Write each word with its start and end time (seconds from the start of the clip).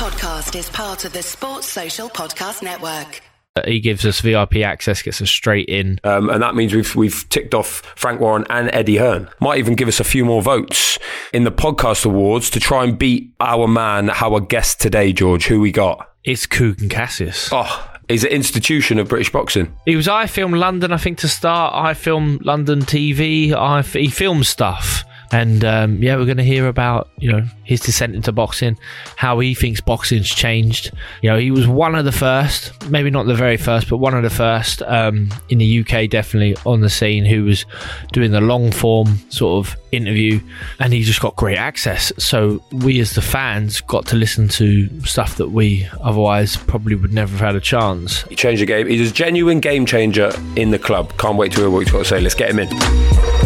podcast 0.00 0.58
is 0.58 0.70
part 0.70 1.04
of 1.04 1.12
the 1.12 1.22
Sports 1.22 1.66
Social 1.66 2.08
Podcast 2.08 2.62
Network. 2.62 3.20
He 3.66 3.80
gives 3.80 4.06
us 4.06 4.22
VIP 4.22 4.56
access, 4.64 5.02
gets 5.02 5.20
us 5.20 5.28
straight 5.28 5.68
in. 5.68 6.00
Um, 6.04 6.30
and 6.30 6.42
that 6.42 6.54
means 6.54 6.72
we've 6.72 6.96
we've 6.96 7.28
ticked 7.28 7.52
off 7.52 7.82
Frank 7.96 8.18
Warren 8.18 8.46
and 8.48 8.70
Eddie 8.72 8.96
Hearn. 8.96 9.28
Might 9.40 9.58
even 9.58 9.74
give 9.74 9.88
us 9.88 10.00
a 10.00 10.04
few 10.04 10.24
more 10.24 10.40
votes 10.40 10.98
in 11.34 11.44
the 11.44 11.52
podcast 11.52 12.06
awards 12.06 12.48
to 12.48 12.60
try 12.60 12.82
and 12.82 12.98
beat 12.98 13.34
our 13.40 13.68
man, 13.68 14.08
our 14.08 14.40
guest 14.40 14.80
today, 14.80 15.12
George. 15.12 15.48
Who 15.48 15.60
we 15.60 15.70
got? 15.70 16.10
It's 16.24 16.46
Kugan 16.46 16.88
Cassius. 16.88 17.50
Oh, 17.52 17.90
he's 18.08 18.24
an 18.24 18.30
institution 18.30 18.98
of 18.98 19.08
British 19.08 19.30
boxing. 19.30 19.76
He 19.84 19.96
was 19.96 20.08
I 20.08 20.28
Film 20.28 20.54
London, 20.54 20.94
I 20.94 20.96
think, 20.96 21.18
to 21.18 21.28
start. 21.28 21.74
I 21.74 21.92
Film 21.92 22.38
London 22.42 22.80
TV. 22.80 23.52
I 23.52 23.82
he 23.82 24.08
filmed 24.08 24.46
stuff. 24.46 25.04
And 25.32 25.64
um, 25.64 26.02
yeah, 26.02 26.16
we're 26.16 26.24
going 26.24 26.38
to 26.38 26.44
hear 26.44 26.66
about 26.66 27.08
you 27.18 27.30
know 27.30 27.44
his 27.64 27.80
descent 27.80 28.14
into 28.14 28.32
boxing, 28.32 28.76
how 29.16 29.38
he 29.38 29.54
thinks 29.54 29.80
boxing's 29.80 30.28
changed. 30.28 30.92
You 31.22 31.30
know, 31.30 31.38
he 31.38 31.50
was 31.50 31.66
one 31.66 31.94
of 31.94 32.04
the 32.04 32.12
first, 32.12 32.72
maybe 32.90 33.10
not 33.10 33.26
the 33.26 33.34
very 33.34 33.56
first, 33.56 33.88
but 33.88 33.98
one 33.98 34.14
of 34.14 34.22
the 34.22 34.30
first 34.30 34.82
um, 34.82 35.30
in 35.48 35.58
the 35.58 35.80
UK, 35.80 36.10
definitely 36.10 36.56
on 36.66 36.80
the 36.80 36.90
scene, 36.90 37.24
who 37.24 37.44
was 37.44 37.64
doing 38.12 38.32
the 38.32 38.40
long 38.40 38.72
form 38.72 39.18
sort 39.30 39.66
of 39.66 39.76
interview, 39.92 40.40
and 40.78 40.92
he 40.92 41.02
just 41.02 41.20
got 41.20 41.36
great 41.36 41.58
access. 41.58 42.12
So 42.18 42.62
we, 42.72 43.00
as 43.00 43.14
the 43.14 43.22
fans, 43.22 43.80
got 43.80 44.06
to 44.08 44.16
listen 44.16 44.48
to 44.48 45.00
stuff 45.04 45.36
that 45.36 45.50
we 45.50 45.86
otherwise 46.00 46.56
probably 46.56 46.96
would 46.96 47.12
never 47.12 47.30
have 47.32 47.40
had 47.40 47.56
a 47.56 47.60
chance. 47.60 48.22
He 48.22 48.36
changed 48.36 48.62
the 48.62 48.66
game. 48.66 48.88
He's 48.88 49.10
a 49.10 49.14
genuine 49.14 49.60
game 49.60 49.86
changer 49.86 50.32
in 50.56 50.70
the 50.70 50.78
club. 50.78 51.16
Can't 51.18 51.36
wait 51.36 51.52
to 51.52 51.60
hear 51.60 51.70
what 51.70 51.80
he's 51.80 51.92
got 51.92 51.98
to 51.98 52.04
say. 52.04 52.20
Let's 52.20 52.34
get 52.34 52.50
him 52.50 52.58
in. 52.58 53.39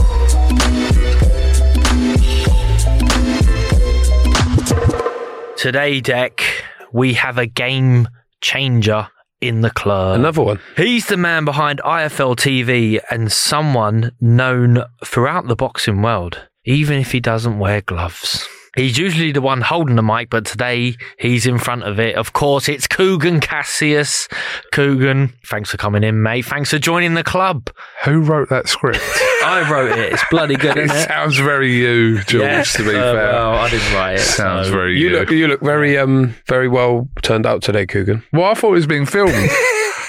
Today, 5.64 6.02
Deck, 6.02 6.44
we 6.92 7.14
have 7.14 7.38
a 7.38 7.46
game 7.46 8.06
changer 8.42 9.08
in 9.40 9.62
the 9.62 9.70
club. 9.70 10.20
Another 10.20 10.42
one. 10.42 10.60
He's 10.76 11.06
the 11.06 11.16
man 11.16 11.46
behind 11.46 11.80
IFL 11.82 12.36
TV 12.36 13.00
and 13.10 13.32
someone 13.32 14.12
known 14.20 14.84
throughout 15.02 15.46
the 15.46 15.56
boxing 15.56 16.02
world, 16.02 16.38
even 16.66 16.98
if 16.98 17.12
he 17.12 17.18
doesn't 17.20 17.58
wear 17.58 17.80
gloves. 17.80 18.46
He's 18.76 18.98
usually 18.98 19.32
the 19.32 19.40
one 19.40 19.62
holding 19.62 19.96
the 19.96 20.02
mic, 20.02 20.28
but 20.28 20.44
today 20.44 20.96
he's 21.18 21.46
in 21.46 21.56
front 21.56 21.84
of 21.84 21.98
it. 21.98 22.14
Of 22.14 22.34
course, 22.34 22.68
it's 22.68 22.86
Kugan 22.86 23.40
Cassius. 23.40 24.28
Kugan, 24.70 25.32
thanks 25.46 25.70
for 25.70 25.78
coming 25.78 26.04
in, 26.04 26.22
mate. 26.22 26.44
Thanks 26.44 26.68
for 26.68 26.78
joining 26.78 27.14
the 27.14 27.24
club. 27.24 27.70
Who 28.04 28.20
wrote 28.20 28.50
that 28.50 28.68
script? 28.68 29.00
I 29.44 29.70
wrote 29.70 29.98
it. 29.98 30.12
It's 30.12 30.24
bloody 30.30 30.56
good, 30.56 30.76
it 30.76 30.84
isn't 30.84 30.96
it? 30.96 31.08
sounds 31.08 31.36
very 31.38 31.72
you, 31.74 32.22
George. 32.24 32.42
Yes, 32.42 32.72
to 32.74 32.82
be 32.82 32.90
uh, 32.90 32.92
fair, 32.92 33.14
Well, 33.32 33.54
I 33.54 33.70
didn't 33.70 33.94
write 33.94 34.14
it. 34.16 34.20
sounds 34.20 34.66
so- 34.68 34.72
very 34.72 34.98
You 34.98 35.10
you. 35.10 35.16
look 35.18 35.30
you 35.30 35.48
look 35.48 35.60
very 35.60 35.96
um 35.98 36.34
very 36.48 36.68
well 36.68 37.08
turned 37.22 37.46
out 37.46 37.62
today, 37.62 37.86
Kugan. 37.86 38.22
Well, 38.32 38.44
I 38.44 38.54
thought 38.54 38.68
it 38.68 38.72
was 38.72 38.86
being 38.86 39.06
filmed. 39.06 39.50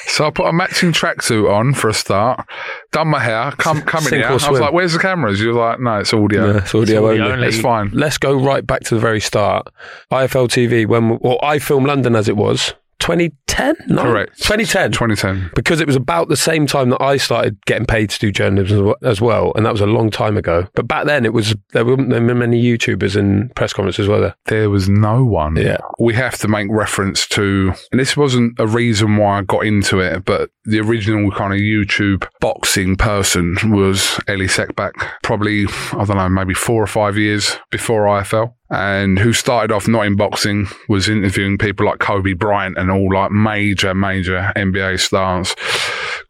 So 0.08 0.26
I 0.28 0.30
put 0.30 0.46
a 0.46 0.54
matching 0.54 0.94
tracksuit 0.94 1.52
on 1.52 1.74
for 1.74 1.90
a 1.90 1.94
start, 1.94 2.48
done 2.92 3.08
my 3.10 3.20
hair, 3.20 3.52
come 3.58 3.82
come 3.82 4.04
in 4.04 4.10
Sink 4.10 4.22
here. 4.22 4.30
I 4.30 4.34
was 4.34 4.60
like, 4.62 4.72
"Where's 4.72 4.94
the 4.94 5.00
cameras?" 5.00 5.42
You're 5.42 5.54
like, 5.56 5.80
"No, 5.82 5.98
it's 5.98 6.14
audio." 6.14 6.52
Yeah, 6.54 6.58
it's 6.60 6.74
audio 6.76 7.08
audio 7.10 7.24
only. 7.24 7.34
only. 7.34 7.48
It's 7.48 7.60
fine. 7.60 7.90
Let's 7.92 8.18
go 8.20 8.34
right 8.40 8.66
back 8.66 8.82
to 8.84 8.96
the 8.96 9.02
very 9.02 9.20
start. 9.20 9.68
IFL 10.14 10.48
TV 10.48 10.86
when 10.88 11.18
or 11.22 11.44
I 11.44 11.58
Film 11.60 11.86
London 11.86 12.16
as 12.16 12.30
it 12.30 12.38
was 12.38 12.76
2010. 13.00 13.76
No, 13.88 14.04
Correct. 14.04 14.38
2010. 14.38 14.92
2010. 14.92 15.52
because 15.56 15.80
it 15.80 15.88
was 15.88 15.96
about 15.96 16.28
the 16.30 16.36
same 16.38 16.66
time 16.68 16.90
that 16.90 17.02
I 17.02 17.18
started 17.18 17.58
getting 17.66 17.86
paid 17.86 18.10
to 18.12 18.20
do 18.20 18.32
journalism 18.32 18.94
as 19.04 19.22
well- 19.22 19.54
and 19.56 19.66
that 19.66 19.72
was 19.72 19.82
a 19.82 19.86
long 19.86 20.10
time 20.10 20.38
ago. 20.38 20.68
But 20.76 20.88
back 20.88 21.06
then, 21.06 21.26
it 21.26 21.34
was 21.34 21.56
there 21.74 21.86
weren't 21.86 22.10
there 22.10 22.22
many 22.22 22.62
YouTubers 22.62 23.16
in 23.16 23.50
press 23.56 23.74
conferences, 23.74 24.08
were 24.08 24.20
there? 24.20 24.36
There 24.46 24.70
was 24.70 24.90
no 24.90 25.24
one. 25.24 25.56
Yeah. 25.56 25.78
We 26.00 26.14
have 26.16 26.38
to 26.40 26.48
make 26.48 26.68
reference 26.70 27.28
to, 27.30 27.74
and 27.92 28.00
this 28.00 28.18
wasn't 28.18 28.60
a 28.60 28.68
reason 28.68 29.18
why 29.18 29.40
I 29.40 29.42
got 29.44 29.66
into 29.66 30.00
it, 30.00 30.26
but 30.26 30.50
the 30.66 30.80
original 30.80 31.30
kind 31.32 31.54
of 31.54 31.60
YouTube 31.60 32.28
boxing 32.42 32.96
person 32.96 33.56
was 33.72 34.20
Elie 34.28 34.48
Seckbach, 34.48 34.94
probably, 35.24 35.66
I 35.94 36.04
don't 36.06 36.18
know, 36.18 36.30
maybe 36.30 36.54
four 36.54 36.82
or 36.82 36.88
five 36.88 37.18
years 37.18 37.58
before 37.72 38.06
IFL. 38.06 38.54
And 38.70 39.20
who 39.20 39.32
started 39.32 39.74
off 39.74 39.88
not 39.88 40.08
in 40.08 40.16
boxing, 40.16 40.68
was 40.90 41.08
interviewing 41.08 41.58
people 41.58 41.86
like 41.86 42.00
Kobe 42.00 42.34
Bryant 42.34 42.78
and 42.78 42.90
all 42.90 43.14
like 43.14 43.32
major, 43.32 43.94
major 43.94 44.52
NBA 44.56 45.00
stars. 45.00 45.56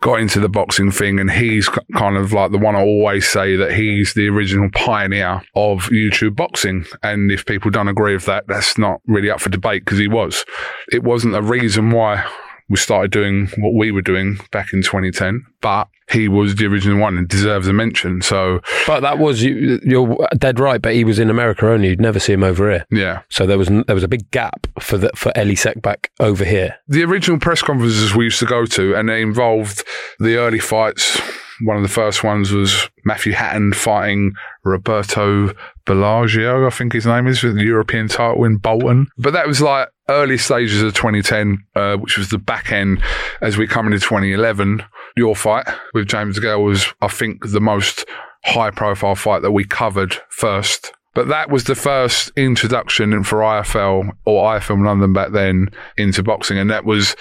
Got 0.01 0.19
into 0.19 0.39
the 0.39 0.49
boxing 0.49 0.91
thing, 0.91 1.19
and 1.19 1.31
he's 1.31 1.69
kind 1.95 2.17
of 2.17 2.33
like 2.33 2.51
the 2.51 2.57
one 2.57 2.75
I 2.75 2.81
always 2.81 3.27
say 3.27 3.55
that 3.55 3.73
he's 3.73 4.13
the 4.13 4.27
original 4.27 4.69
pioneer 4.71 5.41
of 5.55 5.85
YouTube 5.85 6.35
boxing. 6.35 6.85
And 7.01 7.31
if 7.31 7.45
people 7.45 7.71
don't 7.71 7.87
agree 7.87 8.13
with 8.13 8.25
that, 8.25 8.45
that's 8.47 8.77
not 8.77 9.01
really 9.07 9.31
up 9.31 9.39
for 9.39 9.49
debate 9.49 9.85
because 9.85 9.97
he 9.97 10.07
was. 10.07 10.45
It 10.91 11.03
wasn't 11.03 11.35
a 11.35 11.41
reason 11.41 11.91
why 11.91 12.25
we 12.69 12.77
started 12.77 13.11
doing 13.11 13.47
what 13.57 13.73
we 13.75 13.91
were 13.91 14.01
doing 14.01 14.39
back 14.51 14.73
in 14.73 14.81
2010, 14.81 15.45
but 15.61 15.87
he 16.11 16.27
was 16.27 16.55
the 16.55 16.65
original 16.65 16.99
one 16.99 17.17
and 17.17 17.27
deserves 17.27 17.67
a 17.67 17.73
mention. 17.73 18.21
So, 18.21 18.59
But 18.87 18.99
that 19.01 19.17
was 19.19 19.41
you, 19.43 19.79
you're 19.83 20.17
dead 20.37 20.59
right. 20.59 20.81
But 20.81 20.93
he 20.93 21.03
was 21.03 21.19
in 21.19 21.29
America 21.29 21.69
only; 21.69 21.89
you'd 21.89 22.01
never 22.01 22.19
see 22.19 22.33
him 22.33 22.43
over 22.43 22.69
here. 22.71 22.85
yeah. 22.91 23.21
So 23.29 23.45
there 23.45 23.57
was 23.57 23.67
there 23.69 23.95
was 23.95 24.03
a 24.03 24.07
big 24.07 24.29
gap 24.31 24.67
for 24.79 24.97
the, 24.97 25.09
for 25.15 25.31
Elie 25.35 25.55
Seckbach 25.55 26.07
over 26.19 26.45
here. 26.45 26.75
the 26.87 27.03
original 27.03 27.39
press 27.39 27.61
conferences 27.61 28.15
we 28.15 28.25
used 28.25 28.39
to 28.39 28.45
go 28.45 28.65
to, 28.65 28.95
and 28.95 29.09
they 29.09 29.21
involved 29.21 29.83
the 30.19 30.37
early 30.37 30.59
fights. 30.59 31.19
One 31.61 31.77
of 31.77 31.83
the 31.83 31.89
first 31.89 32.23
ones 32.23 32.51
was 32.51 32.89
Matthew 33.03 33.33
Hatton 33.33 33.73
fighting 33.73 34.33
Roberto 34.63 35.53
Bellagio, 35.85 36.65
I 36.65 36.69
think 36.69 36.93
his 36.93 37.05
name 37.05 37.27
is, 37.27 37.43
with 37.43 37.55
the 37.55 37.63
European 37.63 38.07
title 38.07 38.43
in 38.43 38.57
Bolton. 38.57 39.07
But 39.17 39.33
that 39.33 39.47
was 39.47 39.61
like 39.61 39.89
early 40.09 40.37
stages 40.37 40.81
of 40.81 40.93
2010, 40.93 41.63
uh, 41.75 41.97
which 41.97 42.17
was 42.17 42.29
the 42.29 42.37
back 42.37 42.71
end 42.71 43.01
as 43.41 43.57
we 43.57 43.67
come 43.67 43.85
into 43.85 43.99
2011. 43.99 44.83
Your 45.15 45.35
fight 45.35 45.67
with 45.93 46.07
James 46.07 46.37
DeGale 46.37 46.63
was, 46.63 46.87
I 47.01 47.07
think, 47.07 47.49
the 47.49 47.61
most 47.61 48.05
high 48.43 48.71
profile 48.71 49.15
fight 49.15 49.41
that 49.41 49.51
we 49.51 49.63
covered 49.63 50.17
first. 50.29 50.93
But 51.15 51.29
that 51.29 51.49
was 51.49 51.63
the 51.63 51.75
first 51.75 52.31
introduction 52.35 53.23
for 53.23 53.39
IFL 53.39 54.11
or 54.25 54.51
IFL 54.51 54.85
London 54.85 55.13
back 55.13 55.31
then 55.31 55.69
into 55.97 56.21
boxing. 56.21 56.59
And 56.59 56.69
that 56.69 56.85
was, 56.85 57.15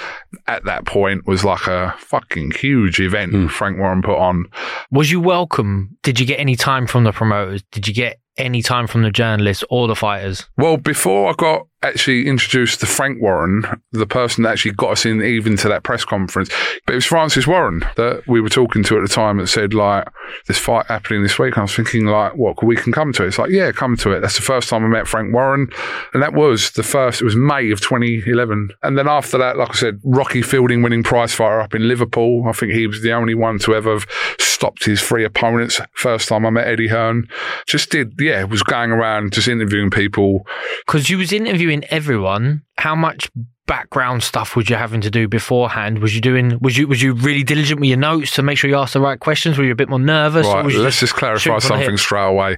at 0.49 0.65
that 0.65 0.85
point, 0.85 1.27
was 1.27 1.45
like 1.45 1.67
a 1.69 1.95
fucking 1.99 2.51
huge 2.51 3.01
event 3.01 3.33
hmm. 3.33 3.47
Frank 3.47 3.79
Warren 3.79 4.03
put 4.03 4.19
on. 4.19 4.47
Was 4.91 5.11
you 5.11 5.21
welcome? 5.21 5.97
Did 6.03 6.21
you 6.21 6.27
get 6.27 6.41
any 6.41 6.57
time 6.57 6.87
from 6.87 7.05
the 7.05 7.13
promoters? 7.13 7.63
Did 7.71 7.89
you 7.89 7.95
get 7.95 8.19
any 8.37 8.63
time 8.63 8.87
from 8.87 9.03
the 9.03 9.11
journalists 9.11 9.65
or 9.71 9.89
the 9.89 9.97
fighters? 9.97 10.47
Well, 10.57 10.77
before 10.77 11.31
I 11.31 11.35
got 11.35 11.67
actually 11.85 12.27
introduced 12.27 12.81
to 12.81 12.87
Frank 12.87 13.21
Warren, 13.21 13.65
the 13.93 14.07
person 14.07 14.43
that 14.43 14.53
actually 14.53 14.73
got 14.73 14.93
us 14.93 15.05
in 15.05 15.23
even 15.23 15.57
to 15.59 15.69
that 15.69 15.83
press 15.83 16.05
conference, 16.05 16.49
but 16.87 16.93
it 16.93 16.97
was 16.97 17.05
Francis 17.05 17.47
Warren 17.47 17.81
that 17.97 18.23
we 18.27 18.41
were 18.41 18.49
talking 18.49 18.83
to 18.85 18.97
at 18.97 19.03
the 19.03 19.09
time 19.09 19.37
that 19.37 19.49
said, 19.49 19.75
like, 19.75 20.09
this 20.47 20.59
fight 20.59 20.87
happening 20.87 21.23
this 21.23 21.39
week. 21.39 21.55
And 21.55 21.59
I 21.59 21.63
was 21.63 21.77
thinking, 21.77 22.07
like, 22.07 22.35
what, 22.37 22.63
we 22.65 22.77
can 22.77 22.93
come 22.93 23.13
to 23.13 23.25
it? 23.25 23.29
It's 23.29 23.39
like, 23.39 23.51
yeah, 23.51 23.71
come 23.71 23.97
to 23.99 24.13
it. 24.13 24.21
That's 24.21 24.37
the 24.37 24.43
first 24.43 24.71
time 24.71 24.85
I 24.85 24.89
met 24.89 25.07
Frank 25.07 25.33
Warren. 25.33 25.69
And 26.15 26.23
that 26.23 26.33
was 26.33 26.71
the 26.71 26.83
first, 26.83 27.21
it 27.21 27.25
was 27.25 27.37
May 27.37 27.71
of 27.71 27.81
2011. 27.83 28.71
And 28.83 28.99
then 28.99 29.07
after 29.07 29.37
that, 29.39 29.59
like 29.59 29.71
I 29.71 29.75
said, 29.75 30.01
Rocky 30.05 30.41
Fielding 30.41 30.83
winning 30.83 31.03
prize 31.03 31.35
fighter 31.35 31.61
up 31.61 31.75
in 31.75 31.87
Liverpool. 31.87 32.49
I 32.49 32.53
think 32.53 32.73
he 32.73 32.87
was 32.87 33.03
the 33.03 33.13
only 33.13 33.35
one 33.35 33.59
to 33.61 33.75
ever 33.75 33.93
have 33.93 34.07
stopped 34.39 34.85
his 34.85 35.03
three 35.03 35.25
opponents. 35.25 35.81
First 35.93 36.29
time 36.29 36.47
I 36.47 36.51
met 36.51 36.67
Eddie 36.67 36.89
Hearn. 36.89 37.29
Just 37.67 37.91
did, 37.91 38.17
yeah, 38.25 38.45
was 38.45 38.63
going 38.63 38.91
around 38.91 39.33
just 39.33 39.49
interviewing 39.49 39.91
people. 39.91 40.47
Because 40.87 41.11
you 41.11 41.19
was 41.19 41.33
interviewing 41.33 41.85
everyone. 41.91 42.63
How 42.79 42.95
much 42.95 43.31
background 43.67 44.23
stuff 44.23 44.57
was 44.57 44.69
you 44.69 44.77
having 44.77 45.01
to 45.01 45.11
do 45.11 45.27
beforehand? 45.27 46.01
Was 46.01 46.15
you 46.15 46.21
doing? 46.21 46.59
Was 46.61 46.77
you 46.77 46.87
was 46.87 47.03
you 47.03 47.15
really 47.15 47.43
diligent 47.43 47.81
with 47.81 47.89
your 47.89 47.99
notes 47.99 48.33
to 48.33 48.43
make 48.43 48.59
sure 48.59 48.69
you 48.69 48.77
asked 48.77 48.93
the 48.93 49.01
right 49.01 49.19
questions? 49.19 49.57
Were 49.57 49.65
you 49.65 49.73
a 49.73 49.77
bit 49.77 49.89
more 49.89 49.99
nervous? 49.99 50.47
Right, 50.47 50.65
was 50.65 50.75
you 50.75 50.83
let's 50.83 51.01
just 51.01 51.15
clarify 51.15 51.39
shooting 51.41 51.61
from 51.61 51.69
something 51.69 51.97
straight 51.97 52.27
away. 52.27 52.57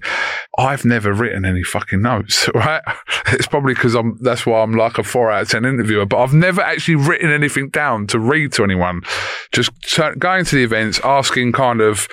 I've 0.59 0.84
never 0.84 1.12
written 1.12 1.44
any 1.44 1.62
fucking 1.62 2.03
notes, 2.03 2.49
right? 2.55 2.83
It's 3.27 3.47
probably 3.47 3.75
because 3.75 3.94
I'm. 3.94 4.19
That's 4.21 4.47
why 4.47 4.62
I'm 4.62 4.72
like 4.72 4.99
a 4.99 5.05
four 5.05 5.31
out 5.31 5.43
of 5.43 5.50
ten 5.50 5.64
interviewer. 5.64 6.06
But 6.06 6.23
I've 6.23 6.35
never 6.35 6.61
actually 6.61 6.97
written 6.97 7.31
anything 7.31 7.69
down 7.69 8.06
to 8.09 8.19
read 8.19 8.52
to 8.55 8.64
anyone. 8.64 9.02
Just 9.52 9.70
turn, 9.88 10.19
going 10.19 10.44
to 10.44 10.56
the 10.56 10.64
events, 10.64 11.00
asking 11.05 11.52
kind 11.52 11.81
of 11.81 12.09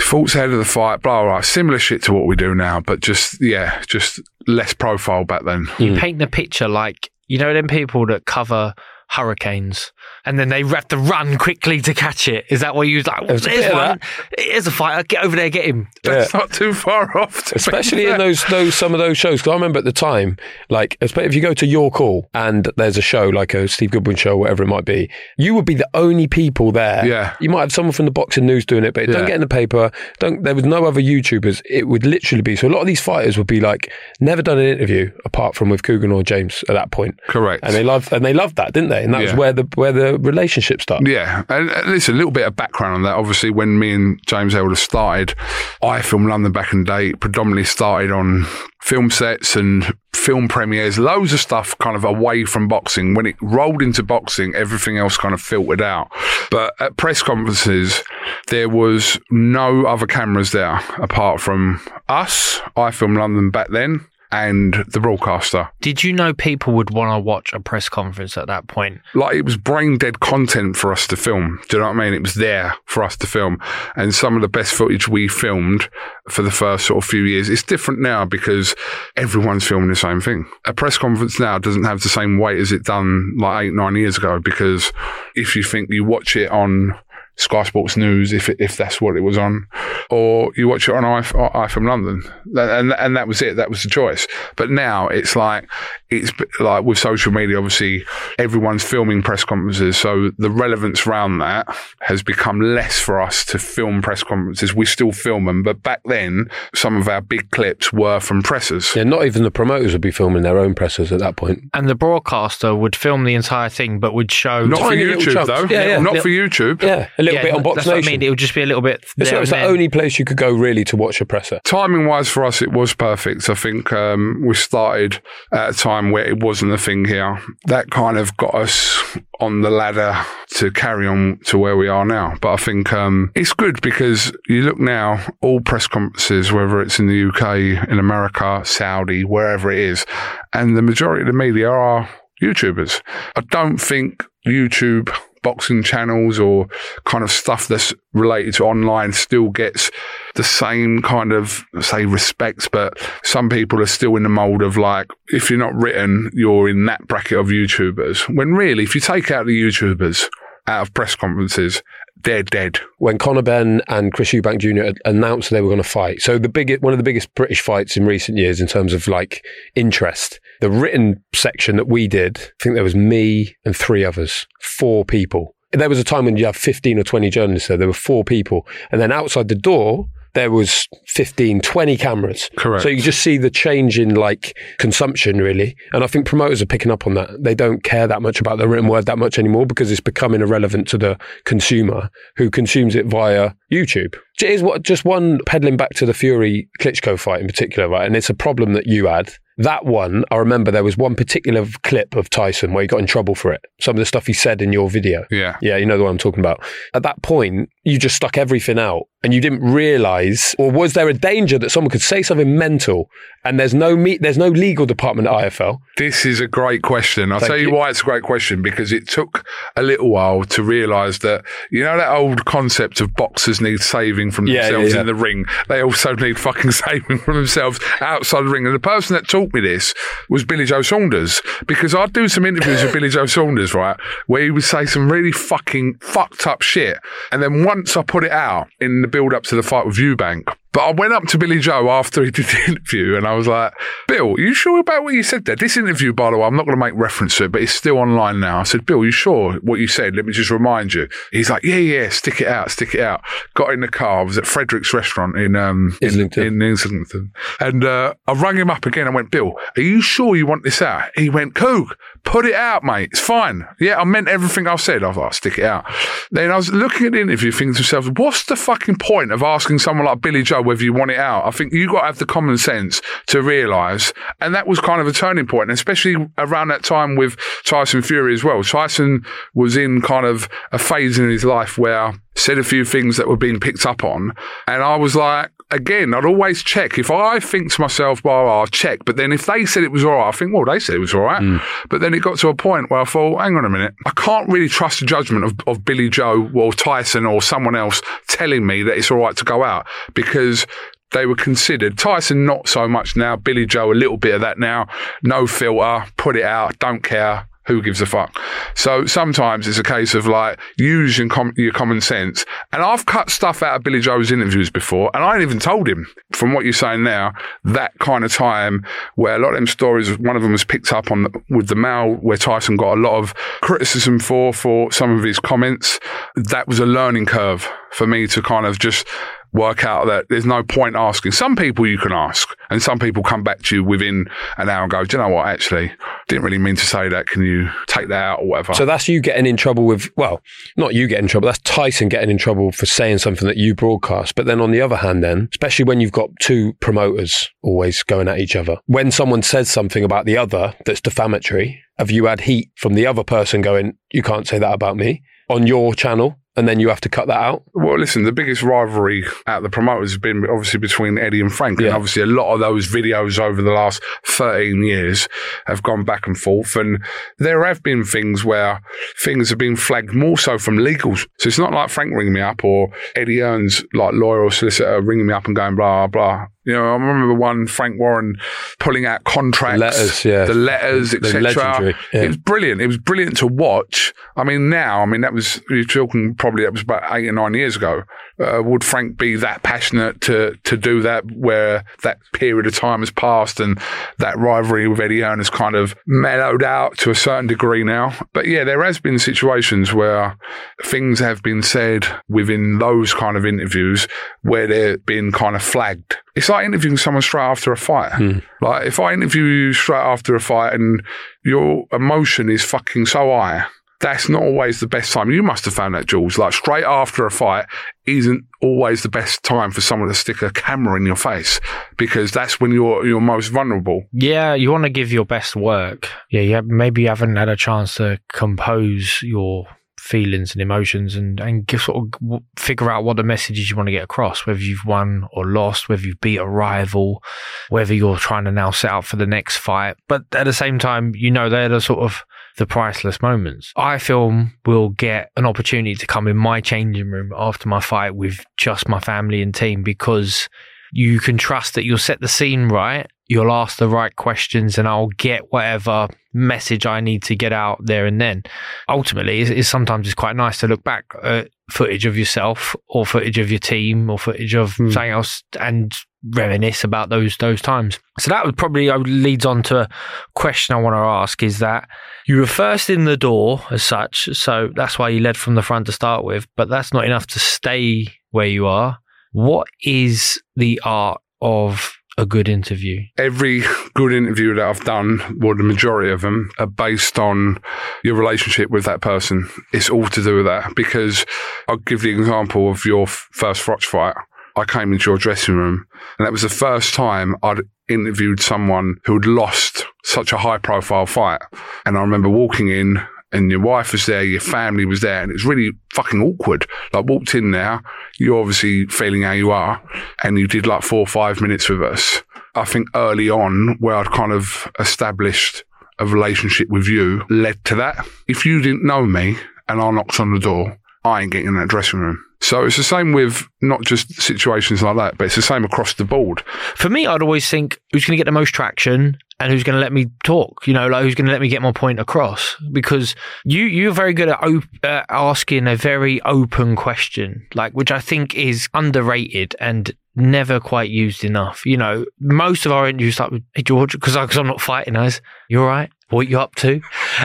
thoughts 0.00 0.34
ahead 0.34 0.50
of 0.50 0.58
the 0.58 0.64
fight, 0.64 1.02
blah 1.02 1.22
blah. 1.22 1.32
blah. 1.32 1.40
Similar 1.42 1.78
shit 1.78 2.02
to 2.04 2.12
what 2.12 2.26
we 2.26 2.36
do 2.36 2.54
now, 2.54 2.80
but 2.80 3.00
just 3.00 3.40
yeah, 3.40 3.82
just 3.86 4.20
less 4.46 4.72
profile 4.72 5.24
back 5.24 5.44
then. 5.44 5.68
You 5.78 5.92
hmm. 5.92 5.98
paint 5.98 6.18
the 6.18 6.26
picture 6.26 6.68
like 6.68 7.10
you 7.28 7.38
know 7.38 7.54
them 7.54 7.66
people 7.66 8.06
that 8.06 8.24
cover 8.24 8.74
hurricanes, 9.08 9.92
and 10.24 10.38
then 10.38 10.48
they 10.48 10.62
have 10.62 10.88
to 10.88 10.98
run 10.98 11.38
quickly 11.38 11.80
to 11.80 11.94
catch 11.94 12.28
it. 12.28 12.44
Is 12.50 12.60
that 12.60 12.74
what 12.74 12.82
you 12.88 12.96
was 12.96 13.06
like? 13.06 13.22
was 13.22 13.46
a 13.46 13.48
There's 13.48 13.72
one. 13.72 14.00
Here's 14.38 14.66
a 14.66 14.70
fighter. 14.70 15.02
Get 15.02 15.24
over 15.24 15.34
there, 15.34 15.48
get 15.50 15.64
him. 15.64 15.88
That's 16.04 16.32
not 16.34 16.52
too 16.52 16.74
far 16.74 17.16
off. 17.16 17.46
to 17.46 17.56
especially 17.56 18.06
in 18.06 18.18
those 18.18 18.44
those 18.46 18.74
some 18.74 18.92
of 18.94 18.98
those 19.00 19.16
shows. 19.16 19.40
Because 19.40 19.50
I 19.50 19.54
remember 19.54 19.78
at 19.78 19.84
the 19.84 19.92
time, 19.92 20.36
like 20.68 20.98
espe- 21.00 21.24
if 21.24 21.34
you 21.34 21.40
go 21.40 21.54
to 21.54 21.66
York 21.66 21.94
Hall 21.94 22.28
and 22.34 22.70
there's 22.76 22.96
a 22.96 23.02
show 23.02 23.28
like 23.28 23.54
a 23.54 23.66
Steve 23.68 23.90
Goodwin 23.90 24.16
show, 24.16 24.36
whatever 24.36 24.62
it 24.62 24.68
might 24.68 24.84
be, 24.84 25.10
you 25.36 25.54
would 25.54 25.64
be 25.64 25.74
the 25.74 25.88
only 25.94 26.26
people 26.26 26.70
there. 26.72 27.04
Yeah. 27.06 27.34
you 27.40 27.48
might 27.48 27.60
have 27.60 27.72
someone 27.72 27.92
from 27.92 28.04
the 28.04 28.10
boxing 28.10 28.46
news 28.46 28.66
doing 28.66 28.84
it, 28.84 28.94
but 28.94 29.06
don't 29.06 29.26
get 29.26 29.34
in 29.34 29.40
the 29.40 29.46
paper. 29.46 29.90
Don't. 30.18 30.42
There 30.42 30.54
was 30.54 30.64
no 30.64 30.84
other 30.84 31.00
YouTubers. 31.00 31.62
It 31.64 31.88
would 31.88 32.04
literally 32.04 32.42
be 32.42 32.56
so. 32.56 32.68
A 32.68 32.70
lot 32.70 32.80
of 32.80 32.86
these 32.86 33.00
fighters 33.00 33.38
would 33.38 33.46
be 33.46 33.60
like 33.60 33.90
never 34.20 34.42
done 34.42 34.58
an 34.58 34.66
interview 34.66 35.10
apart 35.24 35.54
from 35.54 35.70
with 35.70 35.82
Kugan 35.82 36.14
or 36.14 36.22
James 36.22 36.62
at 36.68 36.74
that 36.74 36.90
point. 36.90 37.18
Correct. 37.28 37.64
And 37.64 37.74
they 37.74 37.82
loved 37.84 38.12
and 38.12 38.24
they 38.24 38.34
loved 38.34 38.56
that, 38.56 38.72
didn't 38.72 38.90
they? 38.90 38.97
And 39.04 39.14
that 39.14 39.22
was 39.22 39.34
where 39.34 39.52
the 39.52 39.68
where 39.74 39.92
the 39.92 40.18
relationship 40.18 40.82
started. 40.82 41.08
Yeah, 41.08 41.44
and, 41.48 41.70
and 41.70 41.90
listen, 41.90 42.14
a 42.14 42.18
little 42.18 42.30
bit 42.30 42.46
of 42.46 42.56
background 42.56 42.94
on 42.94 43.02
that. 43.02 43.14
Obviously, 43.14 43.50
when 43.50 43.78
me 43.78 43.92
and 43.92 44.20
James 44.26 44.52
Helder 44.52 44.76
started, 44.76 45.34
I 45.82 46.02
Film 46.02 46.26
London 46.26 46.52
back 46.52 46.72
in 46.72 46.84
the 46.84 46.86
day. 46.86 47.12
Predominantly 47.14 47.64
started 47.64 48.10
on 48.10 48.46
film 48.80 49.10
sets 49.10 49.56
and 49.56 49.92
film 50.14 50.48
premieres, 50.48 50.98
loads 50.98 51.32
of 51.32 51.40
stuff 51.40 51.76
kind 51.78 51.96
of 51.96 52.04
away 52.04 52.44
from 52.44 52.68
boxing. 52.68 53.14
When 53.14 53.26
it 53.26 53.36
rolled 53.40 53.82
into 53.82 54.02
boxing, 54.02 54.54
everything 54.54 54.98
else 54.98 55.16
kind 55.16 55.34
of 55.34 55.40
filtered 55.40 55.82
out. 55.82 56.10
But 56.50 56.74
at 56.80 56.96
press 56.96 57.22
conferences, 57.22 58.02
there 58.48 58.68
was 58.68 59.18
no 59.30 59.86
other 59.86 60.06
cameras 60.06 60.52
there 60.52 60.80
apart 60.98 61.40
from 61.40 61.80
us. 62.08 62.60
I 62.76 62.90
Film 62.90 63.14
London 63.14 63.50
back 63.50 63.68
then. 63.70 64.06
And 64.30 64.84
the 64.88 65.00
broadcaster. 65.00 65.70
Did 65.80 66.04
you 66.04 66.12
know 66.12 66.34
people 66.34 66.74
would 66.74 66.90
want 66.90 67.14
to 67.14 67.18
watch 67.18 67.52
a 67.52 67.60
press 67.60 67.88
conference 67.88 68.36
at 68.36 68.46
that 68.46 68.66
point? 68.66 69.00
like 69.14 69.34
it 69.36 69.44
was 69.44 69.56
brain 69.56 69.98
dead 69.98 70.20
content 70.20 70.76
for 70.76 70.92
us 70.92 71.06
to 71.08 71.16
film. 71.16 71.60
Do 71.68 71.76
you 71.76 71.82
know 71.82 71.88
what 71.88 71.96
I 71.96 72.04
mean? 72.04 72.14
It 72.14 72.22
was 72.22 72.34
there 72.34 72.74
for 72.84 73.02
us 73.02 73.16
to 73.18 73.26
film. 73.26 73.58
And 73.96 74.14
some 74.14 74.36
of 74.36 74.42
the 74.42 74.48
best 74.48 74.74
footage 74.74 75.08
we 75.08 75.28
filmed 75.28 75.88
for 76.28 76.42
the 76.42 76.50
first 76.50 76.86
sort 76.86 77.02
of 77.02 77.08
few 77.08 77.24
years, 77.24 77.48
it's 77.48 77.62
different 77.62 78.00
now 78.00 78.24
because 78.24 78.74
everyone's 79.16 79.66
filming 79.66 79.88
the 79.88 79.96
same 79.96 80.20
thing. 80.20 80.46
A 80.66 80.74
press 80.74 80.98
conference 80.98 81.40
now 81.40 81.58
doesn't 81.58 81.84
have 81.84 82.02
the 82.02 82.08
same 82.08 82.38
weight 82.38 82.58
as 82.58 82.72
it 82.72 82.84
done 82.84 83.34
like 83.38 83.66
eight, 83.66 83.74
nine 83.74 83.96
years 83.96 84.18
ago 84.18 84.38
because 84.38 84.92
if 85.34 85.56
you 85.56 85.62
think 85.62 85.88
you 85.90 86.04
watch 86.04 86.36
it 86.36 86.50
on 86.50 86.98
Sky 87.38 87.62
Sports 87.62 87.96
News, 87.96 88.32
if 88.32 88.48
if 88.48 88.76
that's 88.76 89.00
what 89.00 89.16
it 89.16 89.20
was 89.20 89.38
on, 89.38 89.66
or 90.10 90.52
you 90.56 90.68
watch 90.68 90.88
it 90.88 90.94
on 90.94 91.04
I, 91.04 91.22
I 91.54 91.68
from 91.68 91.86
London, 91.86 92.22
and 92.56 92.92
and 92.92 93.16
that 93.16 93.28
was 93.28 93.40
it. 93.40 93.54
That 93.56 93.70
was 93.70 93.84
the 93.84 93.88
choice. 93.88 94.26
But 94.56 94.70
now 94.70 95.06
it's 95.06 95.36
like 95.36 95.68
it's 96.10 96.32
like 96.58 96.84
with 96.84 96.98
social 96.98 97.30
media. 97.30 97.56
Obviously, 97.56 98.04
everyone's 98.40 98.82
filming 98.82 99.22
press 99.22 99.44
conferences, 99.44 99.96
so 99.96 100.32
the 100.38 100.50
relevance 100.50 101.06
around 101.06 101.38
that 101.38 101.68
has 102.00 102.24
become 102.24 102.60
less 102.60 102.98
for 102.98 103.20
us 103.20 103.44
to 103.46 103.58
film 103.58 104.02
press 104.02 104.24
conferences. 104.24 104.74
We 104.74 104.84
still 104.84 105.12
film 105.12 105.44
them, 105.44 105.62
but 105.62 105.80
back 105.82 106.00
then, 106.06 106.50
some 106.74 106.96
of 106.96 107.08
our 107.08 107.20
big 107.20 107.50
clips 107.52 107.92
were 107.92 108.18
from 108.18 108.42
pressers. 108.42 108.94
Yeah, 108.96 109.04
not 109.04 109.24
even 109.24 109.44
the 109.44 109.52
promoters 109.52 109.92
would 109.92 110.02
be 110.02 110.10
filming 110.10 110.42
their 110.42 110.58
own 110.58 110.74
pressers 110.74 111.12
at 111.12 111.20
that 111.20 111.36
point. 111.36 111.62
And 111.72 111.88
the 111.88 111.94
broadcaster 111.94 112.74
would 112.74 112.96
film 112.96 113.22
the 113.22 113.34
entire 113.34 113.68
thing, 113.68 114.00
but 114.00 114.12
would 114.12 114.32
show. 114.32 114.66
Not 114.66 114.80
for 114.80 114.96
YouTube 114.96 115.46
though. 115.46 115.64
Yeah, 115.72 115.86
yeah. 115.86 116.00
Not 116.00 116.18
for 116.18 116.28
YouTube. 116.28 116.82
Yeah, 116.82 117.08
a 117.16 117.27
little 117.32 117.46
Yeah, 117.46 117.52
bit 117.52 117.54
on 117.54 117.62
Box 117.62 117.76
that's 117.76 117.86
what 117.86 117.96
I 118.04 118.06
mean. 118.10 118.22
It 118.22 118.30
would 118.30 118.38
just 118.38 118.54
be 118.54 118.62
a 118.62 118.66
little 118.66 118.82
bit. 118.82 119.04
It's, 119.16 119.30
there 119.30 119.40
it's 119.40 119.50
the 119.50 119.56
then. 119.56 119.66
only 119.66 119.88
place 119.88 120.18
you 120.18 120.24
could 120.24 120.36
go 120.36 120.50
really 120.50 120.84
to 120.84 120.96
watch 120.96 121.20
a 121.20 121.26
presser. 121.26 121.60
Timing 121.64 122.06
wise 122.06 122.28
for 122.28 122.44
us, 122.44 122.62
it 122.62 122.72
was 122.72 122.94
perfect. 122.94 123.48
I 123.48 123.54
think 123.54 123.92
um, 123.92 124.42
we 124.46 124.54
started 124.54 125.20
at 125.52 125.70
a 125.70 125.72
time 125.72 126.10
where 126.10 126.24
it 126.24 126.42
wasn't 126.42 126.72
a 126.72 126.78
thing 126.78 127.04
here. 127.04 127.40
That 127.66 127.90
kind 127.90 128.18
of 128.18 128.36
got 128.36 128.54
us 128.54 129.02
on 129.40 129.62
the 129.62 129.70
ladder 129.70 130.16
to 130.56 130.70
carry 130.70 131.06
on 131.06 131.38
to 131.44 131.58
where 131.58 131.76
we 131.76 131.88
are 131.88 132.04
now. 132.04 132.34
But 132.40 132.54
I 132.54 132.56
think 132.56 132.92
um, 132.92 133.30
it's 133.34 133.52
good 133.52 133.80
because 133.82 134.32
you 134.48 134.62
look 134.62 134.78
now, 134.80 135.24
all 135.42 135.60
press 135.60 135.86
conferences, 135.86 136.52
whether 136.52 136.80
it's 136.80 136.98
in 136.98 137.06
the 137.06 137.28
UK, 137.28 137.88
in 137.88 137.98
America, 137.98 138.62
Saudi, 138.64 139.24
wherever 139.24 139.70
it 139.70 139.78
is, 139.78 140.06
and 140.52 140.76
the 140.76 140.82
majority 140.82 141.22
of 141.22 141.26
the 141.26 141.32
media 141.32 141.68
are 141.70 142.08
YouTubers. 142.42 143.02
I 143.36 143.42
don't 143.50 143.78
think 143.78 144.24
YouTube 144.46 145.14
boxing 145.42 145.82
channels 145.82 146.38
or 146.38 146.66
kind 147.04 147.24
of 147.24 147.30
stuff 147.30 147.68
that's 147.68 147.94
related 148.12 148.54
to 148.54 148.64
online 148.64 149.12
still 149.12 149.50
gets 149.50 149.90
the 150.34 150.44
same 150.44 151.02
kind 151.02 151.32
of 151.32 151.64
say 151.80 152.06
respect 152.06 152.70
but 152.70 152.98
some 153.22 153.48
people 153.48 153.80
are 153.80 153.86
still 153.86 154.16
in 154.16 154.22
the 154.22 154.28
mold 154.28 154.62
of 154.62 154.76
like 154.76 155.08
if 155.28 155.50
you're 155.50 155.58
not 155.58 155.74
written 155.74 156.30
you're 156.32 156.68
in 156.68 156.86
that 156.86 157.06
bracket 157.06 157.38
of 157.38 157.48
youtubers. 157.48 158.22
When 158.34 158.52
really 158.52 158.84
if 158.84 158.94
you 158.94 159.00
take 159.00 159.30
out 159.30 159.46
the 159.46 159.60
youtubers 159.60 160.28
out 160.66 160.82
of 160.82 160.94
press 160.94 161.14
conferences 161.14 161.82
they're 162.24 162.42
dead 162.42 162.80
When 162.98 163.18
Conor 163.18 163.42
Benn 163.42 163.82
and 163.88 164.12
Chris 164.12 164.30
Eubank 164.30 164.58
Jr. 164.58 164.98
announced 165.04 165.50
they 165.50 165.60
were 165.60 165.68
going 165.68 165.82
to 165.82 165.88
fight, 165.88 166.20
so 166.20 166.38
the 166.38 166.48
biggest, 166.48 166.82
one 166.82 166.92
of 166.92 166.98
the 166.98 167.04
biggest 167.04 167.34
British 167.34 167.60
fights 167.60 167.96
in 167.96 168.06
recent 168.06 168.38
years 168.38 168.60
in 168.60 168.66
terms 168.66 168.92
of 168.92 169.06
like 169.08 169.44
interest. 169.74 170.40
The 170.60 170.70
written 170.70 171.22
section 171.34 171.76
that 171.76 171.88
we 171.88 172.08
did, 172.08 172.38
I 172.38 172.62
think 172.62 172.74
there 172.74 172.84
was 172.84 172.96
me 172.96 173.54
and 173.64 173.76
three 173.76 174.04
others, 174.04 174.46
four 174.60 175.04
people. 175.04 175.54
There 175.72 175.88
was 175.88 175.98
a 175.98 176.04
time 176.04 176.24
when 176.24 176.36
you 176.36 176.46
have 176.46 176.56
15 176.56 176.98
or 176.98 177.04
20 177.04 177.30
journalists 177.30 177.68
there. 177.68 177.76
There 177.76 177.86
were 177.86 177.92
four 177.94 178.24
people. 178.24 178.66
And 178.90 179.00
then 179.00 179.12
outside 179.12 179.48
the 179.48 179.54
door, 179.54 180.08
there 180.34 180.50
was 180.50 180.88
15, 181.06 181.60
20 181.60 181.96
cameras. 181.96 182.50
Correct. 182.56 182.82
So 182.82 182.88
you 182.88 183.00
just 183.00 183.22
see 183.22 183.38
the 183.38 183.50
change 183.50 183.98
in 183.98 184.14
like 184.14 184.56
consumption 184.78 185.38
really. 185.38 185.76
And 185.92 186.04
I 186.04 186.06
think 186.06 186.26
promoters 186.26 186.62
are 186.62 186.66
picking 186.66 186.90
up 186.90 187.06
on 187.06 187.14
that. 187.14 187.42
They 187.42 187.54
don't 187.54 187.82
care 187.82 188.06
that 188.06 188.22
much 188.22 188.40
about 188.40 188.58
the 188.58 188.68
written 188.68 188.88
word 188.88 189.06
that 189.06 189.18
much 189.18 189.38
anymore 189.38 189.66
because 189.66 189.90
it's 189.90 190.00
becoming 190.00 190.40
irrelevant 190.40 190.88
to 190.88 190.98
the 190.98 191.18
consumer 191.44 192.10
who 192.36 192.50
consumes 192.50 192.94
it 192.94 193.06
via 193.06 193.52
YouTube. 193.72 194.16
Here's 194.38 194.62
what, 194.62 194.82
just 194.82 195.04
one 195.04 195.40
peddling 195.46 195.76
back 195.76 195.90
to 195.94 196.06
the 196.06 196.14
Fury 196.14 196.68
Klitschko 196.80 197.18
fight 197.18 197.40
in 197.40 197.46
particular, 197.46 197.88
right? 197.88 198.06
And 198.06 198.16
it's 198.16 198.30
a 198.30 198.34
problem 198.34 198.72
that 198.74 198.86
you 198.86 199.06
had. 199.06 199.32
That 199.58 199.84
one, 199.84 200.24
I 200.30 200.36
remember 200.36 200.70
there 200.70 200.84
was 200.84 200.96
one 200.96 201.16
particular 201.16 201.66
clip 201.82 202.14
of 202.14 202.30
Tyson 202.30 202.72
where 202.72 202.82
he 202.82 202.86
got 202.86 203.00
in 203.00 203.06
trouble 203.06 203.34
for 203.34 203.52
it. 203.52 203.60
Some 203.80 203.96
of 203.96 203.98
the 203.98 204.04
stuff 204.04 204.28
he 204.28 204.32
said 204.32 204.62
in 204.62 204.72
your 204.72 204.88
video. 204.88 205.26
yeah 205.32 205.56
Yeah, 205.60 205.76
you 205.76 205.84
know 205.84 205.98
the 205.98 206.04
one 206.04 206.12
I'm 206.12 206.18
talking 206.18 206.38
about. 206.38 206.62
At 206.94 207.02
that 207.02 207.20
point, 207.22 207.68
you 207.88 207.98
just 207.98 208.16
stuck 208.16 208.36
everything 208.38 208.78
out 208.78 209.02
and 209.24 209.34
you 209.34 209.40
didn't 209.40 209.60
realize, 209.62 210.54
or 210.58 210.70
was 210.70 210.92
there 210.92 211.08
a 211.08 211.14
danger 211.14 211.58
that 211.58 211.70
someone 211.70 211.90
could 211.90 212.02
say 212.02 212.22
something 212.22 212.56
mental 212.56 213.10
and 213.44 213.58
there's 213.58 213.74
no 213.74 213.96
me- 213.96 214.18
there's 214.18 214.38
no 214.38 214.48
legal 214.48 214.86
department 214.86 215.26
at 215.28 215.34
IFL? 215.34 215.78
This 215.96 216.24
is 216.24 216.40
a 216.40 216.46
great 216.46 216.82
question. 216.82 217.32
I'll 217.32 217.40
Thank 217.40 217.50
tell 217.50 217.58
you, 217.58 217.68
you. 217.68 217.74
why 217.74 217.90
it's 217.90 218.00
a 218.00 218.04
great 218.04 218.22
question 218.22 218.62
because 218.62 218.92
it 218.92 219.08
took 219.08 219.44
a 219.76 219.82
little 219.82 220.10
while 220.10 220.44
to 220.44 220.62
realise 220.62 221.18
that 221.18 221.44
you 221.70 221.82
know 221.82 221.96
that 221.96 222.10
old 222.10 222.44
concept 222.44 223.00
of 223.00 223.14
boxers 223.14 223.60
need 223.60 223.80
saving 223.80 224.30
from 224.30 224.46
Yeah, 224.46 224.62
themselves 224.62 224.88
yeah, 224.90 224.94
yeah. 224.96 225.00
in 225.00 225.06
the 225.06 225.14
ring. 225.14 225.44
They 225.68 225.82
also 225.82 226.14
need 226.14 226.38
fucking 226.38 226.70
saving 226.84 227.18
from 227.18 227.36
themselves 227.36 227.80
outside 228.00 228.42
the 228.42 228.50
ring. 228.50 228.66
And 228.66 228.74
the 228.74 228.78
person 228.80 229.14
that 229.14 229.28
taught 229.28 229.52
me 229.52 229.60
this 229.60 229.94
was 230.28 230.44
Billy 230.44 230.64
Joe 230.64 230.82
Saunders 230.82 231.42
because 231.66 231.94
I'd 231.94 232.12
do 232.12 232.28
some 232.28 232.44
interviews 232.44 232.82
with 232.82 232.92
Billy 232.92 233.08
Joe 233.08 233.26
Saunders, 233.26 233.74
right, 233.74 233.98
where 234.26 234.42
he 234.42 234.50
would 234.50 234.64
say 234.64 234.86
some 234.86 235.10
really 235.10 235.32
fucking 235.32 235.98
fucked 236.00 236.46
up 236.46 236.62
shit, 236.62 236.98
and 237.32 237.42
then 237.42 237.64
once 237.78 237.96
I 237.96 238.02
put 238.02 238.24
it 238.24 238.32
out 238.32 238.68
in 238.80 239.02
the 239.02 239.08
build 239.08 239.32
up 239.32 239.44
to 239.44 239.54
the 239.54 239.62
fight 239.62 239.86
with 239.86 239.98
Eubank. 239.98 240.52
But 240.78 240.90
I 240.90 240.92
went 240.92 241.12
up 241.12 241.24
to 241.24 241.38
Billy 241.38 241.58
Joe 241.58 241.90
after 241.90 242.22
he 242.22 242.30
did 242.30 242.46
the 242.46 242.64
interview 242.68 243.16
and 243.16 243.26
I 243.26 243.34
was 243.34 243.48
like, 243.48 243.72
Bill, 244.06 244.34
are 244.34 244.40
you 244.40 244.54
sure 244.54 244.78
about 244.78 245.02
what 245.02 245.12
you 245.12 245.24
said 245.24 245.44
there? 245.44 245.56
This 245.56 245.76
interview, 245.76 246.12
by 246.12 246.30
the 246.30 246.38
way, 246.38 246.44
I'm 246.44 246.54
not 246.54 246.66
going 246.66 246.78
to 246.78 246.84
make 246.84 246.94
reference 246.94 247.36
to 247.38 247.46
it, 247.46 247.50
but 247.50 247.62
it's 247.62 247.72
still 247.72 247.98
online 247.98 248.38
now. 248.38 248.60
I 248.60 248.62
said, 248.62 248.86
Bill, 248.86 249.04
you 249.04 249.10
sure 249.10 249.54
what 249.54 249.80
you 249.80 249.88
said? 249.88 250.14
Let 250.14 250.24
me 250.24 250.32
just 250.32 250.52
remind 250.52 250.94
you. 250.94 251.08
He's 251.32 251.50
like, 251.50 251.64
yeah, 251.64 251.78
yeah, 251.78 252.10
stick 252.10 252.40
it 252.40 252.46
out, 252.46 252.70
stick 252.70 252.94
it 252.94 253.00
out. 253.00 253.22
Got 253.54 253.72
in 253.72 253.80
the 253.80 253.88
car. 253.88 254.20
I 254.20 254.22
was 254.22 254.38
at 254.38 254.46
Frederick's 254.46 254.94
restaurant 254.94 255.36
in, 255.36 255.56
um, 255.56 255.98
in, 256.00 256.10
Islington. 256.10 256.46
in 256.46 256.62
Islington. 256.62 257.32
And, 257.58 257.82
uh, 257.82 258.14
I 258.28 258.34
rang 258.34 258.56
him 258.56 258.70
up 258.70 258.86
again. 258.86 259.08
I 259.08 259.10
went, 259.10 259.32
Bill, 259.32 259.54
are 259.76 259.82
you 259.82 260.00
sure 260.00 260.36
you 260.36 260.46
want 260.46 260.62
this 260.62 260.80
out? 260.80 261.10
He 261.16 261.28
went, 261.28 261.54
Coog, 261.54 261.88
put 262.22 262.46
it 262.46 262.54
out, 262.54 262.84
mate. 262.84 263.08
It's 263.10 263.20
fine. 263.20 263.66
Yeah, 263.80 263.98
I 263.98 264.04
meant 264.04 264.28
everything 264.28 264.68
I've 264.68 264.80
said. 264.80 265.02
I 265.02 265.10
like, 265.10 265.34
stick 265.34 265.58
it 265.58 265.64
out. 265.64 265.86
Then 266.30 266.52
I 266.52 266.56
was 266.56 266.70
looking 266.72 267.08
at 267.08 267.14
the 267.14 267.20
interview 267.20 267.50
thinking 267.50 267.74
to 267.74 267.80
myself, 267.80 268.06
what's 268.16 268.44
the 268.44 268.54
fucking 268.54 268.98
point 268.98 269.32
of 269.32 269.42
asking 269.42 269.80
someone 269.80 270.06
like 270.06 270.20
Billy 270.20 270.44
Joe 270.44 270.67
whether 270.68 270.84
you 270.84 270.92
want 270.92 271.10
it 271.10 271.18
out? 271.18 271.46
I 271.46 271.50
think 271.50 271.72
you've 271.72 271.90
got 271.90 272.00
to 272.00 272.06
have 272.06 272.18
the 272.18 272.26
common 272.26 272.58
sense 272.58 273.00
to 273.28 273.42
realise. 273.42 274.12
And 274.40 274.54
that 274.54 274.66
was 274.66 274.78
kind 274.80 275.00
of 275.00 275.06
a 275.06 275.12
turning 275.12 275.46
point, 275.46 275.70
and 275.70 275.72
especially 275.72 276.16
around 276.36 276.68
that 276.68 276.84
time 276.84 277.16
with 277.16 277.36
Tyson 277.64 278.02
Fury 278.02 278.34
as 278.34 278.44
well. 278.44 278.62
Tyson 278.62 279.24
was 279.54 279.76
in 279.76 280.02
kind 280.02 280.26
of 280.26 280.48
a 280.70 280.78
phase 280.78 281.18
in 281.18 281.28
his 281.28 281.44
life 281.44 281.78
where 281.78 282.12
said 282.36 282.58
a 282.58 282.64
few 282.64 282.84
things 282.84 283.16
that 283.16 283.28
were 283.28 283.36
being 283.36 283.58
picked 283.58 283.86
up 283.86 284.04
on. 284.04 284.32
And 284.66 284.82
I 284.82 284.96
was 284.96 285.16
like, 285.16 285.50
again, 285.70 286.14
I'd 286.14 286.24
always 286.24 286.62
check. 286.62 286.98
If 286.98 287.10
I 287.10 287.40
think 287.40 287.72
to 287.72 287.80
myself, 287.80 288.24
well, 288.24 288.48
I'll 288.48 288.66
check. 288.66 289.04
But 289.04 289.16
then 289.16 289.32
if 289.32 289.46
they 289.46 289.66
said 289.66 289.84
it 289.84 289.92
was 289.92 290.04
all 290.04 290.12
right, 290.12 290.28
I 290.28 290.32
think, 290.32 290.52
well, 290.52 290.64
they 290.64 290.78
said 290.78 290.94
it 290.94 291.00
was 291.00 291.14
all 291.14 291.22
right. 291.22 291.42
Mm. 291.42 291.62
But 291.88 292.00
then 292.00 292.14
it 292.14 292.20
got 292.20 292.38
to 292.38 292.48
a 292.48 292.54
point 292.54 292.90
where 292.90 293.00
I 293.00 293.04
thought, 293.04 293.40
hang 293.40 293.56
on 293.56 293.64
a 293.64 293.70
minute. 293.70 293.94
I 294.06 294.10
can't 294.10 294.48
really 294.48 294.68
trust 294.68 295.00
the 295.00 295.06
judgment 295.06 295.44
of, 295.44 295.54
of 295.66 295.84
Billy 295.84 296.08
Joe 296.08 296.50
or 296.54 296.72
Tyson 296.72 297.26
or 297.26 297.42
someone 297.42 297.76
else 297.76 298.02
telling 298.28 298.66
me 298.66 298.82
that 298.82 298.96
it's 298.96 299.10
all 299.10 299.18
right 299.18 299.36
to 299.36 299.44
go 299.44 299.64
out 299.64 299.86
because 300.14 300.66
they 301.12 301.26
were 301.26 301.36
considered. 301.36 301.96
Tyson, 301.96 302.44
not 302.44 302.68
so 302.68 302.86
much 302.86 303.16
now. 303.16 303.36
Billy 303.36 303.66
Joe, 303.66 303.92
a 303.92 303.94
little 303.94 304.18
bit 304.18 304.34
of 304.34 304.40
that 304.42 304.58
now. 304.58 304.86
No 305.22 305.46
filter, 305.46 306.04
put 306.16 306.36
it 306.36 306.44
out, 306.44 306.78
don't 306.78 307.02
care. 307.02 307.47
Who 307.68 307.80
gives 307.80 308.00
a 308.00 308.06
fuck? 308.06 308.36
So 308.74 309.06
sometimes 309.06 309.68
it's 309.68 309.78
a 309.78 309.84
case 309.84 310.14
of 310.14 310.26
like 310.26 310.58
use 310.78 311.18
your, 311.18 311.28
com- 311.28 311.54
your 311.56 311.72
common 311.72 312.00
sense. 312.00 312.44
And 312.72 312.82
I've 312.82 313.06
cut 313.06 313.30
stuff 313.30 313.62
out 313.62 313.76
of 313.76 313.82
Billy 313.84 314.00
Joe's 314.00 314.32
interviews 314.32 314.70
before, 314.70 315.10
and 315.14 315.22
I 315.22 315.34
ain't 315.34 315.42
even 315.42 315.60
told 315.60 315.88
him. 315.88 316.06
From 316.32 316.54
what 316.54 316.64
you're 316.64 316.72
saying 316.72 317.04
now, 317.04 317.32
that 317.64 317.96
kind 317.98 318.24
of 318.24 318.32
time 318.32 318.84
where 319.16 319.36
a 319.36 319.38
lot 319.38 319.50
of 319.50 319.54
them 319.54 319.66
stories, 319.66 320.18
one 320.18 320.36
of 320.36 320.42
them 320.42 320.52
was 320.52 320.64
picked 320.64 320.92
up 320.92 321.10
on 321.10 321.24
the, 321.24 321.42
with 321.50 321.68
the 321.68 321.74
Mail, 321.74 322.14
where 322.14 322.36
Tyson 322.36 322.76
got 322.76 322.96
a 322.96 323.00
lot 323.00 323.16
of 323.16 323.34
criticism 323.60 324.18
for 324.18 324.52
for 324.52 324.90
some 324.90 325.10
of 325.10 325.22
his 325.22 325.38
comments. 325.38 326.00
That 326.36 326.66
was 326.66 326.80
a 326.80 326.86
learning 326.86 327.26
curve 327.26 327.68
for 327.90 328.06
me 328.06 328.26
to 328.28 328.42
kind 328.42 328.66
of 328.66 328.78
just 328.78 329.06
work 329.52 329.84
out 329.84 330.06
that 330.06 330.26
there's 330.28 330.46
no 330.46 330.62
point 330.62 330.96
asking. 330.96 331.32
Some 331.32 331.56
people 331.56 331.86
you 331.86 331.98
can 331.98 332.12
ask, 332.12 332.48
and 332.70 332.82
some 332.82 332.98
people 332.98 333.22
come 333.22 333.42
back 333.42 333.62
to 333.62 333.76
you 333.76 333.84
within 333.84 334.26
an 334.56 334.68
hour 334.68 334.82
and 334.82 334.90
go, 334.90 335.04
Do 335.04 335.16
you 335.16 335.22
know 335.22 335.28
what? 335.28 335.46
Actually, 335.46 335.92
didn't 336.28 336.44
really 336.44 336.58
mean 336.58 336.76
to 336.76 336.86
say 336.86 337.08
that. 337.08 337.26
Can 337.26 337.42
you 337.42 337.68
take 337.86 338.08
that 338.08 338.22
out 338.22 338.40
or 338.40 338.48
whatever? 338.48 338.74
So 338.74 338.84
that's 338.84 339.08
you 339.08 339.20
getting 339.20 339.46
in 339.46 339.56
trouble 339.56 339.84
with, 339.84 340.10
well, 340.16 340.40
not 340.76 340.94
you 340.94 341.06
getting 341.06 341.24
in 341.24 341.28
trouble. 341.28 341.46
That's 341.46 341.60
Tyson 341.60 342.08
getting 342.08 342.30
in 342.30 342.38
trouble 342.38 342.72
for 342.72 342.86
saying 342.86 343.18
something 343.18 343.46
that 343.46 343.56
you 343.56 343.74
broadcast. 343.74 344.34
But 344.34 344.46
then 344.46 344.60
on 344.60 344.70
the 344.70 344.80
other 344.80 344.96
hand, 344.96 345.24
then, 345.24 345.48
especially 345.52 345.84
when 345.84 346.00
you've 346.00 346.12
got 346.12 346.30
two 346.40 346.74
promoters 346.74 347.48
always 347.62 348.02
going 348.02 348.28
at 348.28 348.38
each 348.38 348.56
other, 348.56 348.78
when 348.86 349.10
someone 349.10 349.42
says 349.42 349.70
something 349.70 350.04
about 350.04 350.26
the 350.26 350.36
other 350.36 350.74
that's 350.84 351.00
defamatory, 351.00 351.82
have 351.98 352.10
you 352.10 352.26
had 352.26 352.42
heat 352.42 352.70
from 352.76 352.94
the 352.94 353.06
other 353.06 353.24
person 353.24 353.60
going, 353.60 353.96
you 354.12 354.22
can't 354.22 354.46
say 354.46 354.58
that 354.58 354.72
about 354.72 354.96
me 354.96 355.22
on 355.48 355.66
your 355.66 355.94
channel? 355.94 356.36
And 356.58 356.66
then 356.66 356.80
you 356.80 356.88
have 356.88 357.00
to 357.02 357.08
cut 357.08 357.28
that 357.28 357.38
out. 357.38 357.62
Well, 357.72 357.96
listen, 357.96 358.24
the 358.24 358.32
biggest 358.32 358.64
rivalry 358.64 359.24
at 359.46 359.62
the 359.62 359.70
promoters 359.70 360.10
has 360.10 360.18
been 360.18 360.44
obviously 360.50 360.80
between 360.80 361.16
Eddie 361.16 361.40
and 361.40 361.52
Frank. 361.52 361.78
And 361.78 361.90
obviously, 361.90 362.22
a 362.22 362.26
lot 362.26 362.52
of 362.52 362.58
those 362.58 362.88
videos 362.88 363.38
over 363.38 363.62
the 363.62 363.70
last 363.70 364.02
13 364.26 364.82
years 364.82 365.28
have 365.66 365.84
gone 365.84 366.04
back 366.04 366.26
and 366.26 366.36
forth. 366.36 366.74
And 366.74 367.00
there 367.38 367.64
have 367.64 367.84
been 367.84 368.02
things 368.02 368.44
where 368.44 368.82
things 369.22 369.50
have 369.50 369.58
been 369.58 369.76
flagged 369.76 370.12
more 370.12 370.36
so 370.36 370.58
from 370.58 370.78
legals. 370.78 371.28
So 371.38 371.46
it's 371.46 371.60
not 371.60 371.72
like 371.72 371.90
Frank 371.90 372.12
ringing 372.12 372.32
me 372.32 372.40
up 372.40 372.64
or 372.64 372.90
Eddie 373.14 373.38
Hearn's, 373.38 373.84
like 373.94 374.14
lawyer 374.14 374.42
or 374.42 374.50
solicitor, 374.50 375.00
ringing 375.00 375.26
me 375.26 375.34
up 375.34 375.46
and 375.46 375.54
going, 375.54 375.76
blah, 375.76 376.08
blah. 376.08 376.46
You 376.68 376.74
know, 376.74 376.84
I 376.84 376.96
remember 376.96 377.32
one 377.32 377.66
Frank 377.66 377.98
Warren 377.98 378.36
pulling 378.78 379.06
out 379.06 379.24
contracts, 379.24 379.80
Letters, 379.80 380.22
yeah. 380.22 380.44
the 380.44 380.52
letters, 380.52 381.14
etc. 381.14 381.94
yeah. 382.12 382.24
It 382.24 382.26
was 382.26 382.36
brilliant. 382.36 382.82
It 382.82 382.86
was 382.86 382.98
brilliant 382.98 383.38
to 383.38 383.46
watch. 383.46 384.12
I 384.36 384.44
mean, 384.44 384.68
now, 384.68 385.00
I 385.00 385.06
mean, 385.06 385.22
that 385.22 385.32
was 385.32 385.62
you're 385.70 385.84
talking 385.84 386.34
probably 386.34 386.64
that 386.64 386.72
was 386.72 386.82
about 386.82 387.04
eight 387.16 387.26
or 387.26 387.32
nine 387.32 387.54
years 387.54 387.74
ago. 387.74 388.02
Uh, 388.38 388.62
would 388.62 388.84
Frank 388.84 389.16
be 389.16 389.34
that 389.36 389.62
passionate 389.62 390.20
to 390.20 390.56
to 390.64 390.76
do 390.76 391.00
that? 391.00 391.24
Where 391.32 391.84
that 392.02 392.18
period 392.34 392.66
of 392.66 392.74
time 392.74 393.00
has 393.00 393.10
passed 393.10 393.60
and 393.60 393.80
that 394.18 394.36
rivalry 394.36 394.88
with 394.88 395.00
Eddie 395.00 395.22
Hearn 395.22 395.38
has 395.38 395.48
kind 395.48 395.74
of 395.74 395.96
mellowed 396.06 396.62
out 396.62 396.98
to 396.98 397.10
a 397.10 397.14
certain 397.14 397.46
degree 397.46 397.82
now. 397.82 398.12
But 398.34 398.46
yeah, 398.46 398.64
there 398.64 398.84
has 398.84 399.00
been 399.00 399.18
situations 399.18 399.94
where 399.94 400.36
things 400.84 401.18
have 401.20 401.42
been 401.42 401.62
said 401.62 402.06
within 402.28 402.78
those 402.78 403.14
kind 403.14 403.38
of 403.38 403.46
interviews 403.46 404.06
where 404.42 404.66
they're 404.66 404.98
been 404.98 405.32
kind 405.32 405.56
of 405.56 405.62
flagged. 405.62 406.18
It's 406.38 406.48
like 406.48 406.64
interviewing 406.64 406.96
someone 406.96 407.20
straight 407.20 407.42
after 407.42 407.72
a 407.72 407.76
fight. 407.76 408.12
Hmm. 408.12 408.38
Like 408.60 408.86
if 408.86 409.00
I 409.00 409.12
interview 409.12 409.42
you 409.42 409.72
straight 409.72 409.98
after 409.98 410.36
a 410.36 410.40
fight 410.40 410.72
and 410.72 411.02
your 411.44 411.84
emotion 411.90 412.48
is 412.48 412.62
fucking 412.62 413.06
so 413.06 413.32
high, 413.32 413.66
that's 413.98 414.28
not 414.28 414.44
always 414.44 414.78
the 414.78 414.86
best 414.86 415.12
time. 415.12 415.32
You 415.32 415.42
must 415.42 415.64
have 415.64 415.74
found 415.74 415.96
that, 415.96 416.06
Jules. 416.06 416.38
Like 416.38 416.52
straight 416.52 416.84
after 416.84 417.26
a 417.26 417.30
fight 417.32 417.66
isn't 418.06 418.44
always 418.62 419.02
the 419.02 419.08
best 419.08 419.42
time 419.42 419.72
for 419.72 419.80
someone 419.80 420.08
to 420.10 420.14
stick 420.14 420.40
a 420.40 420.52
camera 420.52 420.96
in 420.96 421.04
your 421.04 421.16
face 421.16 421.60
because 421.96 422.30
that's 422.30 422.60
when 422.60 422.70
you're 422.70 423.04
you're 423.04 423.20
most 423.20 423.48
vulnerable. 423.48 424.04
Yeah, 424.12 424.54
you 424.54 424.70
want 424.70 424.84
to 424.84 424.90
give 424.90 425.10
your 425.10 425.24
best 425.24 425.56
work. 425.56 426.08
Yeah, 426.30 426.42
yeah. 426.42 426.60
Maybe 426.64 427.02
you 427.02 427.08
haven't 427.08 427.34
had 427.34 427.48
a 427.48 427.56
chance 427.56 427.96
to 427.96 428.20
compose 428.32 429.22
your 429.22 429.66
feelings 430.08 430.52
and 430.52 430.62
emotions 430.62 431.14
and 431.14 431.38
and 431.38 431.70
sort 431.78 432.14
of 432.24 432.40
figure 432.56 432.90
out 432.90 433.04
what 433.04 433.18
the 433.18 433.22
messages 433.22 433.68
you 433.68 433.76
want 433.76 433.88
to 433.88 433.92
get 433.92 434.04
across. 434.04 434.46
Whether 434.46 434.60
you've 434.60 434.86
won 434.86 435.28
or 435.32 435.46
lost, 435.46 435.88
whether 435.88 436.02
you've 436.02 436.20
beat 436.20 436.38
a 436.38 436.46
rival, 436.46 437.22
whether 437.68 437.92
you're 437.92 438.16
trying 438.16 438.44
to 438.44 438.52
now 438.52 438.70
set 438.70 438.90
up 438.90 439.04
for 439.04 439.16
the 439.16 439.26
next 439.26 439.58
fight. 439.58 439.96
But 440.08 440.22
at 440.32 440.44
the 440.44 440.52
same 440.52 440.78
time, 440.78 441.12
you 441.14 441.30
know 441.30 441.50
they're 441.50 441.68
the 441.68 441.80
sort 441.80 442.00
of 442.00 442.24
the 442.56 442.66
priceless 442.66 443.20
moments. 443.20 443.72
I 443.76 443.98
film 443.98 444.54
will 444.66 444.88
get 444.88 445.30
an 445.36 445.44
opportunity 445.44 445.94
to 445.94 446.06
come 446.06 446.26
in 446.26 446.36
my 446.36 446.60
changing 446.60 447.10
room 447.10 447.32
after 447.36 447.68
my 447.68 447.80
fight 447.80 448.16
with 448.16 448.44
just 448.56 448.88
my 448.88 449.00
family 449.00 449.42
and 449.42 449.54
team 449.54 449.82
because 449.82 450.48
you 450.92 451.20
can 451.20 451.38
trust 451.38 451.74
that 451.74 451.84
you'll 451.84 451.98
set 451.98 452.20
the 452.20 452.28
scene 452.28 452.68
right, 452.68 453.06
you'll 453.26 453.52
ask 453.52 453.78
the 453.78 453.88
right 453.88 454.14
questions, 454.16 454.78
and 454.78 454.88
I'll 454.88 455.08
get 455.08 455.52
whatever 455.52 456.08
message 456.32 456.86
I 456.86 457.00
need 457.00 457.22
to 457.24 457.36
get 457.36 457.52
out 457.52 457.78
there 457.82 458.06
and 458.06 458.20
then. 458.20 458.44
Ultimately, 458.88 459.40
it's, 459.40 459.50
it's 459.50 459.68
sometimes 459.68 460.06
it's 460.06 460.14
quite 460.14 460.36
nice 460.36 460.60
to 460.60 460.68
look 460.68 460.84
back 460.84 461.04
at 461.22 461.50
footage 461.70 462.06
of 462.06 462.16
yourself 462.16 462.74
or 462.88 463.04
footage 463.04 463.38
of 463.38 463.50
your 463.50 463.58
team 463.58 464.08
or 464.08 464.18
footage 464.18 464.54
of 464.54 464.72
something 464.72 465.10
else 465.10 465.42
and 465.60 465.94
reminisce 466.34 466.82
about 466.82 467.10
those 467.10 467.36
those 467.36 467.60
times. 467.60 467.98
So 468.18 468.30
that 468.30 468.44
would 468.44 468.56
probably 468.56 468.90
uh, 468.90 468.98
leads 468.98 469.46
on 469.46 469.62
to 469.64 469.80
a 469.80 469.88
question 470.34 470.74
I 470.74 470.80
want 470.80 470.94
to 470.94 470.98
ask 470.98 471.42
is 471.42 471.58
that 471.58 471.88
you 472.26 472.38
were 472.38 472.46
first 472.46 472.90
in 472.90 473.04
the 473.04 473.16
door 473.16 473.62
as 473.70 473.82
such, 473.82 474.28
so 474.32 474.70
that's 474.74 474.98
why 474.98 475.10
you 475.10 475.20
led 475.20 475.36
from 475.36 475.54
the 475.54 475.62
front 475.62 475.86
to 475.86 475.92
start 475.92 476.24
with, 476.24 476.46
but 476.56 476.68
that's 476.68 476.92
not 476.92 477.04
enough 477.04 477.26
to 477.28 477.38
stay 477.38 478.08
where 478.30 478.46
you 478.46 478.66
are. 478.66 478.98
What 479.32 479.68
is 479.82 480.40
the 480.56 480.80
art 480.84 481.20
of 481.40 481.94
a 482.16 482.26
good 482.26 482.48
interview? 482.48 483.02
Every 483.16 483.62
good 483.94 484.12
interview 484.12 484.54
that 484.54 484.66
I've 484.66 484.84
done, 484.84 485.38
or 485.42 485.54
the 485.54 485.62
majority 485.62 486.10
of 486.10 486.22
them, 486.22 486.50
are 486.58 486.66
based 486.66 487.18
on 487.18 487.58
your 488.02 488.16
relationship 488.16 488.70
with 488.70 488.84
that 488.84 489.00
person. 489.00 489.48
It's 489.72 489.88
all 489.88 490.08
to 490.08 490.22
do 490.22 490.36
with 490.36 490.46
that 490.46 490.74
because 490.74 491.24
I'll 491.68 491.76
give 491.76 492.02
the 492.02 492.10
example 492.10 492.70
of 492.70 492.84
your 492.84 493.06
first 493.06 493.64
Froch 493.64 493.84
fight. 493.84 494.16
I 494.56 494.64
came 494.64 494.92
into 494.92 495.10
your 495.10 495.18
dressing 495.18 495.54
room, 495.54 495.86
and 496.18 496.26
that 496.26 496.32
was 496.32 496.42
the 496.42 496.48
first 496.48 496.92
time 496.92 497.36
I'd 497.44 497.60
interviewed 497.88 498.40
someone 498.40 498.96
who 499.04 499.14
had 499.14 499.24
lost 499.24 499.84
such 500.02 500.32
a 500.32 500.38
high 500.38 500.58
profile 500.58 501.06
fight. 501.06 501.40
And 501.86 501.96
I 501.96 502.00
remember 502.00 502.28
walking 502.28 502.68
in, 502.68 503.00
and 503.32 503.50
your 503.50 503.60
wife 503.60 503.92
was 503.92 504.06
there, 504.06 504.22
your 504.22 504.40
family 504.40 504.84
was 504.84 505.00
there, 505.00 505.22
and 505.22 505.30
it's 505.32 505.44
really 505.44 505.72
fucking 505.92 506.22
awkward. 506.22 506.66
Like, 506.92 507.06
walked 507.06 507.34
in 507.34 507.50
there, 507.50 507.82
you're 508.18 508.40
obviously 508.40 508.86
feeling 508.86 509.22
how 509.22 509.32
you 509.32 509.50
are, 509.50 509.82
and 510.22 510.38
you 510.38 510.46
did 510.46 510.66
like 510.66 510.82
four 510.82 511.00
or 511.00 511.06
five 511.06 511.40
minutes 511.40 511.68
with 511.68 511.82
us. 511.82 512.22
I 512.54 512.64
think 512.64 512.88
early 512.94 513.30
on, 513.30 513.76
where 513.80 513.96
I'd 513.96 514.10
kind 514.12 514.32
of 514.32 514.70
established 514.78 515.64
a 515.98 516.06
relationship 516.06 516.68
with 516.68 516.86
you, 516.86 517.24
led 517.28 517.62
to 517.64 517.74
that. 517.76 518.06
If 518.26 518.46
you 518.46 518.62
didn't 518.62 518.84
know 518.84 519.04
me 519.04 519.36
and 519.68 519.80
I 519.80 519.90
knocked 519.90 520.20
on 520.20 520.32
the 520.32 520.40
door, 520.40 520.78
I 521.04 521.22
ain't 521.22 521.32
getting 521.32 521.48
in 521.48 521.56
that 521.56 521.68
dressing 521.68 522.00
room. 522.00 522.24
So 522.40 522.64
it's 522.64 522.76
the 522.76 522.84
same 522.84 523.12
with 523.12 523.46
not 523.62 523.82
just 523.82 524.12
situations 524.20 524.82
like 524.82 524.96
that, 524.96 525.18
but 525.18 525.24
it's 525.24 525.34
the 525.34 525.42
same 525.42 525.64
across 525.64 525.94
the 525.94 526.04
board. 526.04 526.40
For 526.76 526.88
me, 526.88 527.06
I'd 527.06 527.22
always 527.22 527.48
think 527.48 527.80
who's 527.92 528.04
going 528.04 528.16
to 528.16 528.20
get 528.20 528.26
the 528.26 528.32
most 528.32 528.50
traction 528.50 529.18
and 529.40 529.52
who's 529.52 529.62
going 529.62 529.74
to 529.74 529.80
let 529.80 529.92
me 529.92 530.06
talk. 530.24 530.66
You 530.66 530.74
know, 530.74 530.88
like 530.88 531.02
who's 531.02 531.14
going 531.14 531.26
to 531.26 531.32
let 531.32 531.40
me 531.40 531.48
get 531.48 531.62
my 531.62 531.72
point 531.72 532.00
across. 532.00 532.56
Because 532.72 533.14
you 533.44 533.64
you're 533.64 533.92
very 533.92 534.12
good 534.12 534.28
at 534.28 534.42
op- 534.42 534.64
uh, 534.82 535.02
asking 535.10 535.66
a 535.66 535.76
very 535.76 536.20
open 536.22 536.76
question, 536.76 537.46
like 537.54 537.72
which 537.72 537.90
I 537.90 538.00
think 538.00 538.34
is 538.34 538.68
underrated 538.74 539.54
and 539.60 539.94
never 540.16 540.58
quite 540.58 540.90
used 540.90 541.24
enough. 541.24 541.64
You 541.64 541.76
know, 541.76 542.04
most 542.18 542.66
of 542.66 542.72
our 542.72 542.88
interviews 542.88 543.14
start 543.14 543.32
with, 543.32 543.42
"Hey 543.54 543.62
George," 543.62 543.92
because 543.92 544.16
I'm 544.16 544.46
not 544.46 544.60
fighting 544.60 544.96
us. 544.96 545.20
You 545.48 545.60
all 545.62 545.68
right? 545.68 545.90
What 546.10 546.28
you 546.28 546.40
up 546.40 546.54
to? 546.56 546.80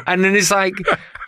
And 0.07 0.23
then 0.23 0.35
it's 0.35 0.51
like 0.51 0.73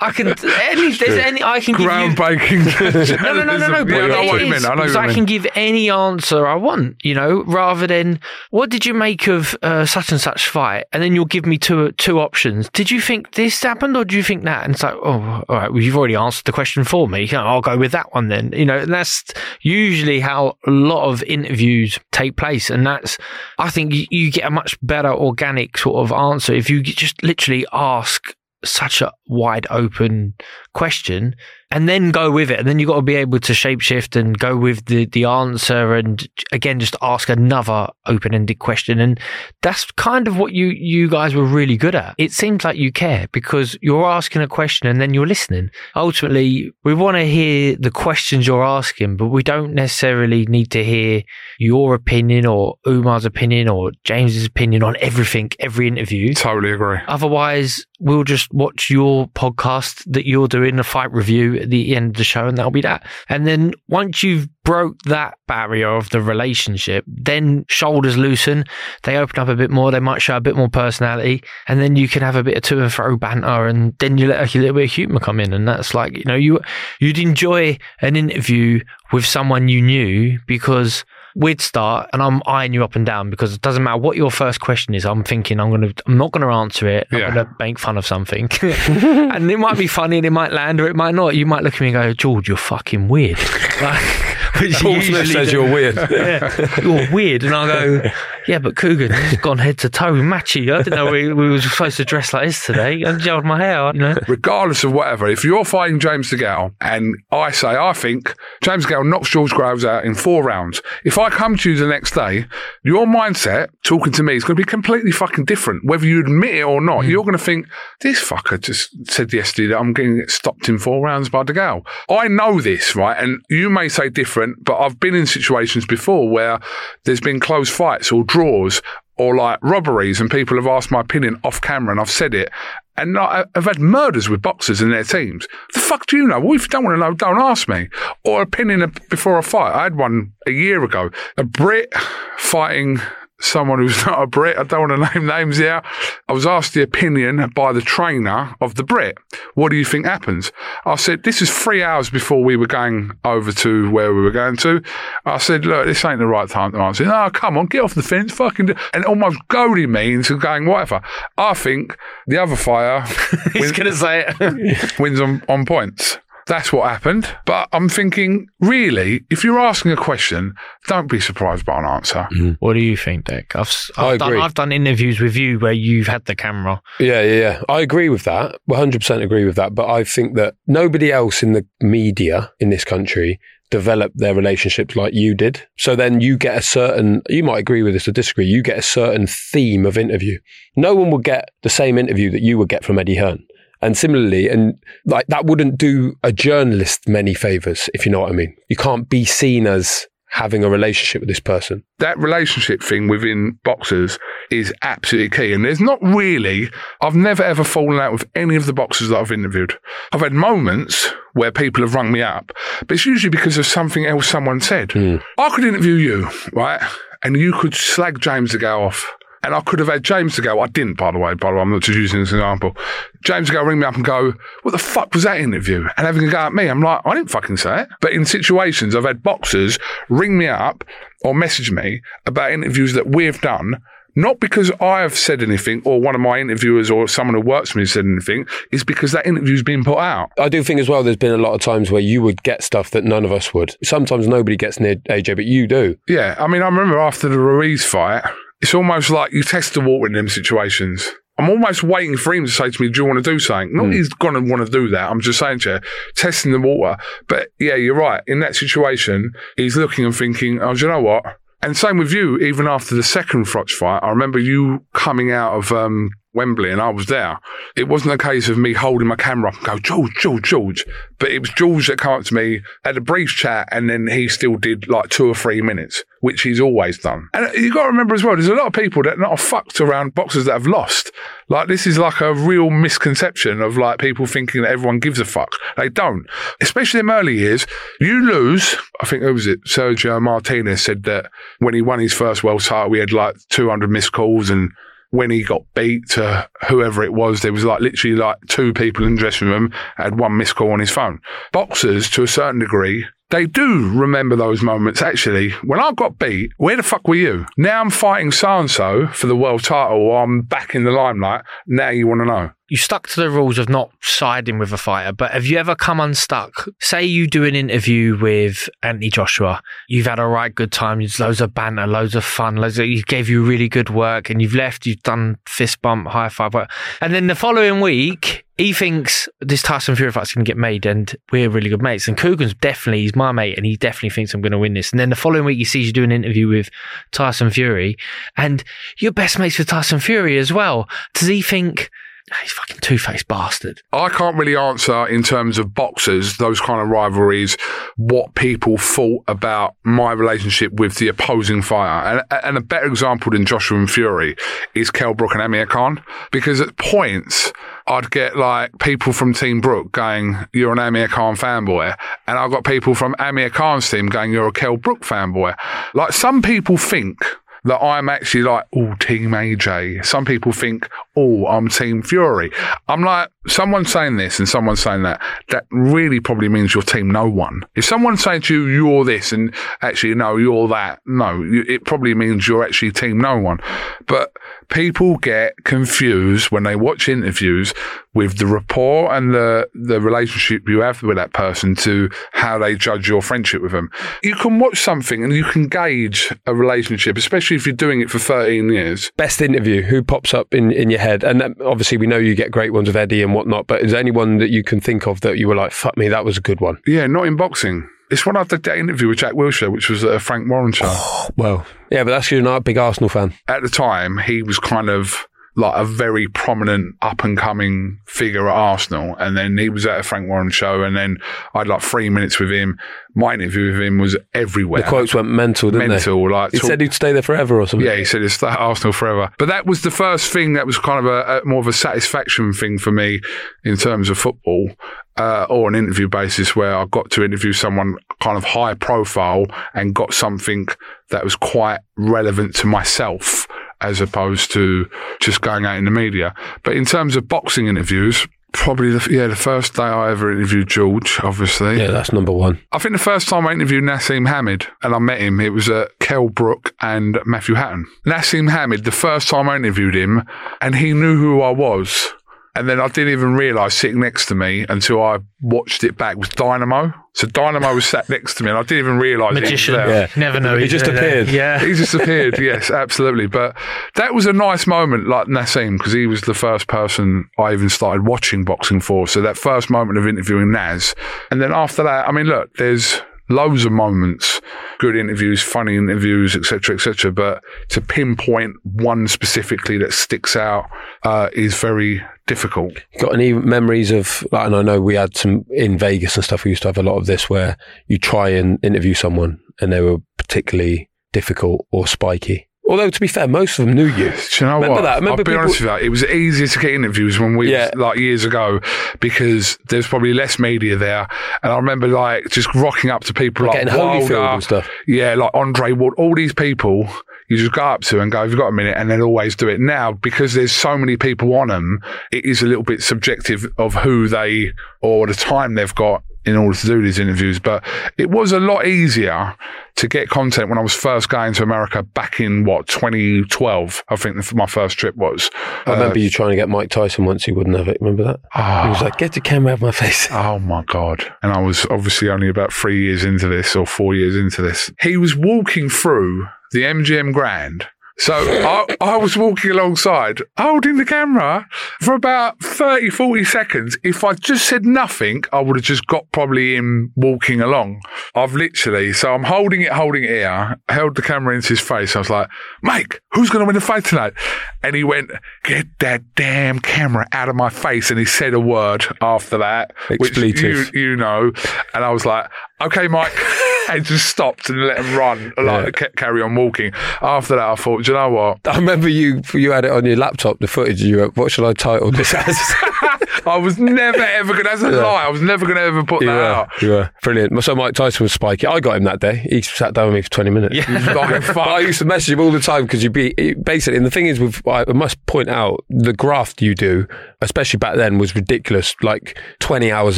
I 0.01 0.11
can 0.11 0.27
any 0.27 0.91
there's 0.91 1.17
any 1.17 1.43
I 1.43 1.59
can 1.59 1.73
give 1.73 1.81
you 1.81 1.87
Groundbreaking. 1.87 3.21
no, 3.21 3.33
no, 3.33 3.43
no, 3.43 3.57
no, 3.57 3.67
no. 3.67 3.85
But 3.85 3.93
I 3.93 4.07
know 4.07 4.21
it 4.21 4.27
what 4.27 4.41
you 4.41 4.53
is, 4.53 4.63
mean. 4.63 4.71
I 4.71 4.75
know 4.75 4.81
because 4.81 4.95
what 4.95 5.05
I 5.05 5.07
you 5.07 5.13
can 5.13 5.25
give 5.25 5.47
any 5.55 5.89
answer 5.89 6.45
I 6.45 6.55
want, 6.55 6.97
you 7.03 7.13
know, 7.13 7.43
rather 7.45 7.87
than 7.87 8.19
what 8.49 8.69
did 8.69 8.85
you 8.85 8.93
make 8.93 9.27
of 9.27 9.55
uh, 9.61 9.85
such 9.85 10.11
and 10.11 10.19
such 10.19 10.49
fight, 10.49 10.85
and 10.91 11.01
then 11.01 11.15
you'll 11.15 11.25
give 11.25 11.45
me 11.45 11.57
two 11.57 11.91
two 11.93 12.19
options. 12.19 12.69
Did 12.69 12.91
you 12.91 12.99
think 12.99 13.33
this 13.33 13.61
happened, 13.61 13.95
or 13.95 14.05
do 14.05 14.15
you 14.15 14.23
think 14.23 14.43
that? 14.43 14.65
And 14.65 14.73
it's 14.73 14.83
like, 14.83 14.95
oh, 14.95 15.43
all 15.47 15.55
right, 15.55 15.71
well, 15.71 15.81
you've 15.81 15.97
already 15.97 16.15
answered 16.15 16.45
the 16.45 16.51
question 16.51 16.83
for 16.83 17.07
me. 17.07 17.31
I'll 17.33 17.61
go 17.61 17.77
with 17.77 17.91
that 17.91 18.13
one 18.13 18.29
then. 18.29 18.51
You 18.53 18.65
know, 18.65 18.77
and 18.79 18.93
that's 18.93 19.23
usually 19.61 20.19
how 20.19 20.57
a 20.65 20.71
lot 20.71 21.09
of 21.09 21.23
interviews 21.23 21.99
take 22.11 22.35
place, 22.35 22.69
and 22.69 22.85
that's 22.85 23.17
I 23.57 23.69
think 23.69 23.93
you, 23.93 24.05
you 24.09 24.31
get 24.31 24.45
a 24.45 24.51
much 24.51 24.77
better 24.81 25.13
organic 25.13 25.77
sort 25.77 26.03
of 26.03 26.11
answer 26.11 26.53
if 26.53 26.69
you 26.69 26.81
just 26.81 27.21
literally 27.23 27.65
ask 27.71 28.35
such 28.65 29.01
a 29.01 29.11
wide 29.27 29.67
open 29.69 30.33
question 30.73 31.35
and 31.75 31.89
then 31.89 32.09
go 32.09 32.31
with 32.31 32.49
it. 32.49 32.57
And 32.57 32.69
then 32.69 32.79
you've 32.79 32.87
got 32.87 32.95
to 32.95 33.01
be 33.01 33.15
able 33.15 33.37
to 33.37 33.51
shapeshift 33.51 34.15
and 34.15 34.39
go 34.39 34.55
with 34.55 34.85
the, 34.85 35.07
the 35.07 35.25
answer 35.25 35.95
and 35.95 36.25
again, 36.53 36.79
just 36.79 36.95
ask 37.01 37.27
another 37.27 37.89
open 38.05 38.33
ended 38.33 38.59
question. 38.59 38.97
And 38.97 39.19
that's 39.61 39.83
kind 39.91 40.29
of 40.29 40.37
what 40.37 40.53
you, 40.53 40.67
you 40.67 41.09
guys 41.09 41.35
were 41.35 41.43
really 41.43 41.75
good 41.75 41.93
at. 41.93 42.15
It 42.17 42.31
seems 42.31 42.63
like 42.63 42.77
you 42.77 42.93
care 42.93 43.27
because 43.33 43.77
you're 43.81 44.05
asking 44.05 44.41
a 44.41 44.47
question 44.47 44.87
and 44.87 45.01
then 45.01 45.13
you're 45.13 45.27
listening. 45.27 45.69
Ultimately, 45.97 46.71
we 46.85 46.93
want 46.93 47.17
to 47.17 47.25
hear 47.25 47.75
the 47.75 47.91
questions 47.91 48.47
you're 48.47 48.63
asking, 48.63 49.17
but 49.17 49.27
we 49.27 49.43
don't 49.43 49.73
necessarily 49.73 50.45
need 50.45 50.71
to 50.71 50.83
hear 50.83 51.23
your 51.59 51.93
opinion 51.93 52.45
or 52.45 52.77
Umar's 52.85 53.25
opinion 53.25 53.67
or 53.67 53.91
James's 54.05 54.45
opinion 54.45 54.81
on 54.81 54.95
everything, 55.01 55.51
every 55.59 55.89
interview. 55.89 56.33
Totally 56.35 56.71
agree. 56.71 56.99
Otherwise, 57.09 57.85
we'll 57.99 58.23
just 58.23 58.53
watch 58.53 58.89
your 58.89 59.27
podcast 59.29 60.03
that 60.11 60.25
you're 60.25 60.47
doing, 60.47 60.79
a 60.79 60.83
fight 60.83 61.11
review 61.11 61.64
the 61.69 61.95
end 61.95 62.11
of 62.11 62.17
the 62.17 62.23
show, 62.23 62.47
and 62.47 62.57
that'll 62.57 62.71
be 62.71 62.81
that. 62.81 63.05
And 63.29 63.47
then 63.47 63.73
once 63.87 64.23
you've 64.23 64.47
broke 64.63 64.99
that 65.03 65.37
barrier 65.47 65.89
of 65.89 66.09
the 66.09 66.21
relationship, 66.21 67.05
then 67.07 67.65
shoulders 67.67 68.17
loosen, 68.17 68.65
they 69.03 69.17
open 69.17 69.39
up 69.39 69.47
a 69.47 69.55
bit 69.55 69.69
more, 69.69 69.91
they 69.91 69.99
might 69.99 70.21
show 70.21 70.37
a 70.37 70.41
bit 70.41 70.55
more 70.55 70.69
personality, 70.69 71.43
and 71.67 71.79
then 71.79 71.95
you 71.95 72.07
can 72.07 72.21
have 72.21 72.35
a 72.35 72.43
bit 72.43 72.57
of 72.57 72.63
to 72.63 72.81
and 72.81 72.91
fro 72.91 73.17
banter, 73.17 73.67
and 73.67 73.93
then 73.99 74.17
you 74.17 74.27
let 74.27 74.55
a 74.55 74.57
little 74.57 74.75
bit 74.75 74.85
of 74.85 74.91
humour 74.91 75.19
come 75.19 75.39
in, 75.39 75.53
and 75.53 75.67
that's 75.67 75.93
like 75.93 76.17
you 76.17 76.23
know 76.25 76.35
you 76.35 76.59
you'd 76.99 77.19
enjoy 77.19 77.77
an 78.01 78.15
interview 78.15 78.81
with 79.11 79.25
someone 79.25 79.67
you 79.67 79.81
knew 79.81 80.39
because 80.47 81.05
we'd 81.35 81.59
start 81.59 82.09
and 82.13 82.21
I'm 82.23 82.41
eyeing 82.45 82.73
you 82.73 82.83
up 82.83 82.95
and 82.95 83.05
down 83.05 83.29
because 83.29 83.53
it 83.53 83.61
doesn't 83.61 83.83
matter 83.83 83.97
what 83.97 84.15
your 84.15 84.31
first 84.31 84.61
question 84.61 84.95
is. 84.95 85.05
I'm 85.05 85.23
thinking 85.23 85.59
I'm 85.59 85.69
gonna 85.69 85.91
I'm 86.07 86.17
not 86.17 86.31
gonna 86.31 86.47
answer 86.53 86.87
it. 86.87 87.07
I'm 87.11 87.19
Yeah. 87.19 87.27
gonna 87.29 87.55
make 87.59 87.77
fun 87.77 87.97
of 87.97 88.05
something, 88.05 88.47
and 88.61 89.51
it 89.51 89.57
might 89.59 89.77
be 89.77 89.87
funny 89.87 90.17
and 90.17 90.25
it 90.25 90.29
might 90.31 90.53
land 90.53 90.79
or 90.79 90.87
it 90.87 90.95
might 90.95 91.13
not. 91.13 91.35
You 91.35 91.45
might 91.45 91.63
look 91.63 91.75
at 91.75 91.81
me 91.81 91.87
and 91.87 91.93
go, 91.93 92.13
George, 92.13 92.47
you're 92.47 92.57
fucking 92.57 93.07
weird. 93.07 93.37
Like, 93.81 94.44
which 94.59 94.75
Paul 94.75 95.01
Smith 95.01 95.27
says 95.27 95.49
do. 95.49 95.61
you're 95.61 95.73
weird. 95.73 95.95
Yeah, 96.15 96.81
you're 96.81 97.11
weird, 97.11 97.43
and 97.43 97.53
I 97.53 97.67
go, 97.67 98.09
yeah, 98.47 98.59
but 98.59 98.75
Kugan 98.75 99.11
has 99.11 99.37
gone 99.39 99.57
head 99.57 99.77
to 99.79 99.89
toe 99.89 100.13
matchy. 100.13 100.73
I 100.73 100.83
didn't 100.83 100.95
know 100.95 101.11
we, 101.11 101.31
we 101.33 101.49
were 101.49 101.61
supposed 101.61 101.97
to 101.97 102.05
dress 102.05 102.33
like 102.33 102.47
this 102.47 102.65
today. 102.65 103.03
I 103.03 103.13
gelled 103.13 103.43
my 103.43 103.57
hair, 103.57 103.91
you 103.93 103.99
know. 103.99 104.15
regardless 104.27 104.83
of 104.83 104.93
whatever, 104.93 105.27
if 105.27 105.43
you're 105.43 105.65
fighting 105.65 105.99
James 105.99 106.29
DeGale 106.29 106.73
and 106.79 107.15
I 107.31 107.51
say, 107.51 107.75
I 107.75 107.93
think 107.93 108.35
James 108.61 108.85
DeGale 108.85 109.07
knocks 109.07 109.29
George 109.29 109.51
Groves 109.51 109.83
out 109.83 110.05
in 110.05 110.15
four 110.15 110.43
rounds, 110.43 110.81
if 111.03 111.17
I 111.17 111.29
come 111.29 111.57
to 111.57 111.71
you 111.71 111.77
the 111.77 111.87
next 111.87 112.13
day, 112.13 112.45
your 112.83 113.05
mindset 113.05 113.69
talking 113.83 114.13
to 114.13 114.23
me 114.23 114.35
is 114.35 114.43
going 114.43 114.55
to 114.55 114.61
be 114.61 114.69
completely 114.69 115.11
fucking 115.11 115.45
different. 115.45 115.85
Whether 115.85 116.05
you 116.05 116.19
admit 116.19 116.55
it 116.55 116.63
or 116.63 116.81
not, 116.81 117.05
hmm. 117.05 117.11
you're 117.11 117.23
going 117.23 117.37
to 117.37 117.43
think, 117.43 117.67
this 118.01 118.23
fucker 118.23 118.59
just 118.59 119.11
said 119.11 119.33
yesterday 119.33 119.67
that 119.69 119.79
I'm 119.79 119.93
getting 119.93 120.27
stopped 120.27 120.69
in 120.69 120.77
four 120.77 121.03
rounds 121.03 121.29
by 121.29 121.43
DeGale. 121.43 121.85
I 122.09 122.27
know 122.27 122.61
this, 122.61 122.95
right? 122.95 123.17
And 123.21 123.43
you 123.49 123.69
may 123.69 123.89
say 123.89 124.09
different, 124.09 124.44
but 124.61 124.77
I've 124.77 124.99
been 124.99 125.15
in 125.15 125.25
situations 125.25 125.85
before 125.85 126.29
where 126.29 126.59
there's 127.03 127.21
been 127.21 127.39
close 127.39 127.69
fights 127.69 128.11
or 128.11 128.23
draws 128.23 128.81
or 129.17 129.35
like 129.35 129.59
robberies 129.61 130.19
and 130.19 130.29
people 130.29 130.57
have 130.57 130.67
asked 130.67 130.91
my 130.91 131.01
opinion 131.01 131.39
off 131.43 131.61
camera 131.61 131.91
and 131.91 131.99
I've 131.99 132.09
said 132.09 132.33
it. 132.33 132.49
And 132.97 133.17
I've 133.17 133.47
uh, 133.55 133.61
had 133.61 133.79
murders 133.79 134.29
with 134.29 134.41
boxers 134.41 134.79
and 134.79 134.93
their 134.93 135.03
teams. 135.03 135.47
The 135.73 135.79
fuck 135.79 136.05
do 136.05 136.15
you 136.15 136.27
know? 136.27 136.39
Well, 136.39 136.55
if 136.55 136.63
you 136.63 136.67
don't 136.69 136.85
want 136.85 136.95
to 136.95 136.99
know, 136.99 137.13
don't 137.13 137.41
ask 137.41 137.67
me. 137.67 137.89
Or 138.23 138.41
opinion 138.41 138.93
before 139.09 139.37
a 139.37 139.43
fight. 139.43 139.73
I 139.73 139.83
had 139.83 139.97
one 139.97 140.31
a 140.47 140.51
year 140.51 140.83
ago. 140.83 141.09
A 141.37 141.43
Brit 141.43 141.93
fighting 142.37 143.01
someone 143.39 143.79
who's 143.79 144.05
not 144.05 144.21
a 144.21 144.27
Brit. 144.27 144.57
I 144.57 144.63
don't 144.63 144.89
want 144.89 145.13
to 145.13 145.19
name 145.19 145.27
names 145.27 145.57
here. 145.57 145.81
I 146.27 146.33
was 146.33 146.45
asked 146.45 146.73
the 146.73 146.81
opinion 146.81 147.51
by 147.55 147.73
the 147.73 147.81
trainer 147.81 148.55
of 148.61 148.75
the 148.75 148.83
Brit. 148.83 149.17
What 149.53 149.69
do 149.69 149.75
you 149.75 149.85
think 149.85 150.05
happens? 150.05 150.51
I 150.85 150.95
said, 150.95 151.23
this 151.23 151.41
is 151.41 151.51
three 151.51 151.83
hours 151.83 152.09
before 152.09 152.43
we 152.43 152.55
were 152.55 152.67
going 152.67 153.11
over 153.23 153.51
to 153.51 153.89
where 153.91 154.13
we 154.13 154.21
were 154.21 154.31
going 154.31 154.57
to. 154.57 154.81
I 155.25 155.37
said, 155.37 155.65
look, 155.65 155.85
this 155.85 156.03
ain't 156.05 156.19
the 156.19 156.27
right 156.27 156.49
time 156.49 156.71
to 156.73 156.79
answer. 156.79 157.05
No, 157.05 157.29
come 157.31 157.57
on, 157.57 157.67
get 157.67 157.81
off 157.81 157.95
the 157.95 158.03
fence, 158.03 158.31
fucking 158.31 158.67
do-" 158.67 158.75
And 158.93 159.05
almost 159.05 159.37
goading 159.47 159.91
me 159.91 160.13
into 160.13 160.37
going, 160.37 160.65
whatever. 160.65 161.01
I 161.37 161.53
think 161.53 161.97
the 162.27 162.41
other 162.41 162.55
fire 162.55 163.01
He's 163.53 163.71
going 163.71 163.89
to 163.89 163.95
say 163.95 164.25
it. 164.27 164.99
wins 164.99 165.21
on, 165.21 165.43
on 165.47 165.65
points. 165.65 166.17
That's 166.47 166.71
what 166.71 166.89
happened. 166.89 167.27
But 167.45 167.67
I'm 167.71 167.89
thinking, 167.89 168.47
really, 168.59 169.23
if 169.31 169.43
you're 169.43 169.59
asking 169.59 169.91
a 169.93 169.95
question, 169.97 170.53
don't 170.87 171.09
be 171.09 171.19
surprised 171.19 171.65
by 171.65 171.79
an 171.79 171.85
answer. 171.85 172.27
Mm-hmm. 172.31 172.51
what 172.59 172.73
do 172.73 172.79
you 172.79 172.95
think, 172.95 173.25
Dick? 173.25 173.55
I've, 173.55 173.61
s- 173.67 173.89
I 173.97 174.09
I've, 174.09 174.19
done, 174.19 174.29
agree. 174.29 174.41
I've 174.41 174.53
done 174.53 174.71
interviews 174.71 175.19
with 175.19 175.35
you 175.35 175.57
where 175.57 175.71
you've 175.73 176.07
had 176.07 176.25
the 176.25 176.35
camera. 176.35 176.81
Yeah, 176.99 177.21
yeah, 177.23 177.33
yeah. 177.39 177.61
I 177.67 177.81
agree 177.81 178.09
with 178.09 178.25
that. 178.25 178.59
100% 178.69 179.23
agree 179.23 179.45
with 179.45 179.55
that. 179.55 179.73
But 179.73 179.89
I 179.89 180.03
think 180.03 180.35
that 180.35 180.55
nobody 180.67 181.11
else 181.11 181.41
in 181.41 181.53
the 181.53 181.65
media 181.81 182.51
in 182.59 182.69
this 182.69 182.83
country 182.83 183.39
develop 183.71 184.11
their 184.13 184.35
relationships 184.35 184.95
like 184.95 185.15
you 185.15 185.33
did. 185.33 185.67
So 185.77 185.95
then 185.95 186.21
you 186.21 186.37
get 186.37 186.55
a 186.55 186.61
certain, 186.61 187.23
you 187.27 187.43
might 187.43 187.57
agree 187.57 187.81
with 187.81 187.93
this 187.93 188.07
or 188.07 188.11
disagree, 188.11 188.45
you 188.45 188.61
get 188.61 188.77
a 188.77 188.83
certain 188.83 189.25
theme 189.25 189.87
of 189.87 189.97
interview. 189.97 190.37
No 190.75 190.93
one 190.93 191.09
will 191.09 191.17
get 191.17 191.49
the 191.63 191.69
same 191.69 191.97
interview 191.97 192.29
that 192.29 192.43
you 192.43 192.59
would 192.59 192.69
get 192.69 192.85
from 192.85 192.99
Eddie 192.99 193.15
Hearn. 193.15 193.43
And 193.85 193.95
similarly, 193.95 194.49
and 194.49 194.77
like 195.05 195.27
that 195.27 195.45
wouldn't 195.45 195.77
do 195.77 196.15
a 196.23 196.31
journalist 196.31 197.07
many 197.07 197.33
favors, 197.35 197.89
if 197.93 198.05
you 198.05 198.11
know 198.11 198.21
what 198.21 198.31
I 198.31 198.35
mean. 198.35 198.55
You 198.67 198.75
can't 198.75 199.07
be 199.07 199.25
seen 199.25 199.67
as 199.67 200.07
having 200.29 200.63
a 200.65 200.69
relationship 200.69 201.21
with 201.21 201.29
this 201.29 201.39
person. 201.39 201.81
that 201.99 202.17
relationship 202.17 202.83
thing 202.83 203.07
within 203.07 203.57
boxers 203.63 204.19
is 204.51 204.73
absolutely 204.81 205.29
key. 205.29 205.53
And 205.53 205.63
there's 205.63 205.79
not 205.79 205.97
really, 206.01 206.69
I've 206.99 207.15
never 207.15 207.41
ever 207.41 207.63
fallen 207.63 208.01
out 208.01 208.11
with 208.11 208.25
any 208.35 208.55
of 208.57 208.65
the 208.65 208.73
boxers 208.73 209.09
that 209.09 209.17
I've 209.17 209.31
interviewed. 209.31 209.77
I've 210.11 210.19
had 210.21 210.33
moments 210.33 211.07
where 211.33 211.51
people 211.51 211.83
have 211.83 211.95
rung 211.95 212.11
me 212.11 212.21
up, 212.21 212.51
but 212.81 212.91
it's 212.91 213.05
usually 213.05 213.29
because 213.29 213.57
of 213.57 213.65
something 213.65 214.05
else 214.05 214.27
someone 214.27 214.59
said. 214.59 214.91
Hmm. 214.91 215.17
I 215.37 215.49
could 215.51 215.63
interview 215.63 215.93
you, 215.93 216.29
right? 216.51 216.81
And 217.23 217.37
you 217.37 217.53
could 217.53 217.73
slag 217.73 218.19
James 218.19 218.51
DeGale 218.51 218.87
off. 218.87 219.09
And 219.45 219.55
I 219.55 219.61
could 219.61 219.79
have 219.79 219.87
had 219.87 220.03
James 220.03 220.35
DeGale. 220.35 220.63
I 220.63 220.67
didn't, 220.67 220.95
by 220.97 221.11
the 221.11 221.19
way. 221.19 221.33
By 221.35 221.51
the 221.51 221.55
way, 221.55 221.61
I'm 221.61 221.71
not 221.71 221.81
just 221.81 221.97
using 221.97 222.19
this 222.19 222.31
example. 222.31 222.75
James 223.23 223.49
DeGale 223.49 223.65
ring 223.65 223.79
me 223.79 223.85
up 223.85 223.95
and 223.95 224.03
go, 224.03 224.33
"What 224.63 224.71
the 224.71 224.77
fuck 224.77 225.13
was 225.13 225.23
that 225.23 225.39
interview?" 225.39 225.87
And 225.97 226.05
having 226.07 226.27
a 226.27 226.31
go 226.31 226.37
at 226.37 226.53
me, 226.53 226.67
I'm 226.67 226.81
like, 226.81 227.01
I 227.05 227.13
didn't 227.13 227.29
fucking 227.29 227.57
say 227.57 227.81
it. 227.81 227.89
But 228.01 228.13
in 228.13 228.25
situations, 228.25 228.95
I've 228.95 229.05
had 229.05 229.23
boxers 229.23 229.77
ring 230.09 230.37
me 230.37 230.47
up 230.47 230.83
or 231.23 231.35
message 231.35 231.71
me 231.71 232.01
about 232.25 232.51
interviews 232.51 232.93
that 232.93 233.07
we've 233.07 233.39
done. 233.41 233.81
Not 234.17 234.39
because 234.39 234.71
I 234.79 235.01
have 235.01 235.13
said 235.13 235.43
anything 235.43 235.81
or 235.83 235.99
one 235.99 236.15
of 236.15 236.21
my 236.21 236.39
interviewers 236.39 236.89
or 236.89 237.05
someone 237.05 237.35
who 237.35 237.41
works 237.41 237.71
for 237.71 237.79
me 237.79 237.85
said 237.85 238.05
anything, 238.05 238.47
is 238.71 238.85
because 238.85 239.11
that 239.11 239.27
interview's 239.27 239.61
been 239.61 239.83
put 239.83 239.97
out. 239.97 240.31
I 240.39 240.47
do 240.47 240.63
think 240.63 240.79
as 240.79 240.87
well 240.87 241.03
there's 241.03 241.17
been 241.17 241.33
a 241.33 241.37
lot 241.37 241.53
of 241.53 241.59
times 241.59 241.91
where 241.91 242.01
you 242.01 242.21
would 242.21 242.41
get 242.43 242.63
stuff 242.63 242.91
that 242.91 243.03
none 243.03 243.25
of 243.25 243.33
us 243.33 243.53
would. 243.53 243.75
Sometimes 243.83 244.25
nobody 244.25 244.55
gets 244.55 244.79
near 244.79 244.95
AJ, 245.09 245.35
but 245.35 245.43
you 245.43 245.67
do. 245.67 245.97
Yeah, 246.07 246.35
I 246.39 246.47
mean, 246.47 246.61
I 246.61 246.65
remember 246.65 246.97
after 246.97 247.27
the 247.27 247.37
Ruiz 247.37 247.83
fight, 247.83 248.23
it's 248.65 248.73
almost 248.73 249.11
like 249.11 249.31
you 249.31 249.43
test 249.43 249.75
the 249.75 249.79
water 249.79 250.07
in 250.07 250.13
them 250.13 250.27
situations. 250.27 251.07
I'm 251.37 251.51
almost 251.51 251.83
waiting 251.83 252.17
for 252.17 252.33
him 252.33 252.47
to 252.47 252.51
say 252.51 252.71
to 252.71 252.81
me, 252.81 252.89
"Do 252.89 253.01
you 253.01 253.05
want 253.05 253.23
to 253.23 253.31
do 253.31 253.37
something?" 253.37 253.75
Not 253.75 253.93
he's 253.93 254.09
going 254.09 254.33
to 254.33 254.51
want 254.51 254.65
to 254.65 254.71
do 254.71 254.87
that. 254.87 255.11
I'm 255.11 255.21
just 255.21 255.37
saying 255.37 255.59
to 255.59 255.73
you, 255.73 255.79
testing 256.15 256.51
the 256.51 256.59
water. 256.59 256.97
But 257.27 257.49
yeah, 257.59 257.75
you're 257.75 257.93
right. 257.93 258.23
In 258.25 258.39
that 258.39 258.55
situation, 258.55 259.33
he's 259.55 259.77
looking 259.77 260.03
and 260.03 260.15
thinking, 260.15 260.63
"Oh, 260.63 260.73
do 260.73 260.81
you 260.81 260.87
know 260.87 260.99
what?" 260.99 261.23
And 261.61 261.77
same 261.77 261.99
with 261.99 262.11
you. 262.11 262.39
Even 262.39 262.65
after 262.65 262.95
the 262.95 263.03
second 263.03 263.45
Froch 263.45 263.69
fight, 263.69 263.99
I 264.01 264.09
remember 264.09 264.39
you 264.39 264.83
coming 264.93 265.31
out 265.31 265.53
of 265.53 265.71
um, 265.71 266.09
Wembley, 266.35 266.71
and 266.71 266.81
I 266.81 266.89
was 266.89 267.07
there. 267.07 267.39
It 267.75 267.87
wasn't 267.87 268.13
a 268.13 268.17
case 268.17 268.49
of 268.49 268.57
me 268.57 268.73
holding 268.73 269.07
my 269.07 269.15
camera 269.15 269.49
up 269.49 269.55
and 269.55 269.65
go, 269.65 269.79
George, 269.79 270.13
George, 270.19 270.43
George. 270.43 270.85
But 271.17 271.31
it 271.31 271.39
was 271.39 271.49
George 271.51 271.87
that 271.87 271.99
came 271.99 272.11
up 272.11 272.25
to 272.25 272.33
me, 272.33 272.61
had 272.83 272.97
a 272.97 273.01
brief 273.01 273.29
chat, 273.29 273.69
and 273.71 273.89
then 273.89 274.07
he 274.07 274.27
still 274.27 274.57
did 274.57 274.87
like 274.87 275.09
two 275.09 275.27
or 275.27 275.35
three 275.35 275.61
minutes, 275.61 276.03
which 276.19 276.41
he's 276.41 276.59
always 276.59 276.97
done. 276.99 277.29
And 277.33 277.53
you 277.55 277.73
got 277.73 277.83
to 277.83 277.89
remember 277.89 278.13
as 278.13 278.23
well, 278.23 278.35
there's 278.35 278.47
a 278.47 278.53
lot 278.53 278.67
of 278.67 278.73
people 278.73 279.03
that 279.03 279.13
are 279.13 279.21
not 279.21 279.39
fucked 279.39 279.79
around 279.79 280.13
boxers 280.13 280.45
that 280.45 280.53
have 280.53 280.67
lost. 280.67 281.11
Like 281.47 281.67
this 281.67 281.87
is 281.87 281.97
like 281.97 282.21
a 282.21 282.33
real 282.33 282.69
misconception 282.69 283.61
of 283.61 283.77
like 283.77 283.99
people 283.99 284.25
thinking 284.25 284.63
that 284.63 284.71
everyone 284.71 284.99
gives 284.99 285.19
a 285.19 285.25
fuck. 285.25 285.51
They 285.77 285.89
don't. 285.89 286.25
Especially 286.59 286.99
in 286.99 287.09
early 287.09 287.37
years. 287.37 287.65
You 287.99 288.25
lose, 288.25 288.75
I 289.01 289.05
think 289.05 289.23
who 289.23 289.33
was 289.33 289.47
it? 289.47 289.63
Sergio 289.65 290.21
Martinez 290.21 290.81
said 290.81 291.03
that 291.03 291.31
when 291.59 291.73
he 291.73 291.81
won 291.81 291.99
his 291.99 292.13
first 292.13 292.43
world 292.43 292.61
title, 292.61 292.89
we 292.89 292.99
had 292.99 293.13
like 293.13 293.35
200 293.49 293.89
missed 293.89 294.11
calls 294.11 294.49
and 294.49 294.71
when 295.11 295.31
he 295.31 295.43
got 295.43 295.61
beat 295.73 296.09
to 296.09 296.47
whoever 296.67 297.03
it 297.03 297.13
was, 297.13 297.41
there 297.41 297.53
was 297.53 297.63
like 297.63 297.81
literally 297.81 298.15
like 298.15 298.37
two 298.47 298.73
people 298.73 299.05
in 299.05 299.15
the 299.15 299.19
dressing 299.19 299.47
room 299.47 299.73
had 299.97 300.19
one 300.19 300.37
missed 300.37 300.55
call 300.55 300.71
on 300.71 300.79
his 300.79 300.91
phone. 300.91 301.19
Boxers, 301.51 302.09
to 302.11 302.23
a 302.23 302.27
certain 302.27 302.59
degree, 302.59 303.05
they 303.29 303.45
do 303.45 303.89
remember 303.89 304.35
those 304.35 304.61
moments. 304.61 305.01
Actually, 305.01 305.51
when 305.63 305.79
I 305.79 305.91
got 305.93 306.19
beat, 306.19 306.51
where 306.57 306.77
the 306.77 306.83
fuck 306.83 307.07
were 307.07 307.15
you? 307.15 307.45
Now 307.57 307.81
I'm 307.81 307.89
fighting 307.89 308.31
so 308.31 308.59
and 308.59 308.69
so 308.69 309.07
for 309.07 309.27
the 309.27 309.35
world 309.35 309.63
title, 309.63 310.15
I'm 310.15 310.41
back 310.41 310.75
in 310.75 310.83
the 310.83 310.91
limelight. 310.91 311.41
Now 311.65 311.89
you 311.89 312.07
want 312.07 312.21
to 312.21 312.25
know. 312.25 312.51
You 312.67 312.77
stuck 312.77 313.07
to 313.09 313.19
the 313.19 313.29
rules 313.29 313.59
of 313.59 313.69
not 313.69 313.91
siding 314.01 314.57
with 314.57 314.73
a 314.73 314.77
fighter, 314.77 315.13
but 315.13 315.31
have 315.31 315.45
you 315.45 315.57
ever 315.57 315.75
come 315.75 315.99
unstuck? 315.99 316.67
Say 316.79 317.03
you 317.03 317.27
do 317.27 317.43
an 317.43 317.53
interview 317.53 318.17
with 318.17 318.67
Anthony 318.81 319.09
Joshua. 319.09 319.61
You've 319.87 320.07
had 320.07 320.17
a 320.17 320.25
right 320.25 320.53
good 320.53 320.71
time. 320.71 320.97
There's 320.99 321.19
loads 321.19 321.41
of 321.41 321.53
banter, 321.53 321.85
loads 321.85 322.15
of 322.15 322.25
fun. 322.25 322.55
Loads 322.55 322.79
of, 322.79 322.85
he 322.85 323.03
gave 323.03 323.29
you 323.29 323.45
really 323.45 323.69
good 323.69 323.91
work, 323.91 324.31
and 324.31 324.41
you've 324.41 324.55
left. 324.55 324.87
You've 324.87 325.03
done 325.03 325.37
fist 325.47 325.79
bump, 325.83 326.07
high 326.07 326.29
five, 326.29 326.55
and 327.01 327.13
then 327.13 327.27
the 327.27 327.35
following 327.35 327.81
week 327.81 328.45
he 328.57 328.71
thinks 328.71 329.27
this 329.41 329.61
Tyson 329.61 329.95
Fury 329.95 330.11
fight's 330.11 330.33
going 330.33 330.45
to 330.45 330.49
get 330.49 330.57
made, 330.57 330.87
and 330.87 331.15
we're 331.31 331.49
really 331.49 331.69
good 331.69 331.83
mates. 331.83 332.07
And 332.07 332.17
Kugan's 332.17 332.53
definitely 332.55 333.01
he's 333.01 333.15
my 333.15 333.31
mate, 333.31 333.57
and 333.57 333.65
he 333.65 333.75
definitely 333.75 334.11
thinks 334.11 334.33
I'm 334.33 334.41
going 334.41 334.53
to 334.53 334.57
win 334.57 334.73
this. 334.73 334.91
And 334.91 334.99
then 334.99 335.09
the 335.09 335.15
following 335.15 335.45
week, 335.45 335.57
he 335.57 335.65
sees 335.65 335.87
you 335.87 335.93
do 335.93 336.03
an 336.03 336.11
interview 336.11 336.47
with 336.47 336.69
Tyson 337.11 337.51
Fury, 337.51 337.97
and 338.37 338.63
you're 338.97 339.11
best 339.11 339.37
mates 339.37 339.59
with 339.59 339.67
Tyson 339.67 339.99
Fury 339.99 340.39
as 340.39 340.51
well. 340.51 340.89
Does 341.13 341.27
he 341.27 341.43
think? 341.43 341.91
"Ah, 342.31 342.37
He's 342.41 342.51
a 342.51 342.55
fucking 342.55 342.77
two 342.81 342.97
faced 342.97 343.27
bastard. 343.27 343.81
I 343.93 344.09
can't 344.09 344.35
really 344.35 344.55
answer 344.55 345.05
in 345.07 345.23
terms 345.23 345.57
of 345.57 345.73
boxers, 345.73 346.37
those 346.37 346.59
kind 346.59 346.81
of 346.81 346.87
rivalries, 346.89 347.55
what 347.97 348.33
people 348.35 348.77
thought 348.77 349.23
about 349.27 349.75
my 349.83 350.11
relationship 350.11 350.73
with 350.73 350.95
the 350.95 351.07
opposing 351.07 351.61
fighter. 351.61 352.23
And, 352.31 352.43
and 352.43 352.57
a 352.57 352.61
better 352.61 352.87
example 352.87 353.31
than 353.31 353.45
Joshua 353.45 353.77
and 353.77 353.89
Fury 353.89 354.35
is 354.73 354.89
Kell 354.91 355.13
Brook 355.13 355.33
and 355.33 355.41
Amir 355.41 355.65
Khan. 355.67 356.03
Because 356.31 356.61
at 356.61 356.77
points, 356.77 357.53
I'd 357.87 358.09
get 358.09 358.35
like 358.35 358.77
people 358.79 359.13
from 359.13 359.33
Team 359.33 359.61
Brook 359.61 359.91
going, 359.91 360.37
You're 360.51 360.73
an 360.73 360.79
Amir 360.79 361.07
Khan 361.07 361.35
fanboy. 361.35 361.95
And 362.27 362.39
I've 362.39 362.51
got 362.51 362.63
people 362.63 362.95
from 362.95 363.15
Amir 363.19 363.49
Khan's 363.51 363.89
team 363.89 364.07
going, 364.07 364.31
You're 364.31 364.47
a 364.47 364.51
Kell 364.51 364.77
Brook 364.77 365.01
fanboy. 365.01 365.55
Like 365.93 366.11
some 366.11 366.41
people 366.41 366.77
think 366.77 367.23
that 367.65 367.81
I'm 367.81 368.09
actually 368.09 368.43
like, 368.43 368.65
oh, 368.75 368.95
Team 368.95 369.31
AJ. 369.31 370.05
Some 370.05 370.23
people 370.23 370.51
think, 370.51 370.87
oh, 371.15 371.45
I'm 371.47 371.67
Team 371.67 372.01
Fury. 372.01 372.51
I'm 372.87 373.03
like, 373.03 373.29
someone 373.47 373.85
saying 373.85 374.17
this 374.17 374.39
and 374.39 374.47
someone 374.47 374.75
saying 374.75 375.03
that, 375.03 375.21
that 375.49 375.65
really 375.71 376.19
probably 376.19 376.49
means 376.49 376.73
you're 376.73 376.83
Team 376.83 377.09
No 377.09 377.27
One. 377.27 377.63
If 377.75 377.85
someone's 377.85 378.23
saying 378.23 378.41
to 378.43 378.53
you, 378.53 378.67
you're 378.67 379.03
this 379.03 379.31
and 379.31 379.53
actually, 379.81 380.15
no, 380.15 380.37
you're 380.37 380.67
that, 380.69 381.01
no, 381.05 381.43
it 381.43 381.85
probably 381.85 382.13
means 382.13 382.47
you're 382.47 382.63
actually 382.63 382.91
Team 382.91 383.19
No 383.19 383.37
One. 383.37 383.59
But 384.07 384.31
people 384.69 385.17
get 385.17 385.63
confused 385.63 386.51
when 386.51 386.63
they 386.63 386.75
watch 386.75 387.07
interviews 387.07 387.73
with 388.13 388.37
the 388.37 388.45
rapport 388.45 389.13
and 389.13 389.33
the, 389.33 389.69
the 389.73 389.99
relationship 389.99 390.67
you 390.67 390.79
have 390.79 391.03
with 391.03 391.17
that 391.17 391.33
person 391.33 391.75
to 391.75 392.09
how 392.31 392.57
they 392.57 392.75
judge 392.75 393.07
your 393.07 393.21
friendship 393.21 393.61
with 393.61 393.73
them. 393.73 393.89
You 394.23 394.35
can 394.35 394.59
watch 394.59 394.79
something 394.79 395.23
and 395.23 395.33
you 395.33 395.43
can 395.43 395.67
gauge 395.67 396.33
a 396.45 396.55
relationship, 396.55 397.17
especially 397.17 397.54
if 397.55 397.65
you're 397.65 397.75
doing 397.75 398.01
it 398.01 398.09
for 398.09 398.19
13 398.19 398.69
years. 398.71 399.11
Best 399.17 399.41
interview, 399.41 399.81
who 399.81 400.03
pops 400.03 400.33
up 400.33 400.53
in, 400.53 400.71
in 400.71 400.89
your 400.89 400.99
head? 400.99 401.23
And 401.23 401.41
obviously, 401.61 401.97
we 401.97 402.07
know 402.07 402.17
you 402.17 402.35
get 402.35 402.51
great 402.51 402.73
ones 402.73 402.87
with 402.87 402.95
Eddie 402.95 403.21
and 403.21 403.33
whatnot, 403.33 403.67
but 403.67 403.81
is 403.81 403.91
there 403.91 403.99
anyone 403.99 404.37
that 404.37 404.49
you 404.49 404.63
can 404.63 404.79
think 404.79 405.07
of 405.07 405.21
that 405.21 405.37
you 405.37 405.47
were 405.47 405.55
like, 405.55 405.71
fuck 405.71 405.97
me, 405.97 406.07
that 406.09 406.25
was 406.25 406.37
a 406.37 406.41
good 406.41 406.61
one? 406.61 406.79
Yeah, 406.85 407.07
not 407.07 407.25
in 407.25 407.35
boxing. 407.35 407.89
It's 408.11 408.25
when 408.25 408.37
I 408.37 408.43
did 408.43 408.63
that 408.63 408.77
interview 408.77 409.07
with 409.07 409.17
Jack 409.17 409.33
Wilshere, 409.33 409.71
which 409.71 409.89
was 409.89 410.03
a 410.03 410.19
Frank 410.19 410.49
Warren 410.49 410.71
show. 410.71 410.93
Well, 411.37 411.65
yeah, 411.91 412.03
but 412.03 412.11
that's 412.11 412.31
you're 412.31 412.41
not 412.41 412.57
a 412.57 412.61
big 412.61 412.77
Arsenal 412.77 413.09
fan. 413.09 413.33
At 413.47 413.63
the 413.63 413.67
time, 413.67 414.19
he 414.19 414.43
was 414.43 414.59
kind 414.59 414.89
of 414.89 415.27
like 415.57 415.73
a 415.75 415.85
very 415.85 416.27
prominent 416.27 416.95
up 417.01 417.23
and 417.23 417.37
coming 417.37 417.99
figure 418.05 418.49
at 418.49 418.55
Arsenal. 418.55 419.15
And 419.17 419.37
then 419.37 419.57
he 419.57 419.69
was 419.69 419.85
at 419.85 419.99
a 419.99 420.03
Frank 420.03 420.27
Warren 420.27 420.49
show. 420.49 420.83
And 420.83 420.95
then 420.95 421.17
I 421.53 421.59
had 421.59 421.67
like 421.67 421.81
three 421.81 422.09
minutes 422.09 422.39
with 422.39 422.51
him. 422.51 422.77
My 423.15 423.33
interview 423.35 423.71
with 423.71 423.81
him 423.81 423.97
was 423.97 424.17
everywhere. 424.33 424.81
The 424.81 424.89
quotes 424.89 425.13
went 425.13 425.29
mental, 425.29 425.71
didn't 425.71 425.87
mental. 425.87 426.29
Like. 426.29 426.51
He 426.51 426.59
talk- 426.59 426.67
said 426.67 426.81
he'd 426.81 426.93
stay 426.93 427.13
there 427.13 427.21
forever 427.21 427.59
or 427.61 427.67
something. 427.67 427.87
yeah, 427.87 427.95
he 427.95 428.03
said 428.03 428.21
it's 428.21 428.43
at 428.43 428.59
Arsenal 428.59 428.91
forever. 428.91 429.31
But 429.37 429.47
that 429.47 429.65
was 429.65 429.81
the 429.83 429.91
first 429.91 430.31
thing 430.31 430.53
that 430.53 430.65
was 430.65 430.77
kind 430.77 430.99
of 430.99 431.05
a, 431.05 431.39
a 431.39 431.45
more 431.45 431.59
of 431.59 431.67
a 431.67 431.73
satisfaction 431.73 432.51
thing 432.51 432.77
for 432.77 432.91
me 432.91 433.21
in 433.63 433.77
terms 433.77 434.09
of 434.09 434.17
football, 434.17 434.69
uh, 435.15 435.45
or 435.49 435.69
an 435.69 435.75
interview 435.75 436.09
basis 436.09 436.57
where 436.57 436.75
I 436.75 436.85
got 436.85 437.09
to 437.11 437.23
interview 437.23 437.53
someone 437.53 437.95
kind 438.19 438.37
of 438.37 438.43
high 438.43 438.73
profile 438.73 439.45
and 439.73 439.95
got 439.95 440.13
something 440.13 440.67
that 441.11 441.23
was 441.23 441.37
quite 441.37 441.79
relevant 441.95 442.55
to 442.55 442.67
myself 442.67 443.44
as 443.89 444.01
opposed 444.01 444.51
to 444.53 444.89
just 445.19 445.41
going 445.41 445.65
out 445.65 445.77
in 445.77 445.85
the 445.85 445.91
media. 445.91 446.33
But 446.63 446.75
in 446.75 446.85
terms 446.85 447.15
of 447.15 447.27
boxing 447.27 447.67
interviews, 447.67 448.27
probably 448.53 448.91
the, 448.91 449.07
yeah, 449.11 449.27
the 449.27 449.35
first 449.35 449.75
day 449.75 449.83
I 449.83 450.11
ever 450.11 450.31
interviewed 450.31 450.67
George, 450.67 451.19
obviously. 451.21 451.77
Yeah, 451.77 451.91
that's 451.91 452.11
number 452.11 452.31
one. 452.31 452.59
I 452.71 452.79
think 452.79 452.93
the 452.93 452.99
first 453.03 453.27
time 453.27 453.47
I 453.47 453.51
interviewed 453.51 453.83
Naseem 453.83 454.27
Hamed 454.27 454.67
and 454.81 454.95
I 454.95 454.99
met 454.99 455.21
him, 455.21 455.39
it 455.39 455.49
was 455.49 455.69
at 455.69 455.97
Kell 455.99 456.29
Brook 456.29 456.73
and 456.81 457.19
Matthew 457.25 457.55
Hatton. 457.55 457.85
Naseem 458.05 458.49
Hamed, 458.49 458.83
the 458.83 458.91
first 458.91 459.29
time 459.29 459.49
I 459.49 459.57
interviewed 459.57 459.95
him, 459.95 460.23
and 460.61 460.75
he 460.75 460.93
knew 460.93 461.17
who 461.17 461.41
I 461.41 461.51
was. 461.51 462.13
And 462.55 462.69
then 462.69 462.79
I 462.79 462.87
didn't 462.87 463.11
even 463.11 463.33
realise 463.35 463.73
sitting 463.75 463.99
next 463.99 464.27
to 464.27 464.35
me 464.35 464.65
until 464.69 465.03
I 465.03 465.19
watched 465.41 465.83
it 465.83 465.97
back 465.97 466.15
was 466.17 466.29
Dynamo. 466.29 466.93
So 467.13 467.27
Dynamo 467.27 467.75
was 467.75 467.85
sat 467.85 468.07
next 468.09 468.35
to 468.35 468.43
me 468.43 468.49
and 468.49 468.57
I 468.57 468.61
didn't 468.61 468.79
even 468.79 468.97
realise 468.97 469.35
it 469.37 469.41
Magician. 469.41 469.73
there. 469.75 469.87
Yeah. 469.89 470.07
Never 470.15 470.39
know. 470.39 470.55
He 470.55 470.63
he's 470.63 470.71
just 470.71 470.85
there. 470.85 470.95
appeared. 470.95 471.29
Yeah. 471.29 471.59
He 471.59 471.73
just 471.73 471.93
appeared, 471.93 472.39
yes, 472.39 472.71
absolutely. 472.71 473.27
But 473.27 473.55
that 473.95 474.13
was 474.13 474.25
a 474.25 474.33
nice 474.33 474.67
moment, 474.67 475.07
like 475.07 475.27
Nassim, 475.27 475.77
because 475.77 475.91
he 475.93 476.07
was 476.07 476.21
the 476.21 476.33
first 476.33 476.67
person 476.67 477.29
I 477.37 477.51
even 477.53 477.67
started 477.69 478.05
watching 478.05 478.45
boxing 478.45 478.79
for. 478.79 479.07
So 479.07 479.21
that 479.21 479.37
first 479.37 479.69
moment 479.69 479.97
of 479.97 480.07
interviewing 480.07 480.51
Naz. 480.51 480.95
And 481.31 481.41
then 481.41 481.51
after 481.51 481.83
that, 481.83 482.07
I 482.07 482.11
mean, 482.13 482.27
look, 482.27 482.53
there's 482.55 483.01
loads 483.29 483.65
of 483.65 483.71
moments, 483.71 484.41
good 484.79 484.95
interviews, 484.95 485.41
funny 485.41 485.77
interviews, 485.77 486.35
etc., 486.35 486.75
etc. 486.75 487.11
But 487.11 487.43
to 487.69 487.81
pinpoint 487.81 488.55
one 488.63 489.07
specifically 489.07 489.77
that 489.79 489.93
sticks 489.93 490.35
out 490.35 490.69
uh, 491.03 491.29
is 491.33 491.55
very 491.55 492.01
difficult. 492.27 492.73
Got 492.99 493.13
any 493.13 493.33
memories 493.33 493.91
of, 493.91 494.25
like, 494.31 494.47
and 494.47 494.55
I 494.55 494.61
know 494.61 494.81
we 494.81 494.95
had 494.95 495.15
some 495.15 495.45
in 495.49 495.77
Vegas 495.77 496.15
and 496.15 496.23
stuff, 496.23 496.43
we 496.43 496.51
used 496.51 496.63
to 496.63 496.69
have 496.69 496.77
a 496.77 496.83
lot 496.83 496.97
of 496.97 497.05
this 497.05 497.29
where 497.29 497.57
you 497.87 497.97
try 497.97 498.29
and 498.29 498.63
interview 498.63 498.93
someone 498.93 499.39
and 499.61 499.71
they 499.71 499.81
were 499.81 499.97
particularly 500.17 500.89
difficult 501.13 501.65
or 501.71 501.87
spiky. 501.87 502.49
Although, 502.67 502.89
to 502.89 502.99
be 502.99 503.07
fair, 503.07 503.27
most 503.27 503.59
of 503.59 503.65
them 503.65 503.75
knew 503.75 503.85
you. 503.85 504.09
Do 504.11 504.21
you 504.39 504.45
know 504.47 504.55
Remember 504.55 504.69
what? 504.69 504.81
that? 504.81 504.95
Remember 504.95 505.09
I'll 505.11 505.17
be 505.17 505.23
people- 505.23 505.39
honest 505.41 505.61
with 505.61 505.69
you. 505.69 505.85
It 505.85 505.89
was 505.89 506.03
easier 506.05 506.47
to 506.47 506.59
get 506.59 506.71
interviews 506.71 507.19
when 507.19 507.35
we, 507.37 507.51
Yeah. 507.51 507.69
like 507.75 507.99
years 507.99 508.25
ago, 508.25 508.59
because 508.99 509.57
there's 509.69 509.87
probably 509.87 510.13
less 510.13 510.39
media 510.39 510.75
there. 510.75 511.07
And 511.43 511.51
I 511.53 511.55
remember 511.57 511.87
like 511.87 512.25
just 512.29 512.53
rocking 512.55 512.89
up 512.89 513.03
to 513.05 513.13
people 513.13 513.45
like 513.45 513.55
Getting 513.63 513.73
Holyfield 513.73 514.33
and 514.33 514.43
stuff. 514.43 514.69
Yeah, 514.87 515.13
like 515.15 515.31
Andre 515.33 515.73
Ward, 515.73 515.93
all 515.97 516.15
these 516.15 516.33
people 516.33 516.87
you 517.27 517.37
just 517.37 517.51
go 517.53 517.63
up 517.63 517.81
to 517.81 517.99
and 518.01 518.11
go, 518.11 518.19
have 518.21 518.29
you 518.29 518.37
got 518.37 518.49
a 518.49 518.51
minute? 518.51 518.75
And 518.77 518.89
they'll 518.91 519.01
always 519.01 519.35
do 519.35 519.47
it. 519.47 519.59
Now, 519.59 519.93
because 519.93 520.35
there's 520.35 520.51
so 520.51 520.77
many 520.77 520.95
people 520.95 521.33
on 521.33 521.47
them, 521.47 521.81
it 522.11 522.23
is 522.23 522.43
a 522.43 522.45
little 522.45 522.61
bit 522.63 522.83
subjective 522.83 523.47
of 523.57 523.73
who 523.73 524.07
they 524.07 524.51
or 524.81 525.07
the 525.07 525.15
time 525.15 525.55
they've 525.55 525.73
got 525.73 526.03
in 526.23 526.35
order 526.35 526.55
to 526.55 526.67
do 526.67 526.83
these 526.83 526.99
interviews. 526.99 527.39
But 527.39 527.63
it 527.97 528.11
was 528.11 528.31
a 528.31 528.39
lot 528.39 528.67
easier 528.67 529.35
to 529.77 529.87
get 529.87 530.09
content 530.09 530.49
when 530.49 530.57
I 530.57 530.61
was 530.61 530.73
first 530.73 531.09
going 531.09 531.33
to 531.33 531.43
America 531.43 531.83
back 531.83 532.19
in 532.19 532.45
what, 532.45 532.67
2012, 532.67 533.83
I 533.89 533.95
think 533.95 534.33
my 534.33 534.45
first 534.45 534.77
trip 534.77 534.95
was. 534.95 535.29
I 535.65 535.73
remember 535.73 535.97
uh, 535.97 536.01
you 536.01 536.09
trying 536.09 536.29
to 536.29 536.35
get 536.35 536.49
Mike 536.49 536.69
Tyson 536.69 537.05
once, 537.05 537.25
he 537.25 537.31
wouldn't 537.31 537.57
have 537.57 537.67
it. 537.67 537.77
Remember 537.81 538.03
that? 538.03 538.19
He 538.33 538.69
was 538.69 538.81
ah. 538.81 538.85
like, 538.85 538.97
get 538.97 539.13
the 539.13 539.21
camera 539.21 539.51
out 539.51 539.55
of 539.55 539.61
my 539.61 539.71
face. 539.71 540.07
Oh 540.25 540.39
my 540.39 540.63
God. 540.63 541.05
And 541.21 541.31
I 541.31 541.41
was 541.41 541.65
obviously 541.69 542.09
only 542.09 542.29
about 542.29 542.51
three 542.51 542.85
years 542.85 543.03
into 543.03 543.27
this 543.27 543.55
or 543.55 543.65
four 543.65 543.93
years 543.93 544.15
into 544.15 544.41
this. 544.41 544.71
He 544.81 544.97
was 544.97 545.15
walking 545.15 545.69
through 545.69 546.27
the 546.51 546.63
MGM 546.63 547.13
Grand. 547.13 547.67
So 547.97 548.13
I, 548.13 548.75
I 548.81 548.97
was 548.97 549.15
walking 549.15 549.51
alongside, 549.51 550.21
holding 550.37 550.77
the 550.77 550.85
camera 550.85 551.47
for 551.79 551.93
about 551.93 552.39
30, 552.41 552.89
40 552.89 553.23
seconds. 553.23 553.77
If 553.83 554.03
I 554.03 554.13
just 554.13 554.47
said 554.47 554.65
nothing, 554.65 555.23
I 555.31 555.39
would 555.39 555.55
have 555.55 555.63
just 555.63 555.87
got 555.87 556.11
probably 556.11 556.55
him 556.55 556.91
walking 556.95 557.39
along. 557.39 557.81
I've 558.13 558.33
literally, 558.33 558.91
so 558.91 559.13
I'm 559.13 559.23
holding 559.23 559.61
it, 559.61 559.71
holding 559.71 560.03
it 560.03 560.09
here, 560.09 560.59
held 560.67 560.95
the 560.95 561.01
camera 561.01 561.35
into 561.35 561.49
his 561.49 561.61
face. 561.61 561.95
I 561.95 561.99
was 561.99 562.09
like, 562.09 562.29
Mike, 562.61 563.01
who's 563.13 563.29
going 563.29 563.39
to 563.39 563.45
win 563.45 563.55
the 563.55 563.61
fight 563.61 563.85
tonight? 563.85 564.13
And 564.61 564.75
he 564.75 564.83
went, 564.83 565.11
get 565.43 565.67
that 565.79 566.03
damn 566.15 566.59
camera 566.59 567.07
out 567.13 567.29
of 567.29 567.35
my 567.35 567.49
face. 567.49 567.91
And 567.91 567.99
he 567.99 568.05
said 568.05 568.33
a 568.33 568.39
word 568.39 568.85
after 568.99 569.37
that, 569.37 569.73
which 569.97 570.17
you, 570.17 570.65
you 570.73 570.95
know. 570.97 571.31
And 571.73 571.85
I 571.85 571.91
was 571.91 572.05
like, 572.05 572.29
okay, 572.65 572.87
Mike. 572.87 573.13
and 573.69 573.83
just 573.85 574.07
stopped 574.07 574.49
and 574.49 574.67
let 574.67 574.77
him 574.77 574.95
run, 574.95 575.33
like, 575.37 575.75
ca- 575.75 575.89
carry 575.95 576.21
on 576.21 576.35
walking. 576.35 576.71
After 577.01 577.35
that, 577.35 577.49
I 577.49 577.55
thought, 577.55 577.83
do 577.83 577.91
you 577.91 577.97
know 577.97 578.09
what? 578.09 578.39
I 578.47 578.55
remember 578.55 578.87
you 578.87 579.21
you 579.33 579.51
had 579.51 579.65
it 579.65 579.71
on 579.71 579.85
your 579.85 579.97
laptop, 579.97 580.39
the 580.39 580.47
footage. 580.47 580.81
You 580.81 580.97
were, 580.97 581.07
what 581.09 581.31
should 581.31 581.45
I 581.45 581.53
title 581.53 581.91
this 581.91 582.13
as? 582.17 582.37
I 583.27 583.37
was 583.37 583.57
never 583.57 584.03
ever 584.03 584.33
going 584.33 584.45
to, 584.45 584.49
that's 584.49 584.61
a 584.61 584.69
lie, 584.69 585.05
I 585.05 585.09
was 585.09 585.21
never 585.21 585.45
going 585.45 585.57
to 585.57 585.63
ever 585.63 585.83
put 585.83 586.01
you, 586.01 586.07
that 586.07 586.15
were, 586.15 586.23
out. 586.23 586.61
you 586.61 586.69
were 586.69 586.91
brilliant. 587.01 587.43
So 587.43 587.55
Mike 587.55 587.73
Tyson 587.73 588.03
was 588.03 588.13
spiky. 588.13 588.45
I 588.45 588.59
got 588.59 588.77
him 588.77 588.83
that 588.83 588.99
day. 588.99 589.25
He 589.29 589.41
sat 589.41 589.73
down 589.73 589.87
with 589.87 589.95
me 589.95 590.01
for 590.03 590.11
20 590.11 590.29
minutes. 590.29 590.65
He 590.65 590.71
was 590.71 590.85
like, 590.87 591.37
I 591.37 591.59
used 591.59 591.79
to 591.79 591.85
message 591.85 592.13
him 592.13 592.19
all 592.19 592.31
the 592.31 592.39
time 592.39 592.63
because 592.63 592.83
you'd 592.83 592.93
be 592.93 593.33
basically, 593.33 593.77
and 593.77 593.85
the 593.85 593.91
thing 593.91 594.05
is, 594.05 594.19
with 594.19 594.47
I 594.47 594.65
must 594.73 595.03
point 595.07 595.29
out 595.29 595.65
the 595.69 595.93
graft 595.93 596.41
you 596.41 596.53
do, 596.53 596.87
especially 597.25 597.57
back 597.57 597.75
then, 597.75 597.97
was 597.97 598.15
ridiculous. 598.15 598.75
Like 598.81 599.19
twenty 599.39 599.71
hours 599.71 599.97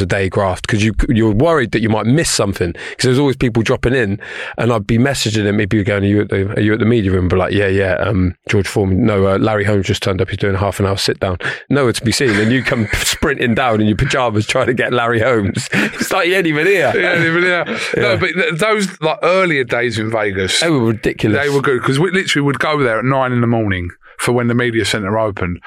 a 0.00 0.06
day 0.06 0.28
graft 0.28 0.66
because 0.66 0.84
you 0.84 0.94
you're 1.08 1.32
worried 1.32 1.72
that 1.72 1.80
you 1.80 1.88
might 1.88 2.06
miss 2.06 2.30
something 2.30 2.72
because 2.72 3.04
there's 3.04 3.18
always 3.18 3.36
people 3.36 3.62
dropping 3.62 3.94
in, 3.94 4.20
and 4.56 4.72
I'd 4.72 4.86
be 4.86 4.98
messaging 4.98 5.44
them. 5.44 5.58
He'd 5.58 5.68
going, 5.84 6.02
"Are 6.02 6.06
you 6.06 6.20
at 6.22 6.28
the 6.28 6.56
Are 6.56 6.60
you 6.60 6.72
at 6.72 6.80
the 6.80 6.84
media 6.86 7.12
room?" 7.12 7.28
But 7.28 7.38
like, 7.38 7.52
yeah, 7.52 7.68
yeah. 7.68 7.94
Um, 7.94 8.34
George 8.48 8.66
Foreman, 8.66 9.04
no, 9.04 9.26
uh, 9.26 9.38
Larry 9.38 9.64
Holmes 9.64 9.86
just 9.86 10.02
turned 10.02 10.20
up. 10.20 10.28
He's 10.28 10.38
doing 10.38 10.54
a 10.54 10.58
half 10.58 10.80
an 10.80 10.86
hour 10.86 10.96
sit 10.96 11.20
down. 11.20 11.38
Nowhere 11.70 11.92
to 11.92 12.04
be 12.04 12.12
seen, 12.12 12.30
and 12.30 12.50
you 12.50 12.62
come 12.62 12.88
sprinting 12.94 13.54
down 13.54 13.80
in 13.80 13.86
your 13.86 13.96
pajamas 13.96 14.46
trying 14.46 14.66
to 14.66 14.74
get 14.74 14.92
Larry 14.92 15.20
Holmes. 15.20 15.68
It's 15.98 16.12
like 16.12 16.28
you 16.28 16.34
ain't 16.34 16.46
even 16.46 16.66
here. 16.66 16.92
Yeah, 16.94 17.24
even 17.24 17.42
yeah. 17.42 17.78
No, 17.96 18.16
but 18.16 18.32
th- 18.32 18.58
those 18.58 19.00
like 19.00 19.18
earlier 19.22 19.64
days 19.64 19.98
in 19.98 20.10
Vegas, 20.10 20.60
They 20.60 20.70
were 20.70 20.84
ridiculous. 20.84 21.42
They 21.42 21.48
were 21.48 21.60
good 21.60 21.80
because 21.80 21.98
we 21.98 22.10
literally 22.10 22.44
would 22.44 22.58
go 22.58 22.82
there 22.82 22.98
at 22.98 23.04
nine 23.04 23.32
in 23.32 23.40
the 23.40 23.46
morning 23.46 23.90
for 24.18 24.32
when 24.32 24.48
the 24.48 24.54
media 24.54 24.84
centre 24.84 25.18
opened, 25.18 25.60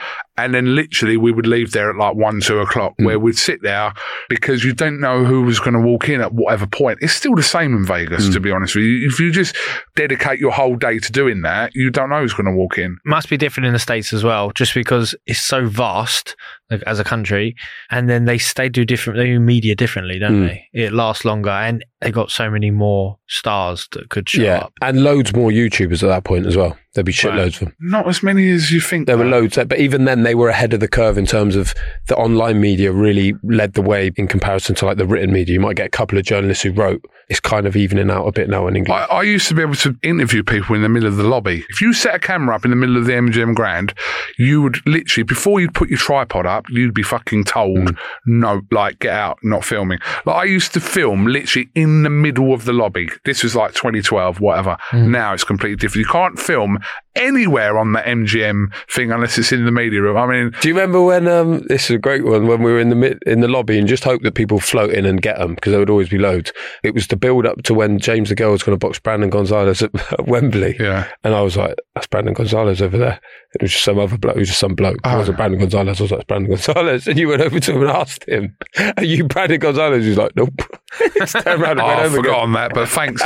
And 0.44 0.54
then 0.54 0.76
literally 0.76 1.18
we 1.18 1.32
would 1.32 1.48
leave 1.48 1.72
there 1.72 1.90
at 1.90 1.96
like 1.98 2.16
one, 2.16 2.42
two 2.42 2.60
o'clock, 2.60 2.94
Mm. 3.00 3.06
where 3.06 3.20
we'd 3.20 3.38
sit 3.38 3.62
there 3.62 3.94
because 4.30 4.64
you 4.64 4.74
don't 4.74 5.00
know 5.00 5.24
who 5.24 5.44
was 5.44 5.60
going 5.60 5.74
to 5.74 5.80
walk 5.80 6.10
in 6.10 6.22
at 6.22 6.34
whatever 6.34 6.68
point. 6.68 7.00
It's 7.02 7.14
still 7.14 7.36
the 7.36 7.44
same 7.44 7.76
in 7.76 7.86
Vegas, 7.86 8.28
Mm. 8.30 8.34
to 8.34 8.40
be 8.40 8.52
honest 8.52 8.76
with 8.76 8.86
you. 8.86 9.08
If 9.08 9.20
you 9.20 9.32
just 9.32 9.56
dedicate 9.96 10.40
your 10.40 10.52
whole 10.52 10.76
day 10.76 11.00
to 11.00 11.12
doing 11.12 11.42
that, 11.42 11.72
you 11.76 11.90
don't 11.90 12.10
know 12.10 12.22
who's 12.22 12.34
going 12.34 12.46
to 12.48 12.52
walk 12.54 12.78
in. 12.78 12.98
must 13.06 13.30
be 13.30 13.38
different 13.38 13.68
in 13.68 13.74
the 13.74 13.80
states 13.80 14.14
as 14.14 14.24
well, 14.24 14.52
just 14.56 14.74
because 14.74 15.16
it's 15.26 15.40
so 15.40 15.66
vast 15.68 16.36
like, 16.70 16.82
as 16.88 17.00
a 17.02 17.04
country, 17.04 17.54
and 17.90 18.10
then 18.10 18.24
they 18.24 18.40
they 18.56 18.70
do 18.70 18.86
different, 18.86 19.18
they 19.18 19.26
do 19.26 19.40
media 19.42 19.76
differently, 19.76 20.18
don't 20.20 20.44
Mm. 20.44 20.48
they? 20.48 20.64
It 20.72 20.94
lasts 20.94 21.26
longer, 21.26 21.50
and 21.50 21.84
they 22.00 22.12
got 22.12 22.32
so 22.32 22.50
many 22.50 22.72
more 22.72 23.18
stars 23.28 23.90
that 23.92 24.10
could 24.10 24.30
show 24.30 24.42
yeah, 24.42 24.58
up. 24.60 24.74
and 24.82 25.04
loads 25.04 25.36
more 25.36 25.52
YouTubers 25.52 26.02
at 26.02 26.08
that 26.08 26.24
point 26.24 26.46
as 26.46 26.56
well. 26.56 26.78
There'd 26.94 27.06
be 27.06 27.12
shitloads 27.12 27.36
Right. 27.38 27.54
of 27.54 27.60
them. 27.60 27.76
Not 27.82 28.08
as 28.08 28.24
many 28.24 28.50
as 28.52 28.72
you 28.72 28.80
think. 28.80 29.06
There 29.08 29.18
were 29.18 29.26
loads, 29.26 29.58
but 29.58 29.80
even 29.80 30.06
then, 30.06 30.24
they 30.24 30.31
were 30.36 30.50
ahead 30.50 30.74
of 30.74 30.80
the 30.80 30.88
curve 30.88 31.18
in 31.18 31.26
terms 31.26 31.56
of 31.56 31.74
the 32.08 32.16
online 32.16 32.60
media 32.60 32.92
really 32.92 33.34
led 33.44 33.74
the 33.74 33.82
way 33.82 34.12
in 34.16 34.28
comparison 34.28 34.76
to 34.76 34.86
like 34.86 34.98
the 34.98 35.06
written 35.06 35.32
media. 35.32 35.54
You 35.54 35.60
might 35.60 35.76
get 35.76 35.88
a 35.88 35.90
couple 35.90 36.18
of 36.18 36.26
journalists 36.26 36.64
who 36.64 36.72
wrote. 36.72 37.04
It's 37.30 37.40
kind 37.40 37.66
of 37.66 37.78
evening 37.78 38.12
out 38.12 38.28
a 38.28 38.32
bit 38.34 38.50
now 38.50 38.68
in 38.68 38.76
England. 38.76 39.06
I, 39.10 39.16
I 39.16 39.24
used 39.24 39.48
to 39.48 39.54
be 39.54 39.62
able 39.62 39.76
to 39.76 39.96
interview 40.04 40.44
people 40.44 40.76
in 40.76 40.82
the 40.82 40.90
middle 40.90 41.08
of 41.08 41.16
the 41.16 41.24
lobby. 41.24 41.64
If 41.70 41.80
you 41.80 41.94
set 41.94 42.14
a 42.14 42.20
camera 42.20 42.54
up 42.54 42.66
in 42.66 42.72
the 42.72 42.76
middle 42.76 42.98
of 42.98 43.06
the 43.06 43.14
MGM 43.14 43.56
Grand, 43.56 43.94
you 44.38 44.62
would 44.62 44.86
literally, 44.86 45.24
before 45.24 45.62
you'd 45.62 45.74
put 45.74 45.88
your 45.88 45.98
tripod 45.98 46.46
up, 46.46 46.66
you'd 46.70 46.94
be 46.94 47.04
fucking 47.04 47.46
told, 47.46 47.78
mm. 47.78 47.98
no, 48.26 48.62
like, 48.72 49.00
get 49.00 49.14
out, 49.14 49.40
not 49.44 49.64
filming. 49.64 50.00
Like, 50.26 50.36
I 50.36 50.44
used 50.44 50.74
to 50.74 50.82
film 50.82 51.26
literally 51.26 51.70
in 51.74 52.04
the 52.04 52.10
middle 52.10 52.54
of 52.54 52.66
the 52.66 52.74
lobby. 52.74 53.08
This 53.24 53.44
was 53.44 53.56
like 53.56 53.76
2012, 53.76 54.42
whatever. 54.42 54.78
Mm. 54.90 55.10
Now 55.12 55.34
it's 55.34 55.46
completely 55.46 55.78
different. 55.78 56.06
You 56.06 56.12
can't 56.12 56.38
film 56.38 56.80
anywhere 57.16 57.78
on 57.78 57.94
the 57.94 58.00
MGM 58.00 58.74
thing 58.90 59.12
unless 59.12 59.38
it's 59.38 59.52
in 59.52 59.66
the 59.66 59.72
media 59.72 60.02
room. 60.02 60.18
I 60.18 60.26
mean, 60.26 60.52
Do 60.62 60.68
you 60.68 60.74
remember 60.76 61.02
when 61.02 61.28
um, 61.28 61.62
this 61.68 61.86
is 61.90 61.96
a 61.96 62.00
great 62.00 62.24
one 62.26 62.48
when 62.48 62.62
we 62.64 62.72
were 62.72 62.80
in 62.80 62.90
the 62.90 62.96
mid, 62.96 63.22
in 63.26 63.42
the 63.42 63.48
lobby 63.48 63.78
and 63.78 63.88
just 63.88 64.04
hope 64.04 64.22
that 64.24 64.34
people 64.36 64.60
float 64.60 64.92
in 64.94 65.06
and 65.06 65.22
get 65.22 65.38
them 65.38 65.56
because 65.56 65.72
there 65.72 65.80
would 65.80 65.90
always 65.90 66.10
be 66.10 66.18
loads. 66.18 66.52
It 66.84 66.94
was 66.94 67.08
the 67.08 67.18
build 67.18 67.46
up 67.46 67.64
to 67.64 67.74
when 67.74 68.00
James 68.00 68.30
DeGale 68.32 68.52
was 68.52 68.64
going 68.64 68.78
to 68.78 68.86
box 68.86 69.00
Brandon 69.00 69.30
Gonzales 69.30 69.82
at, 69.84 69.94
at 70.14 70.28
Wembley, 70.28 70.76
yeah. 70.80 71.08
and 71.24 71.34
I 71.36 71.42
was 71.42 71.58
like, 71.58 71.76
"That's 71.96 72.08
Brandon 72.08 72.34
Gonzales 72.34 72.82
over 72.82 72.98
there." 72.98 73.20
It 73.54 73.62
was 73.62 73.72
just 73.72 73.84
some 73.84 74.00
other 74.00 74.18
bloke. 74.18 74.38
It 74.38 74.40
was 74.40 74.48
just 74.48 74.60
some 74.62 74.76
bloke. 74.76 74.96
It 74.96 75.02
Oh. 75.04 75.18
wasn't 75.18 75.38
Brandon 75.38 75.60
Gonzales. 75.60 76.00
I 76.00 76.04
was 76.04 76.12
like, 76.12 76.28
Brandon 76.28 76.52
Gonzales," 76.52 77.08
and 77.08 77.18
you 77.20 77.28
went 77.28 77.42
over 77.42 77.60
to 77.60 77.72
him 77.74 77.82
and 77.82 77.92
asked 77.92 78.24
him, 78.28 78.56
"Are 78.98 79.04
you 79.04 79.26
Brandon 79.26 79.60
Gonzales?" 79.60 80.06
He's 80.06 80.18
like, 80.18 80.36
"Nope." 80.36 80.62
Turned 81.00 81.62
around 81.62 81.72
and 81.72 81.82
Oh, 81.82 81.86
went 81.88 82.00
I 82.00 82.04
over 82.06 82.16
forgot 82.18 82.30
again. 82.32 82.42
on 82.44 82.54
that, 82.54 82.72
but 82.74 82.90
thanks, 82.90 83.22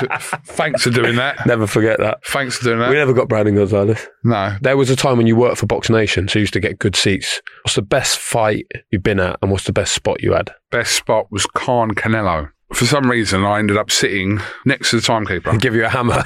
thanks 0.45 0.83
for 0.83 0.89
doing 0.91 1.15
that. 1.15 1.43
Never 1.45 1.67
forget 1.67 1.97
that. 1.99 2.19
Thanks 2.27 2.57
for 2.57 2.63
doing 2.65 2.79
that. 2.79 2.89
We 2.89 2.95
never 2.95 3.13
got 3.13 3.27
Brandon 3.27 3.55
Gonzales. 3.55 4.07
no, 4.23 4.55
There 4.61 4.77
was 4.77 4.89
a 4.89 4.95
time 4.95 5.17
when 5.17 5.27
you 5.27 5.35
worked 5.35 5.57
for 5.57 5.65
Box 5.65 5.89
Nation, 5.89 6.27
so 6.27 6.39
you 6.39 6.41
used 6.41 6.53
to 6.53 6.59
get 6.59 6.79
good 6.79 6.95
seats. 6.95 7.41
What's 7.63 7.75
the 7.75 7.81
best 7.81 8.17
fight 8.19 8.65
you've 8.91 9.03
been 9.03 9.19
at, 9.19 9.37
and 9.41 9.51
what's 9.51 9.63
the 9.65 9.73
best 9.73 9.93
spot 9.93 10.21
you 10.21 10.33
had? 10.33 10.51
best 10.71 10.93
spot 10.93 11.31
was 11.31 11.45
Khan 11.45 11.91
Canelo. 11.91 12.49
For 12.73 12.85
some 12.85 13.09
reason, 13.09 13.45
I 13.45 13.59
ended 13.59 13.77
up 13.77 13.89
sitting 13.91 14.39
next 14.65 14.89
to 14.89 14.97
the 14.97 15.01
timekeeper. 15.01 15.55
Give 15.59 15.75
you 15.75 15.85
a 15.85 15.89
hammer. 15.89 16.23